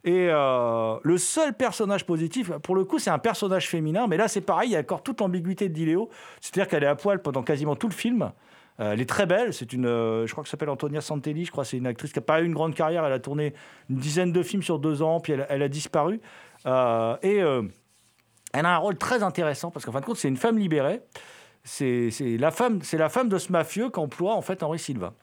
Et 0.05 0.29
le 0.29 1.19
seul 1.19 1.53
personnage 1.57 2.07
positif, 2.07 2.53
pour 2.63 2.77
le 2.77 2.85
coup, 2.85 3.01
c'est 3.01 3.11
un 3.11 3.19
personnage 3.19 3.69
féminin, 3.69 4.07
mais 4.07 4.17
là, 4.17 4.29
c'est 4.29 4.41
pareil, 4.41 4.69
il 4.69 4.73
y 4.75 4.77
a 4.77 4.79
encore 4.79 5.03
toute 5.03 5.21
l'ambiguïté 5.21 5.69
de 5.69 5.75
Diléo. 5.75 6.11
C'est-à-dire 6.41 6.69
qu'elle 6.69 6.85
est 6.85 6.87
à 6.87 6.95
poil 6.95 7.21
pendant 7.21 7.43
quasiment 7.43 7.75
tout 7.75 7.89
le 7.89 7.93
film. 7.93 8.31
Elle 8.79 9.01
est 9.01 9.09
très 9.09 9.27
belle, 9.27 9.53
c'est 9.53 9.73
une, 9.73 9.87
je 9.87 10.31
crois 10.31 10.45
que 10.45 10.49
s'appelle 10.49 10.69
Antonia 10.69 11.01
Santelli, 11.01 11.45
je 11.45 11.51
crois 11.51 11.65
c'est 11.65 11.79
une 11.79 11.89
actrice 11.89 12.13
qui 12.13 12.21
n'a 12.21 12.25
pas 12.25 12.41
eu 12.41 12.45
une 12.45 12.55
grande 12.55 12.77
carrière, 12.77 13.05
elle 13.05 13.13
a 13.15 13.19
tourné 13.19 13.53
une 13.91 13.97
dizaine 13.97 14.31
de 14.31 14.43
films 14.45 14.63
sur 14.63 14.79
deux 14.79 15.03
ans, 15.03 15.19
puis 15.19 15.33
elle, 15.33 15.45
elle 15.49 15.63
a 15.63 15.69
disparu. 15.69 16.21
Et 16.65 17.43
elle 18.61 18.67
a 18.67 18.75
un 18.75 18.79
rôle 18.79 18.97
très 18.97 19.23
intéressant, 19.23 19.71
parce 19.71 19.85
qu'en 19.85 19.93
fin 19.93 20.01
de 20.01 20.05
compte, 20.07 20.17
c'est 20.17 20.29
une 20.29 20.37
femme 20.37 20.59
libérée. 20.59 21.01
C'est 21.65 22.11
la, 22.39 22.51
femme- 22.51 22.81
c'est 22.83 22.97
la 22.99 23.09
femme 23.09 23.29
de 23.29 23.39
ce 23.39 23.51
mafieux 23.51 23.91
qu'emploie 23.91 24.35
en 24.35 24.43
fait 24.43 24.63
Henri 24.63 24.79
Silva. 24.79 25.15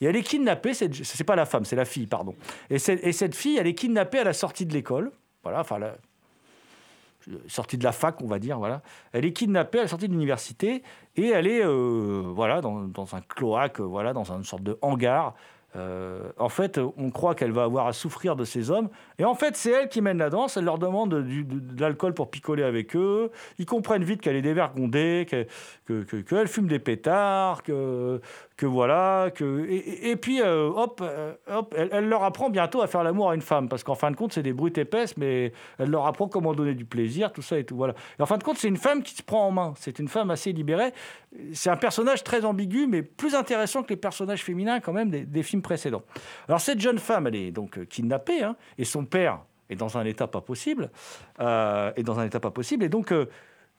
Et 0.00 0.06
elle 0.06 0.16
est 0.16 0.22
kidnappée, 0.22 0.74
c'est 0.74 1.24
pas 1.24 1.36
la 1.36 1.46
femme, 1.46 1.64
c'est 1.64 1.76
la 1.76 1.84
fille, 1.84 2.06
pardon. 2.06 2.34
Et, 2.68 2.78
cette 2.78 3.34
fille, 3.34 3.56
elle 3.58 3.68
est 3.68 3.74
kidnappée 3.74 4.18
à 4.18 4.24
la 4.24 4.32
sortie 4.32 4.66
de 4.66 4.72
l'école. 4.72 5.12
Voilà, 5.44 5.60
enfin, 5.60 5.78
la 5.78 5.94
sortie 7.46 7.78
de 7.78 7.84
la 7.84 7.92
fac, 7.92 8.20
on 8.22 8.26
va 8.26 8.40
dire, 8.40 8.58
voilà. 8.58 8.82
Elle 9.12 9.24
est 9.24 9.32
kidnappée 9.32 9.78
à 9.78 9.82
la 9.82 9.88
sortie 9.88 10.08
de 10.08 10.12
l'université 10.12 10.82
et 11.16 11.28
elle 11.28 11.46
est, 11.46 11.64
euh, 11.64 12.22
voilà, 12.26 12.60
dans, 12.60 12.80
dans 12.80 13.14
un 13.14 13.20
cloaque, 13.20 13.78
voilà, 13.80 14.12
dans 14.12 14.32
une 14.32 14.44
sorte 14.44 14.64
de 14.64 14.76
hangar. 14.82 15.34
Euh, 15.76 16.30
en 16.38 16.48
fait, 16.48 16.78
on 16.96 17.10
croit 17.10 17.34
qu'elle 17.34 17.50
va 17.50 17.64
avoir 17.64 17.86
à 17.86 17.92
souffrir 17.92 18.36
de 18.36 18.44
ces 18.44 18.70
hommes. 18.70 18.88
Et 19.18 19.24
en 19.24 19.34
fait, 19.34 19.56
c'est 19.56 19.70
elle 19.70 19.88
qui 19.88 20.00
mène 20.00 20.18
la 20.18 20.30
danse. 20.30 20.56
Elle 20.56 20.64
leur 20.64 20.78
demande 20.78 21.10
de, 21.10 21.80
l'alcool 21.80 22.14
pour 22.14 22.30
picoler 22.30 22.62
avec 22.62 22.94
eux. 22.94 23.30
Ils 23.58 23.66
comprennent 23.66 24.04
vite 24.04 24.20
qu'elle 24.20 24.36
est 24.36 24.42
dévergondée, 24.42 25.26
qu'elle 25.28 25.46
que, 25.86 26.46
fume 26.46 26.68
des 26.68 26.78
pétards, 26.78 27.62
que, 27.62 28.20
que 28.56 28.66
voilà. 28.66 29.30
Que, 29.34 29.66
et, 29.68 30.16
puis, 30.16 30.40
euh, 30.40 30.68
hop, 30.68 31.00
euh, 31.02 31.34
hop 31.48 31.74
elle, 31.76 32.08
leur 32.08 32.22
apprend 32.22 32.50
bientôt 32.50 32.82
à 32.82 32.86
faire 32.86 33.02
l'amour 33.02 33.30
à 33.30 33.34
une 33.34 33.40
femme. 33.40 33.68
Parce 33.68 33.82
qu'en 33.82 33.94
fin 33.94 34.10
de 34.10 34.16
compte, 34.16 34.32
c'est 34.32 34.42
des 34.42 34.52
brutes 34.52 34.78
épaisses, 34.78 35.16
mais 35.16 35.52
elle 35.78 35.90
leur 35.90 36.06
apprend 36.06 36.28
comment 36.28 36.54
donner 36.54 36.74
du 36.74 36.84
plaisir, 36.84 37.32
tout 37.32 37.42
ça 37.42 37.58
et 37.58 37.64
tout. 37.64 37.76
Voilà. 37.76 37.94
En 38.20 38.26
fin 38.26 38.38
de 38.38 38.44
compte, 38.44 38.58
c'est 38.58 38.68
une 38.68 38.76
femme 38.76 39.02
qui 39.02 39.14
se 39.14 39.22
prend 39.22 39.46
en 39.46 39.50
main. 39.50 39.74
C'est 39.76 39.98
une 39.98 40.08
femme 40.08 40.30
assez 40.30 40.52
libérée. 40.52 40.92
C'est 41.52 41.70
un 41.70 41.76
personnage 41.76 42.22
très 42.22 42.44
ambigu, 42.44 42.86
mais 42.86 43.02
plus 43.02 43.34
intéressant 43.34 43.82
que 43.82 43.88
les 43.88 43.96
personnages 43.96 44.44
féminins, 44.44 44.78
quand 44.78 44.92
même, 44.92 45.10
des, 45.10 45.42
films 45.42 45.62
précédents. 45.62 46.02
Alors, 46.48 46.60
cette 46.60 46.80
jeune 46.80 46.98
femme, 46.98 47.26
elle 47.26 47.36
est 47.36 47.50
donc 47.50 47.76
euh, 47.78 47.84
kidnappée, 47.84 48.42
hein, 48.42 48.56
et 48.78 48.84
son 48.84 49.04
père 49.04 49.40
est 49.68 49.76
dans 49.76 49.98
un 49.98 50.04
état 50.04 50.28
pas 50.28 50.40
possible. 50.40 50.90
est 51.38 52.02
dans 52.02 52.18
un 52.20 52.24
état 52.24 52.38
pas 52.38 52.50
possible. 52.50 52.84
Et 52.84 52.88
donc, 52.88 53.12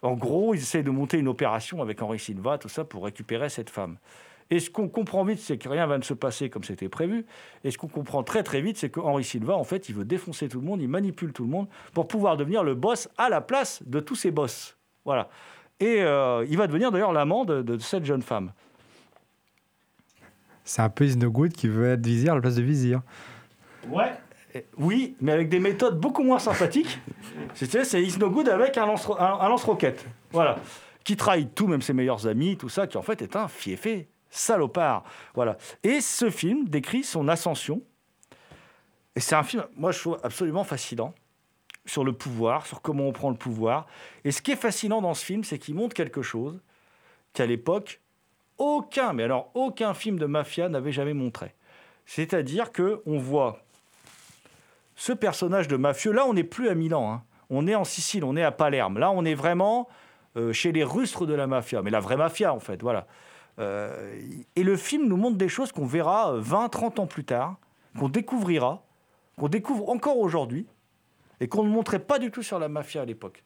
en 0.01 0.13
gros, 0.13 0.53
ils 0.53 0.59
essayent 0.59 0.83
de 0.83 0.91
monter 0.91 1.17
une 1.17 1.27
opération 1.27 1.81
avec 1.81 2.01
Henri 2.01 2.19
Silva, 2.19 2.57
tout 2.57 2.69
ça, 2.69 2.83
pour 2.83 3.05
récupérer 3.05 3.49
cette 3.49 3.69
femme. 3.69 3.97
Et 4.51 4.59
ce 4.59 4.69
qu'on 4.69 4.87
comprend 4.89 5.23
vite, 5.23 5.39
c'est 5.39 5.57
que 5.57 5.67
rien 5.67 5.87
va 5.87 5.97
ne 5.97 6.03
se 6.03 6.13
passer 6.13 6.49
comme 6.51 6.63
c'était 6.63 6.87
prévu. 6.89 7.25
Et 7.63 7.71
ce 7.71 7.77
qu'on 7.79 7.87
comprend 7.87 8.21
très 8.23 8.43
très 8.43 8.61
vite, 8.61 8.77
c'est 8.77 8.89
que 8.91 8.99
Henri 8.99 9.23
Silva, 9.23 9.55
en 9.55 9.63
fait, 9.63 9.89
il 9.89 9.95
veut 9.95 10.05
défoncer 10.05 10.47
tout 10.49 10.59
le 10.59 10.65
monde, 10.67 10.81
il 10.81 10.87
manipule 10.87 11.33
tout 11.33 11.43
le 11.43 11.49
monde 11.49 11.67
pour 11.93 12.07
pouvoir 12.07 12.37
devenir 12.37 12.63
le 12.63 12.75
boss 12.75 13.09
à 13.17 13.29
la 13.29 13.41
place 13.41 13.81
de 13.87 13.99
tous 13.99 14.15
ses 14.15 14.29
boss. 14.31 14.77
Voilà. 15.03 15.29
Et 15.79 16.01
euh, 16.03 16.45
il 16.47 16.57
va 16.57 16.67
devenir 16.67 16.91
d'ailleurs 16.91 17.11
l'amant 17.11 17.43
de, 17.43 17.61
de 17.63 17.77
cette 17.79 18.05
jeune 18.05 18.21
femme. 18.21 18.51
C'est 20.63 20.81
un 20.81 20.89
peu 20.89 21.05
Is 21.05 21.17
No 21.17 21.29
Good 21.31 21.53
qui 21.53 21.67
veut 21.67 21.89
être 21.91 22.05
vizir 22.05 22.31
à 22.33 22.35
la 22.35 22.41
place 22.41 22.55
de 22.55 22.61
vizir. 22.63 23.01
Ouais. 23.89 24.11
Oui, 24.77 25.15
mais 25.19 25.31
avec 25.33 25.49
des 25.49 25.59
méthodes 25.59 25.99
beaucoup 25.99 26.23
moins 26.23 26.39
sympathiques. 26.39 26.99
C'est 27.55 27.83
c'est 27.83 28.01
Is 28.01 28.17
No 28.19 28.29
Good 28.29 28.47
avec 28.49 28.77
un 28.77 28.85
lance- 28.85 29.09
un- 29.19 29.37
un 29.41 29.49
lance-roquette. 29.49 30.05
voilà. 30.31 30.57
Qui 31.03 31.15
trahit 31.17 31.53
tout, 31.53 31.67
même 31.67 31.81
ses 31.81 31.93
meilleurs 31.93 32.25
amis, 32.25 32.57
tout 32.57 32.69
ça, 32.69 32.87
qui 32.87 32.97
en 32.97 33.01
fait 33.03 33.21
est 33.21 33.35
un 33.35 33.47
fiefé 33.47 34.07
salopard. 34.35 35.03
Voilà. 35.33 35.57
Et 35.83 36.01
ce 36.01 36.29
film 36.29 36.67
décrit 36.67 37.03
son 37.03 37.27
ascension. 37.27 37.81
Et 39.15 39.19
c'est 39.19 39.35
un 39.35 39.43
film, 39.43 39.65
moi, 39.75 39.91
je 39.91 39.99
trouve 39.99 40.19
absolument 40.23 40.63
fascinant 40.63 41.13
sur 41.85 42.03
le 42.03 42.13
pouvoir, 42.13 42.65
sur 42.65 42.81
comment 42.81 43.07
on 43.07 43.11
prend 43.11 43.29
le 43.29 43.37
pouvoir. 43.37 43.85
Et 44.23 44.31
ce 44.31 44.41
qui 44.41 44.51
est 44.51 44.57
fascinant 44.57 45.01
dans 45.01 45.13
ce 45.13 45.23
film, 45.23 45.43
c'est 45.43 45.59
qu'il 45.59 45.75
montre 45.75 45.93
quelque 45.93 46.21
chose 46.21 46.59
qu'à 47.33 47.45
l'époque, 47.45 48.01
aucun, 48.57 49.13
mais 49.13 49.23
alors 49.23 49.51
aucun 49.53 49.93
film 49.93 50.17
de 50.17 50.25
mafia 50.25 50.69
n'avait 50.69 50.91
jamais 50.91 51.13
montré. 51.13 51.53
C'est-à-dire 52.05 52.71
que 52.71 53.01
on 53.05 53.17
voit 53.17 53.59
ce 54.95 55.11
personnage 55.11 55.67
de 55.67 55.75
mafieux. 55.75 56.11
Là, 56.11 56.25
on 56.25 56.33
n'est 56.33 56.43
plus 56.43 56.69
à 56.69 56.75
Milan. 56.75 57.11
hein. 57.11 57.23
On 57.49 57.67
est 57.67 57.75
en 57.75 57.83
Sicile, 57.83 58.23
on 58.23 58.35
est 58.35 58.43
à 58.43 58.51
Palerme. 58.51 58.97
Là, 58.97 59.11
on 59.11 59.23
est 59.23 59.35
vraiment 59.35 59.87
euh, 60.37 60.51
chez 60.53 60.71
les 60.71 60.83
rustres 60.83 61.25
de 61.25 61.33
la 61.33 61.47
mafia, 61.47 61.81
mais 61.81 61.91
la 61.91 61.99
vraie 61.99 62.17
mafia, 62.17 62.53
en 62.53 62.59
fait. 62.59 62.81
Voilà. 62.81 63.07
Euh, 63.59 64.19
et 64.55 64.63
le 64.63 64.75
film 64.75 65.07
nous 65.07 65.17
montre 65.17 65.37
des 65.37 65.47
choses 65.47 65.71
qu'on 65.71 65.85
verra 65.85 66.33
euh, 66.33 66.39
20, 66.41 66.69
30 66.69 66.99
ans 66.99 67.07
plus 67.07 67.23
tard, 67.23 67.57
qu'on 67.97 68.09
découvrira, 68.09 68.83
qu'on 69.37 69.47
découvre 69.47 69.89
encore 69.89 70.17
aujourd'hui, 70.17 70.67
et 71.39 71.47
qu'on 71.47 71.63
ne 71.63 71.69
montrait 71.69 71.99
pas 71.99 72.19
du 72.19 72.31
tout 72.31 72.43
sur 72.43 72.59
la 72.59 72.67
mafia 72.67 73.01
à 73.01 73.05
l'époque. 73.05 73.43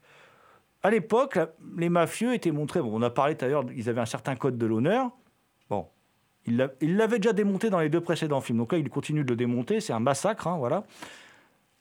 À 0.82 0.90
l'époque, 0.90 1.38
les 1.78 1.90
mafieux 1.90 2.34
étaient 2.34 2.52
montrés. 2.52 2.82
Bon, 2.82 2.92
on 2.94 3.02
a 3.02 3.10
parlé 3.10 3.36
l'heure, 3.42 3.66
ils 3.76 3.90
avaient 3.90 4.02
un 4.02 4.06
certain 4.06 4.36
code 4.36 4.58
de 4.58 4.66
l'honneur. 4.66 5.12
Bon, 5.70 5.88
il 6.46 6.58
l'avait 6.96 7.20
déjà 7.20 7.34
démonté 7.34 7.70
dans 7.70 7.80
les 7.80 7.90
deux 7.90 8.02
précédents 8.02 8.42
films. 8.42 8.60
Donc 8.60 8.72
là, 8.72 8.78
il 8.78 8.90
continue 8.90 9.24
de 9.24 9.30
le 9.30 9.36
démonter. 9.36 9.82
C'est 9.82 9.94
un 9.94 10.00
massacre, 10.00 10.48
hein, 10.48 10.58
voilà. 10.58 10.84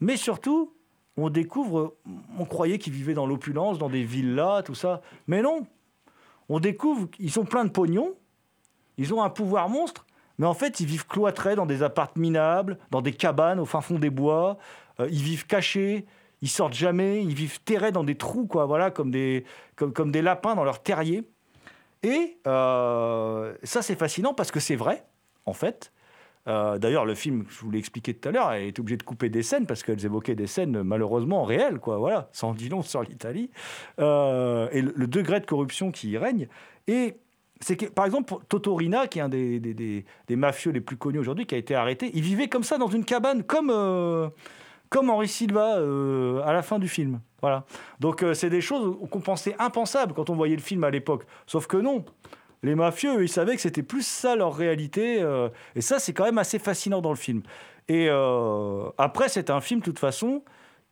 Mais 0.00 0.16
surtout, 0.16 0.74
on 1.16 1.30
découvre, 1.30 1.96
on 2.38 2.44
croyait 2.44 2.78
qu'ils 2.78 2.92
vivaient 2.92 3.14
dans 3.14 3.26
l'opulence, 3.26 3.78
dans 3.78 3.88
des 3.88 4.04
villas, 4.04 4.62
tout 4.64 4.74
ça. 4.74 5.00
Mais 5.26 5.42
non, 5.42 5.66
on 6.49 6.61
découvre 6.61 7.11
qu'ils 7.11 7.30
sont 7.30 7.44
pleins 7.44 7.64
de 7.64 7.70
pognon, 7.70 8.14
ils 8.96 9.14
ont 9.14 9.22
un 9.22 9.30
pouvoir 9.30 9.68
monstre, 9.68 10.07
mais 10.38 10.46
en 10.46 10.55
fait, 10.55 10.80
ils 10.80 10.86
vivent 10.86 11.07
cloîtrés 11.07 11.57
dans 11.57 11.66
des 11.66 11.82
appartements 11.82 12.22
minables, 12.22 12.78
dans 12.90 13.03
des 13.03 13.12
cabanes 13.12 13.59
au 13.59 13.64
fin 13.64 13.80
fond 13.80 13.99
des 13.99 14.11
bois. 14.11 14.59
Euh, 15.01 15.09
ils 15.11 15.22
vivent 15.22 15.46
cachés, 15.46 16.07
ils 16.42 16.49
sortent 16.49 16.74
jamais, 16.74 17.22
ils 17.22 17.34
vivent 17.34 17.61
terrés 17.62 17.92
dans 17.92 18.05
des 18.05 18.16
trous, 18.16 18.46
quoi, 18.46 18.66
voilà, 18.66 18.90
comme 18.90 19.11
des, 19.11 19.44
comme, 19.76 19.92
comme 19.92 20.12
des 20.12 20.22
lapins 20.22 20.55
dans 20.55 20.64
leur 20.64 20.82
terrier. 20.82 21.24
Et 22.03 22.38
euh, 22.46 23.55
ça, 23.64 23.82
c'est 23.82 23.96
fascinant 23.96 24.34
parce 24.34 24.51
que 24.51 24.61
c'est 24.61 24.76
vrai, 24.76 25.05
en 25.46 25.53
fait. 25.53 25.92
Euh, 26.47 26.78
D'ailleurs, 26.78 27.05
le 27.05 27.14
film, 27.14 27.45
je 27.49 27.61
vous 27.61 27.70
l'ai 27.70 27.78
expliqué 27.78 28.14
tout 28.14 28.28
à 28.28 28.32
l'heure, 28.32 28.53
est 28.53 28.78
obligée 28.78 28.97
de 28.97 29.03
couper 29.03 29.28
des 29.28 29.43
scènes 29.43 29.66
parce 29.66 29.82
qu'elles 29.82 30.05
évoquaient 30.05 30.34
des 30.34 30.47
scènes 30.47 30.82
malheureusement 30.82 31.45
réelles, 31.45 31.78
quoi. 31.78 31.99
Voilà, 31.99 32.28
sans 32.32 32.55
dit 32.55 32.68
long 32.68 32.82
sur 32.82 33.03
l'Italie 33.03 33.51
Euh, 33.99 34.68
et 34.72 34.82
le, 34.82 35.07
degré 35.07 35.41
de 35.41 35.47
corruption 35.47 35.91
qui 35.91 36.11
y 36.11 36.18
règne. 36.18 36.49
Et 36.86 37.16
c'est 37.61 37.76
que, 37.76 37.86
par 37.86 38.07
exemple, 38.07 38.34
Totorina, 38.49 39.09
qui 39.09 39.18
est 39.18 39.22
un 39.22 39.28
des, 39.28 39.59
des- 39.61 40.05
mafieux 40.36 40.70
les 40.70 40.80
plus 40.80 40.97
connus 40.97 41.18
aujourd'hui, 41.18 41.45
qui 41.45 41.55
a 41.55 41.59
été 41.59 41.74
arrêté, 41.74 42.11
il 42.14 42.22
vivait 42.22 42.49
comme 42.49 42.62
ça 42.62 42.78
dans 42.78 42.86
une 42.89 43.05
cabane, 43.05 43.43
comme 43.43 43.70
euh, 43.70 44.28
comme 44.91 45.11
Henri 45.11 45.28
Silva 45.28 45.74
à 46.47 46.53
la 46.55 46.62
fin 46.62 46.78
du 46.78 46.89
film. 46.89 47.20
Voilà. 47.43 47.64
Donc 48.01 48.24
c'est 48.32 48.49
des 48.49 48.62
choses 48.62 48.97
qu'on 49.11 49.20
pensait 49.20 49.55
impensables 49.59 50.14
quand 50.14 50.30
on 50.30 50.34
voyait 50.34 50.57
le 50.57 50.62
film 50.62 50.82
à 50.82 50.91
l'époque. 50.91 51.26
Sauf 51.47 51.66
que 51.66 51.76
non. 51.76 52.05
Les 52.62 52.74
mafieux, 52.74 53.18
eux, 53.18 53.22
ils 53.22 53.28
savaient 53.28 53.54
que 53.54 53.62
c'était 53.62 53.82
plus 53.82 54.06
ça 54.06 54.34
leur 54.34 54.54
réalité. 54.54 55.22
euh, 55.22 55.48
et 55.74 55.80
ça, 55.80 55.98
c'est 55.98 56.12
quand 56.12 56.24
même 56.24 56.38
assez 56.38 56.59
fascinant 56.59 57.00
dans 57.00 57.11
le 57.11 57.16
film. 57.16 57.42
Et 57.88 58.09
euh, 58.11 58.90
après, 58.98 59.28
c'est 59.28 59.50
un 59.50 59.61
film, 59.61 59.80
de 59.80 59.84
toute 59.84 59.98
façon, 59.98 60.42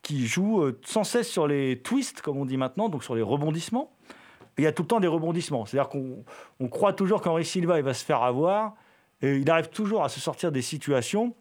qui 0.02 0.26
joue 0.26 0.62
euh, 0.62 0.78
sans 0.84 1.04
cesse 1.04 1.28
sur 1.28 1.46
les 1.48 1.80
twists, 1.82 2.22
comme 2.22 2.36
on 2.36 2.46
dit 2.46 2.56
maintenant, 2.56 2.88
donc 2.88 3.02
sur 3.02 3.14
les 3.14 3.22
rebondissements. 3.22 3.92
Il 4.58 4.64
y 4.64 4.66
a 4.66 4.72
tout 4.72 4.82
le 4.82 4.88
temps 4.88 5.00
des 5.00 5.08
rebondissements. 5.08 5.66
C'est-à-dire 5.66 5.88
qu'on 5.88 6.24
on 6.60 6.68
croit 6.68 6.92
toujours 6.92 7.20
qu'Henri 7.20 7.44
Silva, 7.44 7.78
il 7.78 7.84
va 7.84 7.94
se 7.94 8.04
faire 8.04 8.22
avoir. 8.22 8.74
Et 9.20 9.36
il 9.36 9.50
arrive 9.50 9.68
toujours 9.68 10.04
à 10.04 10.08
se 10.08 10.20
sortir 10.20 10.52
des 10.52 10.62
situations. 10.62 11.34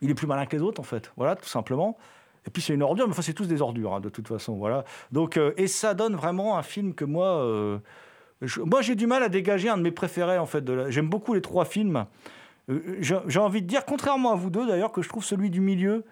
Il 0.00 0.10
est 0.10 0.14
plus 0.14 0.26
malin 0.26 0.46
que 0.46 0.56
les 0.56 0.62
autres, 0.62 0.80
en 0.80 0.84
fait. 0.84 1.12
Voilà, 1.16 1.36
tout 1.36 1.48
simplement. 1.48 1.96
Et 2.44 2.50
puis 2.50 2.60
c'est 2.60 2.74
une 2.74 2.82
ordure, 2.82 3.06
mais 3.06 3.12
enfin, 3.12 3.22
c'est 3.22 3.34
tous 3.34 3.46
des 3.46 3.62
ordures, 3.62 3.94
hein, 3.94 4.00
de 4.00 4.08
toute 4.08 4.26
façon. 4.26 4.56
Voilà. 4.56 4.84
Donc, 5.12 5.38
et 5.56 5.66
ça 5.68 5.94
donne 5.94 6.16
vraiment 6.16 6.56
un 6.58 6.62
film 6.62 6.94
que 6.94 7.04
moi. 7.04 7.80
Moi, 8.64 8.82
j'ai 8.82 8.94
du 8.94 9.06
mal 9.06 9.22
à 9.22 9.28
dégager 9.28 9.68
un 9.68 9.76
de 9.76 9.82
mes 9.82 9.90
préférés, 9.90 10.38
en 10.38 10.46
fait. 10.46 10.64
J'aime 10.90 11.08
beaucoup 11.08 11.34
les 11.34 11.40
trois 11.42 11.64
films. 11.64 12.06
Euh, 12.70 12.80
J'ai 13.00 13.38
envie 13.38 13.62
de 13.62 13.66
dire, 13.66 13.84
contrairement 13.84 14.32
à 14.32 14.36
vous 14.36 14.50
deux, 14.50 14.66
d'ailleurs, 14.66 14.92
que 14.92 15.02
je 15.02 15.08
trouve 15.08 15.24
celui 15.24 15.50
du 15.50 15.60
milieu 15.60 16.04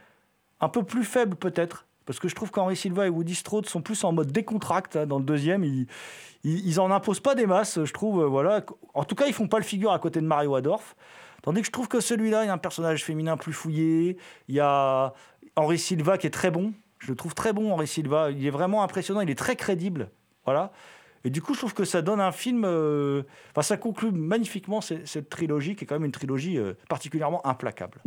un 0.60 0.68
peu 0.68 0.82
plus 0.82 1.04
faible, 1.04 1.36
peut-être. 1.36 1.86
parce 2.06 2.18
que 2.18 2.28
je 2.28 2.34
trouve 2.34 2.50
qu'Henri 2.50 2.74
Silva 2.76 3.06
et 3.06 3.08
Woody 3.08 3.34
Strode 3.36 3.66
sont 3.66 3.82
plus 3.82 4.02
en 4.04 4.12
mode 4.12 4.32
décontracte. 4.32 4.96
hein. 4.96 5.06
Dans 5.06 5.18
le 5.18 5.24
deuxième, 5.24 5.62
ils, 5.62 5.86
ils, 6.42 6.66
ils 6.66 6.80
en 6.80 6.90
imposent 6.90 7.20
pas 7.20 7.34
des 7.36 7.46
masses, 7.46 7.84
je 7.84 7.92
trouve. 7.92 8.22
euh, 8.22 8.26
voilà. 8.26 8.64
En 8.94 9.04
tout 9.04 9.14
cas, 9.14 9.26
ils 9.26 9.32
font 9.32 9.46
pas 9.46 9.58
le 9.58 9.64
figure 9.64 9.92
à 9.92 9.98
côté 10.00 10.20
de 10.20 10.26
Mario 10.26 10.54
Adorf. 10.56 10.96
Tandis 11.42 11.60
que 11.60 11.66
je 11.66 11.72
trouve 11.72 11.88
que 11.88 12.00
celui-là, 12.00 12.42
il 12.44 12.46
y 12.48 12.50
a 12.50 12.52
un 12.52 12.58
personnage 12.58 13.04
féminin 13.04 13.36
plus 13.36 13.52
fouillé. 13.52 14.16
Il 14.48 14.54
y 14.54 14.60
a 14.60 15.14
Henri 15.56 15.78
Silva 15.78 16.18
qui 16.18 16.26
est 16.26 16.30
très 16.30 16.50
bon. 16.50 16.72
Je 16.98 17.10
le 17.12 17.16
trouve 17.16 17.34
très 17.34 17.52
bon, 17.52 17.72
Henri 17.72 17.86
Silva. 17.86 18.30
Il 18.30 18.44
est 18.44 18.50
vraiment 18.50 18.82
impressionnant. 18.82 19.20
Il 19.20 19.30
est 19.30 19.38
très 19.38 19.54
crédible. 19.56 20.10
Voilà. 20.44 20.72
Et 21.24 21.30
du 21.30 21.42
coup, 21.42 21.54
je 21.54 21.58
trouve 21.58 21.74
que 21.74 21.84
ça 21.84 22.02
donne 22.02 22.20
un 22.20 22.32
film. 22.32 22.64
euh, 22.64 23.22
Enfin, 23.50 23.62
ça 23.62 23.76
conclut 23.76 24.10
magnifiquement 24.10 24.80
cette, 24.80 25.28
trilogie, 25.28 25.76
qui 25.76 25.84
est 25.84 25.86
quand 25.86 25.96
même 25.96 26.04
une 26.06 26.12
trilogie 26.12 26.58
euh, 26.58 26.74
particulièrement 26.88 27.46
implacable. 27.46 27.98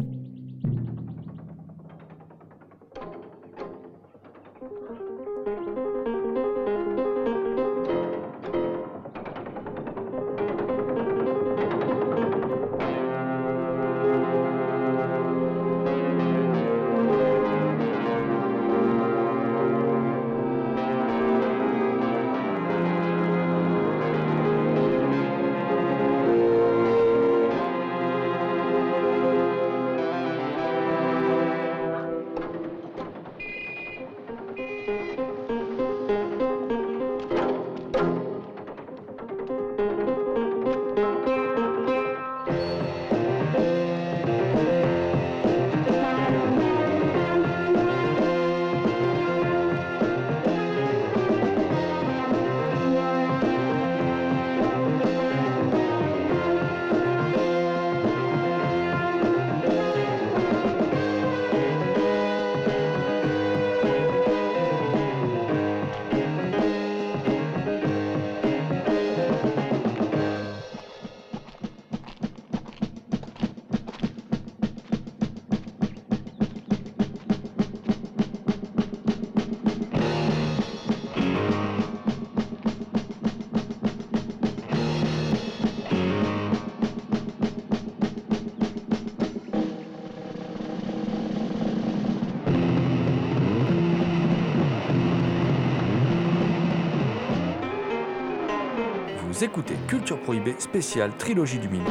Écoutez 99.41 99.75
Culture 99.87 100.21
Prohibée 100.21 100.55
spéciale 100.59 101.11
Trilogie 101.17 101.57
du 101.57 101.67
Milieu. 101.67 101.83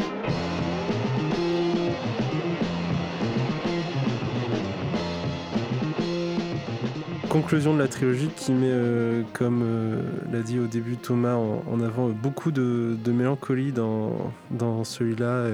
Conclusion 7.28 7.74
de 7.74 7.78
la 7.78 7.88
trilogie 7.88 8.30
qui 8.34 8.52
met, 8.52 8.68
euh, 8.70 9.22
comme 9.34 9.62
euh, 9.64 10.02
l'a 10.32 10.40
dit 10.40 10.58
au 10.58 10.66
début 10.66 10.96
Thomas, 10.96 11.34
en, 11.34 11.80
avant 11.80 12.08
euh, 12.08 12.12
beaucoup 12.12 12.52
de, 12.52 12.96
mélancolie 13.06 13.72
dans, 13.72 14.84
celui-là. 14.84 15.46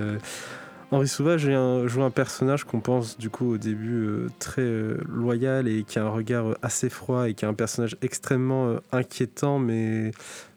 Henri 0.90 1.08
Sauvage 1.08 1.50
joue 1.86 2.02
un 2.02 2.10
personnage 2.10 2.64
qu'on 2.64 2.80
pense 2.80 3.18
du 3.18 3.28
coup 3.28 3.54
au 3.54 3.58
début 3.58 4.28
très 4.38 4.66
loyal 5.06 5.68
et 5.68 5.84
qui 5.84 5.98
a 5.98 6.04
un 6.04 6.10
regard 6.10 6.56
assez 6.62 6.88
froid 6.88 7.28
et 7.28 7.34
qui 7.34 7.44
est 7.44 7.48
un 7.48 7.54
personnage 7.54 7.96
extrêmement 8.00 8.76
inquiétant 8.90 9.58
mais 9.58 10.12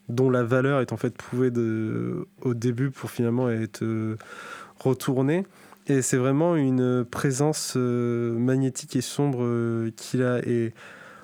dont 0.09 0.29
la 0.29 0.43
valeur 0.43 0.81
est 0.81 0.93
en 0.93 0.97
fait 0.97 1.15
prouvée 1.15 1.51
au 2.41 2.53
début 2.53 2.91
pour 2.91 3.09
finalement 3.11 3.49
être 3.49 3.83
euh, 3.83 4.17
retournée. 4.79 5.45
Et 5.87 6.01
c'est 6.01 6.17
vraiment 6.17 6.55
une 6.55 7.03
présence 7.05 7.73
euh, 7.75 8.37
magnétique 8.37 8.95
et 8.95 9.01
sombre 9.01 9.39
euh, 9.41 9.91
qu'il 9.95 10.23
a. 10.23 10.39
Et 10.47 10.73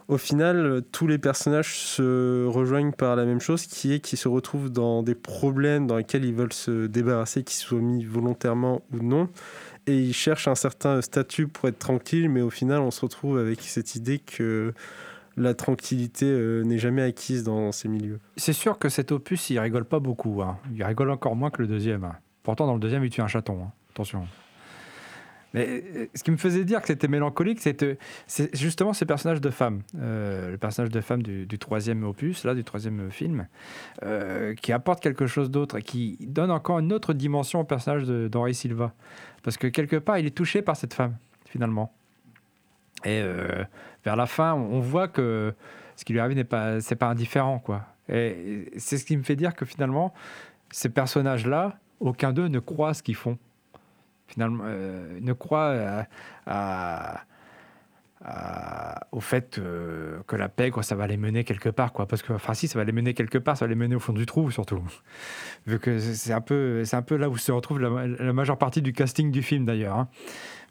au 0.08 0.18
final, 0.18 0.82
tous 0.92 1.06
les 1.06 1.18
personnages 1.18 1.78
se 1.80 2.46
rejoignent 2.46 2.92
par 2.92 3.16
la 3.16 3.26
même 3.26 3.42
chose, 3.42 3.66
qui 3.66 3.94
est 3.94 4.00
qu'ils 4.00 4.18
se 4.18 4.28
retrouvent 4.28 4.72
dans 4.72 5.04
des 5.04 5.16
problèmes 5.16 5.86
dans 5.86 5.98
lesquels 5.98 6.26
ils 6.26 6.34
veulent 6.34 6.54
se 6.54 6.88
débarrasser, 6.88 7.44
qu'ils 7.44 7.58
soient 7.58 7.80
mis 7.80 8.04
volontairement 8.04 8.82
ou 8.94 9.04
non. 9.04 9.30
Et 9.86 9.98
ils 9.98 10.14
cherchent 10.14 10.48
un 10.48 10.56
certain 10.56 11.02
statut 11.02 11.48
pour 11.48 11.70
être 11.70 11.80
tranquille, 11.80 12.30
mais 12.30 12.42
au 12.42 12.50
final, 12.50 12.80
on 12.80 12.92
se 12.92 13.02
retrouve 13.02 13.38
avec 13.38 13.62
cette 13.62 13.96
idée 13.96 14.20
que 14.20 14.74
la 15.38 15.54
tranquillité 15.54 16.26
euh, 16.26 16.64
n'est 16.64 16.80
jamais 16.80 17.04
acquise 17.04 17.44
dans 17.44 17.72
ces 17.72 17.88
milieux. 17.88 18.20
C'est 18.36 18.54
sûr 18.54 18.80
que 18.80 18.90
cet 18.90 19.12
opus, 19.12 19.50
il 19.52 19.60
rigole 19.60 19.86
pas 19.86 20.00
beaucoup. 20.00 20.42
hein. 20.42 20.58
Il 20.74 20.84
rigole 20.84 21.12
encore 21.12 21.36
moins 21.36 21.52
que 21.52 21.62
le 21.62 21.68
deuxième. 21.68 22.04
hein. 22.04 22.16
Pourtant, 22.44 22.66
dans 22.66 22.74
le 22.74 22.80
deuxième, 22.80 23.04
il 23.06 23.12
tue 23.12 23.22
un 23.22 23.28
chaton. 23.28 23.62
hein. 23.64 23.72
Attention. 23.92 24.28
Mais 25.54 25.84
euh, 25.96 26.06
ce 26.14 26.24
qui 26.24 26.32
me 26.32 26.38
faisait 26.38 26.66
dire 26.66 26.82
que 26.82 26.88
c'était 26.88 27.08
mélancolique, 27.08 27.62
c'était 27.62 27.98
c'est 28.26 28.54
justement 28.56 28.94
ces 28.94 29.06
personnages 29.06 29.40
de 29.40 29.50
femmes. 29.52 29.84
Euh, 30.00 30.52
le 30.52 30.58
personnage 30.58 30.92
de 30.92 31.02
femme 31.02 31.22
du, 31.22 31.48
troisième 31.60 32.04
opus, 32.04 32.44
là, 32.44 32.56
du 32.56 32.64
troisième 32.64 33.12
film, 33.12 33.48
qui 34.62 34.74
apporte 34.74 35.02
quelque 35.02 35.28
chose 35.28 35.52
d'autre 35.52 35.78
et 35.78 35.84
qui 35.84 36.18
donne 36.20 36.52
encore 36.52 36.80
une 36.80 36.92
autre 36.92 37.14
dimension 37.14 37.62
au 37.62 37.64
personnage 37.64 38.06
d'Henri 38.06 38.56
Silva. 38.56 38.94
Parce 39.44 39.58
que 39.58 39.68
quelque 39.68 39.96
part, 39.98 40.18
il 40.18 40.26
est 40.26 40.36
touché 40.36 40.62
par 40.62 40.76
cette 40.76 40.94
femme, 40.96 41.16
finalement. 41.46 41.94
Et 43.06 43.22
euh, 43.22 43.64
vers 44.04 44.16
la 44.16 44.26
fin, 44.26 44.54
on 44.54 44.80
voit 44.80 45.08
que 45.08 45.54
ce 45.96 46.04
qui 46.06 46.14
lui 46.14 46.20
arrive 46.20 46.36
n'est 46.36 46.44
pas, 46.44 46.82
c'est 46.82 46.96
pas 46.96 47.08
indifférent, 47.08 47.60
quoi. 47.60 47.84
Et 48.10 48.72
c'est 48.78 48.98
ce 48.98 49.06
qui 49.06 49.18
me 49.18 49.24
fait 49.24 49.36
dire 49.36 49.54
que 49.54 49.66
finalement, 49.66 50.14
ces 50.72 50.90
personnages-là, 50.90 51.78
aucun 52.00 52.32
d'eux 52.34 52.48
ne 52.48 52.60
croit 52.60 52.94
ce 52.94 53.04
qu'ils 53.04 53.16
font. 53.16 53.38
Finalement, 54.28 54.64
euh, 54.68 55.20
ne 55.22 55.34
croit 55.34 56.06
à- 56.46 57.22
à- 58.28 59.08
au 59.14 59.22
fait 59.22 59.56
que, 59.56 60.20
que 60.28 60.36
la 60.36 60.50
pègre, 60.50 60.84
ça 60.84 60.96
va 60.96 61.08
les 61.08 61.16
mener 61.16 61.46
quelque 61.46 61.70
part, 61.70 61.94
quoi. 61.94 62.08
Parce 62.08 62.22
que, 62.22 62.34
enfin, 62.34 62.54
si, 62.54 62.68
ça 62.68 62.78
va 62.78 62.84
les 62.84 62.92
mener 62.92 63.14
quelque 63.14 63.38
part, 63.38 63.56
ça 63.56 63.66
va 63.66 63.70
les 63.70 63.76
mener 63.76 63.96
au 63.96 64.00
fond 64.00 64.14
du 64.14 64.26
trou, 64.26 64.52
surtout. 64.52 64.84
Vu 65.66 65.80
que 65.80 65.98
c'est 65.98 66.34
un 66.34 66.42
peu, 66.42 66.84
c'est 66.84 66.98
un 66.98 67.02
peu 67.02 67.16
là 67.16 67.30
où 67.30 67.38
se 67.38 67.52
retrouve 67.52 67.80
la, 67.80 68.34
majeure 68.34 68.58
partie 68.58 68.82
du 68.82 68.92
casting 68.92 69.32
du 69.32 69.42
film, 69.42 69.66
d'ailleurs. 69.66 69.98
hein. 69.98 70.10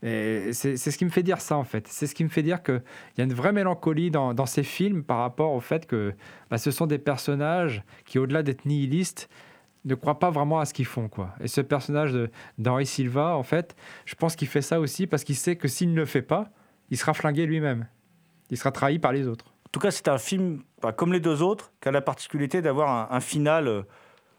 Et 0.02 0.52
c'est 0.52 0.76
ce 0.76 0.98
qui 0.98 1.06
me 1.06 1.10
fait 1.10 1.22
dire 1.22 1.40
ça, 1.40 1.56
en 1.56 1.64
fait. 1.64 1.88
C'est 1.88 2.06
ce 2.06 2.14
qui 2.14 2.22
me 2.22 2.28
fait 2.28 2.42
dire 2.42 2.62
qu'il 2.62 2.82
y 3.16 3.22
a 3.22 3.24
une 3.24 3.32
vraie 3.32 3.52
mélancolie 3.52 4.10
dans, 4.10 4.46
ces 4.46 4.62
films 4.62 5.02
par 5.02 5.18
rapport 5.18 5.52
au 5.52 5.60
fait 5.60 5.86
que 5.86 6.12
bah, 6.50 6.58
ce 6.58 6.70
sont 6.70 6.86
des 6.86 6.98
personnages 6.98 7.82
qui, 8.04 8.18
au-delà 8.18 8.42
d'être 8.42 8.66
nihilistes, 8.66 9.30
ne 9.86 9.94
croient 9.94 10.18
pas 10.18 10.30
vraiment 10.30 10.60
à 10.60 10.66
ce 10.66 10.74
qu'ils 10.74 10.84
font. 10.84 11.08
Quoi. 11.08 11.34
Et 11.40 11.48
ce 11.48 11.62
personnage 11.62 12.14
d'Henri 12.58 12.84
Silva, 12.84 13.36
en 13.36 13.42
fait, 13.42 13.74
je 14.04 14.14
pense 14.14 14.36
qu'il 14.36 14.48
fait 14.48 14.60
ça 14.60 14.78
aussi 14.80 15.06
parce 15.06 15.24
qu'il 15.24 15.36
sait 15.36 15.56
que 15.56 15.68
s'il 15.68 15.90
ne 15.92 15.96
le 15.96 16.04
fait 16.04 16.22
pas, 16.22 16.50
il 16.90 16.96
sera 16.96 17.14
flingué 17.14 17.46
lui-même. 17.46 17.86
Il 18.50 18.56
sera 18.56 18.70
trahi 18.70 18.98
par 18.98 19.12
les 19.12 19.26
autres. 19.26 19.46
En 19.66 19.70
tout 19.72 19.80
cas, 19.80 19.90
c'est 19.90 20.08
un 20.08 20.18
film, 20.18 20.62
bah, 20.80 20.92
comme 20.92 21.12
les 21.12 21.20
deux 21.20 21.42
autres, 21.42 21.72
qui 21.80 21.88
a 21.88 21.92
la 21.92 22.00
particularité 22.00 22.62
d'avoir 22.62 23.12
un, 23.12 23.20
final 23.20 23.68
euh, 23.68 23.82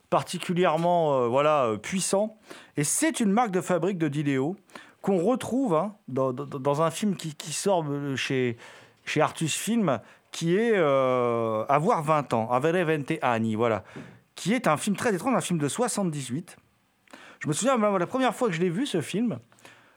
particulièrement 0.10 1.14
euh, 1.14 1.28
voilà, 1.28 1.66
euh, 1.66 1.78
puissant. 1.78 2.38
Et 2.78 2.84
c'est 2.84 3.20
une 3.20 3.32
marque 3.32 3.52
de 3.52 3.62
fabrique 3.62 3.98
de 3.98 4.08
Dileo 4.08 4.56
qu'on 5.02 5.24
retrouve 5.24 5.76
hein, 5.76 5.96
dans, 6.08 6.82
un 6.82 6.92
film 6.92 7.16
qui, 7.16 7.54
sort 7.54 7.86
chez, 8.16 8.58
chez 9.06 9.22
Artus 9.22 9.56
Film, 9.56 10.00
qui 10.32 10.58
est 10.58 10.76
Avoir 10.76 12.02
20 12.04 12.34
ans, 12.34 12.52
Avere 12.52 12.86
20 12.86 13.14
anni, 13.22 13.56
voilà, 13.56 13.84
qui 14.36 14.54
est 14.54 14.68
un 14.68 14.76
film 14.76 14.98
très 14.98 15.14
étrange, 15.14 15.36
un 15.36 15.42
film 15.42 15.60
de 15.60 15.68
78. 15.70 16.58
Je 17.40 17.48
me 17.48 17.54
souviens, 17.54 17.78
la 17.78 18.08
première 18.08 18.36
fois 18.36 18.50
que 18.50 18.54
je 18.54 18.60
l'ai 18.60 18.70
vu, 18.70 18.86
ce 18.86 19.00
film, 19.00 19.40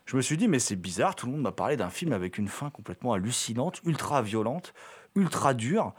je 0.07 0.17
me 0.17 0.23
suis 0.23 0.37
dit, 0.37 0.49
mais 0.49 0.59
c'est 0.59 0.77
bizarre, 0.77 1.15
tout 1.15 1.27
le 1.27 1.33
monde 1.33 1.43
m'a 1.43 1.53
parlé 1.53 1.77
d'un 1.77 1.91
film 1.91 2.13
avec 2.13 2.37
une 2.39 2.49
fin 2.49 2.71
complètement 2.71 3.13
hallucinante, 3.13 3.81
ultra 3.85 4.23
violente, 4.23 4.75
ultra 5.15 5.55
dure. 5.55 5.93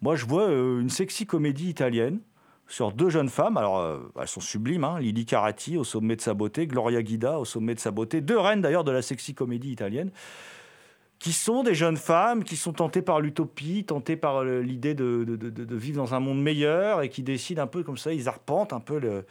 Moi, 0.00 0.16
je 0.16 0.26
vois 0.26 0.48
euh, 0.48 0.80
une 0.80 0.90
sexy 0.90 1.26
comédie 1.26 1.68
italienne 1.68 2.20
sur 2.66 2.92
deux 2.92 3.10
jeunes 3.10 3.28
femmes. 3.28 3.56
Alors, 3.58 3.78
euh, 3.78 4.00
elles 4.20 4.28
sont 4.28 4.40
sublimes, 4.40 4.84
hein, 4.84 4.98
Lily 5.00 5.26
Carati 5.26 5.76
au 5.76 5.84
sommet 5.84 6.16
de 6.16 6.20
sa 6.22 6.32
beauté, 6.34 6.66
Gloria 6.66 7.02
Guida 7.02 7.38
au 7.38 7.44
sommet 7.44 7.74
de 7.74 7.80
sa 7.80 7.90
beauté, 7.90 8.20
deux 8.20 8.38
reines 8.38 8.62
d'ailleurs 8.62 8.84
de 8.84 8.92
la 8.92 9.02
sexy 9.02 9.34
comédie 9.34 9.70
italienne, 9.72 10.10
qui 11.18 11.32
sont 11.32 11.62
des 11.62 11.74
jeunes 11.74 11.96
femmes 11.96 12.44
qui 12.44 12.56
sont 12.56 12.72
tentées 12.72 13.00
par 13.00 13.20
l'utopie, 13.20 13.84
tentées 13.84 14.16
par 14.16 14.42
euh, 14.42 14.60
l'idée 14.60 14.94
de, 14.94 15.24
de- 15.24 15.76
vivre 15.76 15.96
dans 15.96 16.14
un 16.14 16.20
monde 16.20 16.42
meilleur 16.42 17.00
et 17.02 17.08
qui 17.08 17.22
décident 17.22 17.62
un 17.62 17.66
peu 17.66 17.82
comme 17.82 17.96
ça, 17.96 18.12
ils 18.12 18.28
arpentent 18.28 18.72
un 18.74 18.80
peu 18.80 18.98
le- 18.98 19.24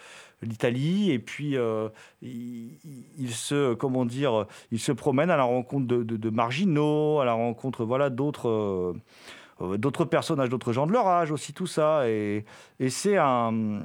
l'Italie 0.46 1.12
et 1.12 1.20
puis 1.20 1.58
euh, 1.58 1.90
ils 2.22 3.34
se, 3.34 3.74
comment 3.74 4.06
dire, 4.06 4.46
ils 4.72 4.80
se 4.80 4.92
promènent 4.92 5.30
à 5.32 5.38
la 5.38 5.44
rencontre 5.44 5.88
de, 5.88 6.04
de- 6.04 6.30
marginaux, 6.30 7.20
à 7.20 7.26
la 7.26 7.34
rencontre 7.34 7.86
voilà 7.86 8.10
d'autres. 8.10 8.50
euh, 8.50 8.94
euh, 9.62 9.78
d'autres 9.78 10.06
personnages, 10.06 10.50
d'autres 10.50 10.74
gens 10.74 10.88
de 10.88 10.92
leur 10.92 11.08
âge 11.08 11.32
aussi, 11.32 11.54
tout 11.54 11.68
ça. 11.68 12.10
Et, 12.10 12.44
c'est 12.90 13.18
un. 13.18 13.82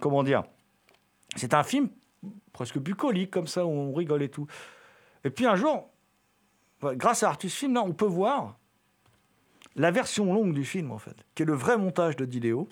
Comment 0.00 0.24
dire 0.24 0.42
C'est 1.36 1.54
un 1.54 1.62
film 1.62 1.88
presque 2.52 2.78
bucolique, 2.78 3.30
comme 3.30 3.46
ça, 3.46 3.64
où 3.64 3.70
on 3.70 3.92
rigole 3.94 4.22
et 4.24 4.28
tout. 4.28 4.46
Et 5.24 5.30
puis 5.30 5.46
un 5.46 5.54
jour, 5.54 5.88
grâce 6.82 7.22
à 7.22 7.28
Artus 7.28 7.54
Film, 7.54 7.74
là, 7.74 7.82
on 7.84 7.92
peut 7.92 8.06
voir 8.06 8.58
la 9.76 9.92
version 9.92 10.34
longue 10.34 10.52
du 10.52 10.64
film, 10.64 10.90
en 10.90 10.98
fait, 10.98 11.16
qui 11.34 11.44
est 11.44 11.46
le 11.46 11.54
vrai 11.54 11.78
montage 11.78 12.16
de 12.16 12.24
Diléo, 12.24 12.68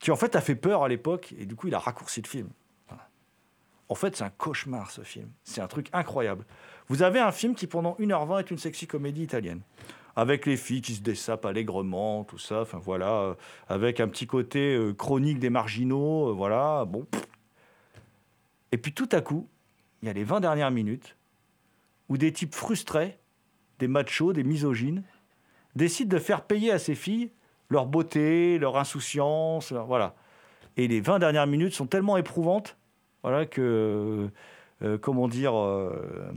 qui 0.00 0.10
en 0.10 0.16
fait 0.16 0.36
a 0.36 0.40
fait 0.40 0.54
peur 0.54 0.82
à 0.82 0.88
l'époque, 0.88 1.34
et 1.38 1.46
du 1.46 1.54
coup, 1.56 1.68
il 1.68 1.74
a 1.74 1.78
raccourci 1.78 2.20
le 2.22 2.28
film. 2.28 2.48
En 3.88 3.94
fait, 3.94 4.16
c'est 4.16 4.24
un 4.24 4.30
cauchemar, 4.30 4.90
ce 4.90 5.02
film. 5.02 5.28
C'est 5.44 5.60
un 5.60 5.66
truc 5.66 5.88
incroyable. 5.92 6.46
Vous 6.88 7.02
avez 7.02 7.20
un 7.20 7.32
film 7.32 7.54
qui, 7.54 7.66
pendant 7.66 7.96
1h20, 8.00 8.40
est 8.40 8.50
une 8.50 8.58
sexy 8.58 8.86
comédie 8.86 9.22
italienne 9.22 9.60
avec 10.16 10.46
les 10.46 10.56
filles 10.56 10.80
qui 10.80 10.94
se 10.94 11.00
dessapent 11.00 11.44
allègrement, 11.44 12.24
tout 12.24 12.38
ça, 12.38 12.62
enfin 12.62 12.78
voilà, 12.78 13.36
avec 13.68 14.00
un 14.00 14.08
petit 14.08 14.26
côté 14.26 14.74
euh, 14.74 14.92
chronique 14.92 15.38
des 15.38 15.50
marginaux, 15.50 16.28
euh, 16.28 16.32
voilà, 16.32 16.84
bon. 16.84 17.06
Et 18.72 18.78
puis 18.78 18.92
tout 18.92 19.08
à 19.12 19.20
coup, 19.20 19.48
il 20.02 20.06
y 20.06 20.10
a 20.10 20.12
les 20.12 20.24
20 20.24 20.40
dernières 20.40 20.70
minutes 20.70 21.16
où 22.08 22.16
des 22.16 22.32
types 22.32 22.54
frustrés, 22.54 23.18
des 23.78 23.88
machos, 23.88 24.32
des 24.32 24.44
misogynes, 24.44 25.02
décident 25.74 26.16
de 26.16 26.22
faire 26.22 26.44
payer 26.44 26.70
à 26.70 26.78
ces 26.78 26.94
filles 26.94 27.30
leur 27.68 27.86
beauté, 27.86 28.58
leur 28.58 28.76
insouciance, 28.76 29.72
voilà. 29.72 30.14
Et 30.76 30.88
les 30.88 31.00
20 31.00 31.18
dernières 31.18 31.46
minutes 31.46 31.74
sont 31.74 31.86
tellement 31.86 32.16
éprouvantes, 32.16 32.76
voilà, 33.22 33.46
que, 33.46 34.28
euh, 34.82 34.98
comment 34.98 35.28
dire, 35.28 35.58
euh, 35.58 36.32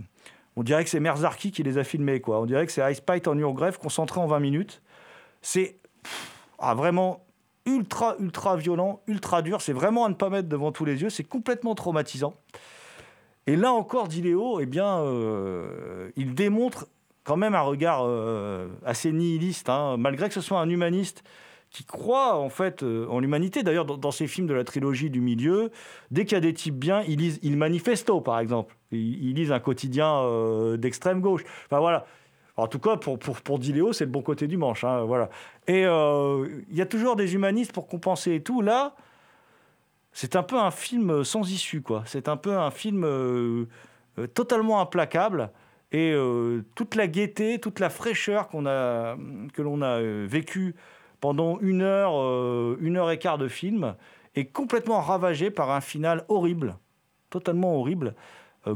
on 0.55 0.63
dirait 0.63 0.83
que 0.83 0.89
c'est 0.89 0.99
Merzarki 0.99 1.51
qui 1.51 1.63
les 1.63 1.77
a 1.77 1.83
filmés, 1.83 2.21
quoi. 2.21 2.39
On 2.39 2.45
dirait 2.45 2.65
que 2.65 2.71
c'est 2.71 2.91
Ice 2.91 3.01
Pite 3.01 3.27
en 3.27 3.37
Urgreffe 3.37 3.77
concentré 3.77 4.19
en 4.19 4.27
20 4.27 4.39
minutes. 4.39 4.81
C'est 5.41 5.77
ah, 6.59 6.73
vraiment 6.73 7.25
ultra, 7.65 8.15
ultra 8.19 8.55
violent, 8.55 9.01
ultra 9.07 9.41
dur. 9.41 9.61
C'est 9.61 9.73
vraiment 9.73 10.05
à 10.05 10.09
ne 10.09 10.15
pas 10.15 10.29
mettre 10.29 10.49
devant 10.49 10.71
tous 10.71 10.85
les 10.85 11.01
yeux. 11.01 11.09
C'est 11.09 11.23
complètement 11.23 11.75
traumatisant. 11.75 12.35
Et 13.45 13.55
là 13.55 13.71
encore, 13.71 14.07
Diléo, 14.07 14.59
eh 14.59 14.65
bien, 14.65 14.99
euh, 14.99 16.09
il 16.15 16.33
démontre 16.33 16.87
quand 17.27 17.35
même 17.35 17.55
un 17.55 17.61
regard 17.61 18.05
euh, 18.05 18.69
assez 18.85 19.11
nihiliste, 19.11 19.67
hein, 19.67 19.97
malgré 19.97 20.29
que 20.29 20.33
ce 20.33 20.39
soit 20.39 20.61
un 20.61 20.69
humaniste 20.69 21.25
qui 21.69 21.83
croit 21.83 22.37
en 22.37 22.47
fait 22.47 22.83
euh, 22.83 23.05
en 23.09 23.19
l'humanité. 23.19 23.63
D'ailleurs, 23.63 23.83
dans, 23.83 23.97
dans 23.97 24.11
ces 24.11 24.27
films 24.27 24.47
de 24.47 24.53
la 24.53 24.63
trilogie 24.63 25.09
du 25.09 25.19
milieu, 25.19 25.69
dès 26.09 26.23
qu'il 26.23 26.35
y 26.35 26.37
a 26.37 26.41
des 26.41 26.53
types 26.53 26.77
bien, 26.77 27.03
ils 27.05 27.19
lisent 27.19 27.39
Il 27.43 27.57
Manifesto, 27.57 28.21
par 28.21 28.39
exemple. 28.39 28.77
Ils, 28.93 29.33
lisent 29.33 29.51
un 29.51 29.59
quotidien 29.59 30.09
euh, 30.21 30.77
d'extrême 30.77 31.19
gauche. 31.19 31.43
Enfin 31.65 31.79
voilà. 31.79 32.05
En 32.55 32.67
tout 32.67 32.79
cas, 32.79 32.95
pour, 32.95 33.19
pour, 33.19 33.41
pour 33.41 33.59
Diléo, 33.59 33.91
c'est 33.91 34.05
le 34.05 34.11
bon 34.11 34.21
côté 34.21 34.47
du 34.47 34.55
manche. 34.55 34.85
hein, 34.85 35.03
voilà. 35.03 35.29
Et 35.67 35.81
il 35.81 36.75
y 36.75 36.81
a 36.81 36.85
toujours 36.85 37.17
des 37.17 37.35
humanistes 37.35 37.73
pour 37.73 37.87
compenser 37.87 38.35
et 38.35 38.41
tout. 38.41 38.61
Là, 38.61 38.95
c'est 40.13 40.37
un 40.37 40.43
peu 40.43 40.57
un 40.57 40.71
film 40.71 41.25
sans 41.25 41.51
issue, 41.51 41.81
quoi. 41.81 42.03
C'est 42.05 42.29
un 42.29 42.37
peu 42.37 42.57
un 42.57 42.71
film 42.71 43.05
totalement 44.33 44.79
implacable. 44.79 45.51
Et 45.91 46.11
euh, 46.11 46.65
toute 46.75 46.95
la 46.95 47.07
gaieté, 47.07 47.59
toute 47.59 47.79
la 47.79 47.89
fraîcheur 47.89 48.49
qu'on 48.49 48.65
a, 48.65 49.15
que 49.53 49.61
l'on 49.61 49.81
a 49.81 49.99
euh, 50.01 50.27
vécue 50.29 50.75
pendant 51.21 51.59
une 51.59 51.81
heure, 51.81 52.19
euh, 52.19 52.77
une 52.81 52.97
heure 52.97 53.09
et 53.09 53.19
quart 53.19 53.37
de 53.37 53.47
film 53.47 53.95
est 54.35 54.45
complètement 54.45 54.99
ravagée 54.99 55.49
par 55.49 55.71
un 55.71 55.81
final 55.81 56.25
horrible, 56.27 56.77
totalement 57.29 57.79
horrible, 57.79 58.15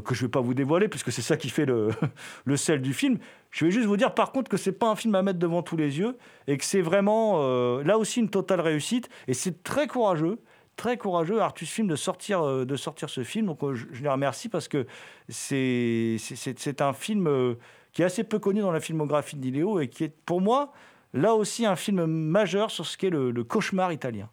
que 0.04 0.14
je 0.14 0.22
ne 0.22 0.26
vais 0.26 0.30
pas 0.30 0.40
vous 0.40 0.54
dévoiler 0.54 0.88
puisque 0.88 1.12
c'est 1.12 1.22
ça 1.22 1.36
qui 1.36 1.50
fait 1.50 1.66
le, 1.66 1.90
le 2.46 2.56
sel 2.56 2.80
du 2.80 2.94
film. 2.94 3.18
Je 3.50 3.66
vais 3.66 3.70
juste 3.70 3.86
vous 3.86 3.98
dire 3.98 4.14
par 4.14 4.32
contre 4.32 4.50
que 4.50 4.56
c'est 4.56 4.72
pas 4.72 4.88
un 4.88 4.96
film 4.96 5.14
à 5.14 5.22
mettre 5.22 5.38
devant 5.38 5.62
tous 5.62 5.76
les 5.76 5.98
yeux 5.98 6.16
et 6.46 6.56
que 6.56 6.64
c'est 6.64 6.80
vraiment 6.80 7.38
là 7.82 7.98
aussi 7.98 8.20
une 8.20 8.30
totale 8.30 8.60
réussite 8.60 9.10
et 9.28 9.34
c'est 9.34 9.62
très 9.62 9.86
courageux. 9.86 10.38
Très 10.76 10.96
courageux, 10.96 11.40
Artus 11.40 11.70
Film, 11.70 11.86
de 11.86 11.96
sortir, 11.96 12.42
euh, 12.42 12.64
de 12.64 12.76
sortir 12.76 13.10
ce 13.10 13.22
film. 13.24 13.46
Donc, 13.46 13.62
euh, 13.62 13.74
je, 13.74 14.02
les 14.02 14.08
remercie 14.08 14.48
parce 14.48 14.68
que 14.68 14.86
c'est 15.28 16.80
un 16.80 16.92
film 16.92 17.26
euh, 17.26 17.54
qui 17.92 18.02
est 18.02 18.04
assez 18.06 18.24
peu 18.24 18.38
connu 18.38 18.60
dans 18.60 18.72
la 18.72 18.80
filmographie 18.80 19.36
Diléo 19.36 19.80
et 19.80 19.88
qui 19.88 20.04
est, 20.04 20.14
pour 20.24 20.40
moi, 20.40 20.72
là 21.12 21.34
aussi 21.34 21.66
un 21.66 21.76
film 21.76 22.06
majeur 22.06 22.70
sur 22.70 22.86
ce 22.86 22.96
qu'est 22.96 23.10
le 23.10 23.44
cauchemar 23.44 23.92
italien. 23.92 24.28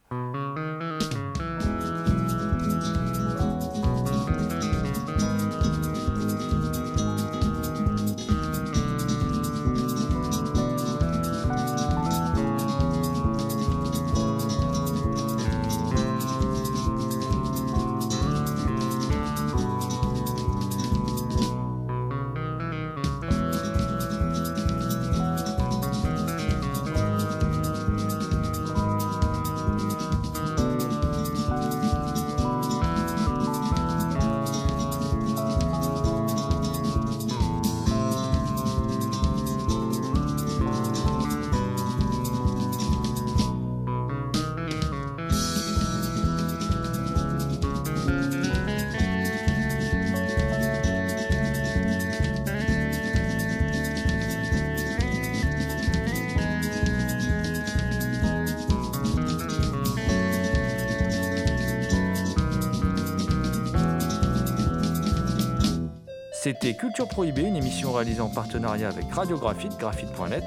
C'était 66.42 66.74
Culture 66.74 67.06
Prohibée, 67.06 67.42
une 67.42 67.58
émission 67.58 67.92
réalisée 67.92 68.22
en 68.22 68.30
partenariat 68.30 68.88
avec 68.88 69.12
Radiographite, 69.12 69.78
graphite.net. 69.78 70.46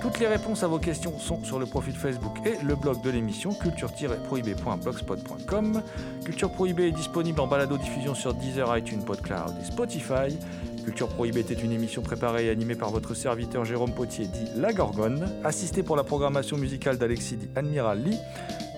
Toutes 0.00 0.20
les 0.20 0.28
réponses 0.28 0.62
à 0.62 0.68
vos 0.68 0.78
questions 0.78 1.18
sont 1.18 1.42
sur 1.42 1.58
le 1.58 1.66
profil 1.66 1.96
Facebook 1.96 2.36
et 2.46 2.64
le 2.64 2.76
blog 2.76 3.02
de 3.02 3.10
l'émission 3.10 3.52
culture-prohibée.blogspot.com. 3.52 5.82
Culture 6.24 6.52
Prohibée 6.52 6.86
est 6.86 6.92
disponible 6.92 7.40
en 7.40 7.48
balado-diffusion 7.48 8.14
sur 8.14 8.34
Deezer, 8.34 8.78
iTunes, 8.78 9.02
PodCloud 9.04 9.56
et 9.60 9.64
Spotify. 9.64 10.38
Culture 10.84 11.08
Prohibée 11.08 11.40
était 11.40 11.54
une 11.54 11.72
émission 11.72 12.02
préparée 12.02 12.46
et 12.46 12.50
animée 12.50 12.74
par 12.74 12.90
votre 12.90 13.14
serviteur 13.14 13.64
Jérôme 13.64 13.92
Potier, 13.92 14.26
dit 14.26 14.50
La 14.56 14.72
Gorgone, 14.72 15.28
assisté 15.44 15.82
pour 15.82 15.96
la 15.96 16.04
programmation 16.04 16.56
musicale 16.56 16.98
d'Alexis, 16.98 17.36
dit 17.36 17.48
Admiral 17.54 18.02
Lee. 18.02 18.18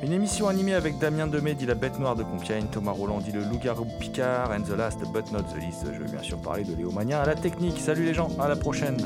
Une 0.03 0.13
émission 0.13 0.49
animée 0.49 0.75
avec 0.75 0.99
Damien 0.99 1.27
Demey, 1.27 1.55
dit 1.55 1.67
La 1.67 1.75
Bête 1.75 1.99
Noire 1.99 2.15
de 2.15 2.23
Compiègne, 2.23 2.67
Thomas 2.71 2.93
Roland, 2.93 3.21
dit 3.21 3.33
Le 3.33 3.41
Loup-Garou 3.41 3.87
Picard, 3.99 4.51
and 4.53 4.65
the 4.65 4.77
last 4.77 4.99
but 5.13 5.33
not 5.33 5.45
the 5.55 5.61
least, 5.61 5.85
je 5.93 6.03
vais 6.03 6.11
bien 6.11 6.23
sûr 6.23 6.39
parler 6.39 6.65
de 6.65 6.75
Léo 6.75 6.91
Magnin 6.91 7.19
à 7.19 7.27
la 7.27 7.35
technique. 7.35 7.79
Salut 7.79 8.05
les 8.05 8.15
gens, 8.15 8.29
à 8.39 8.49
la 8.49 8.57
prochaine. 8.57 8.99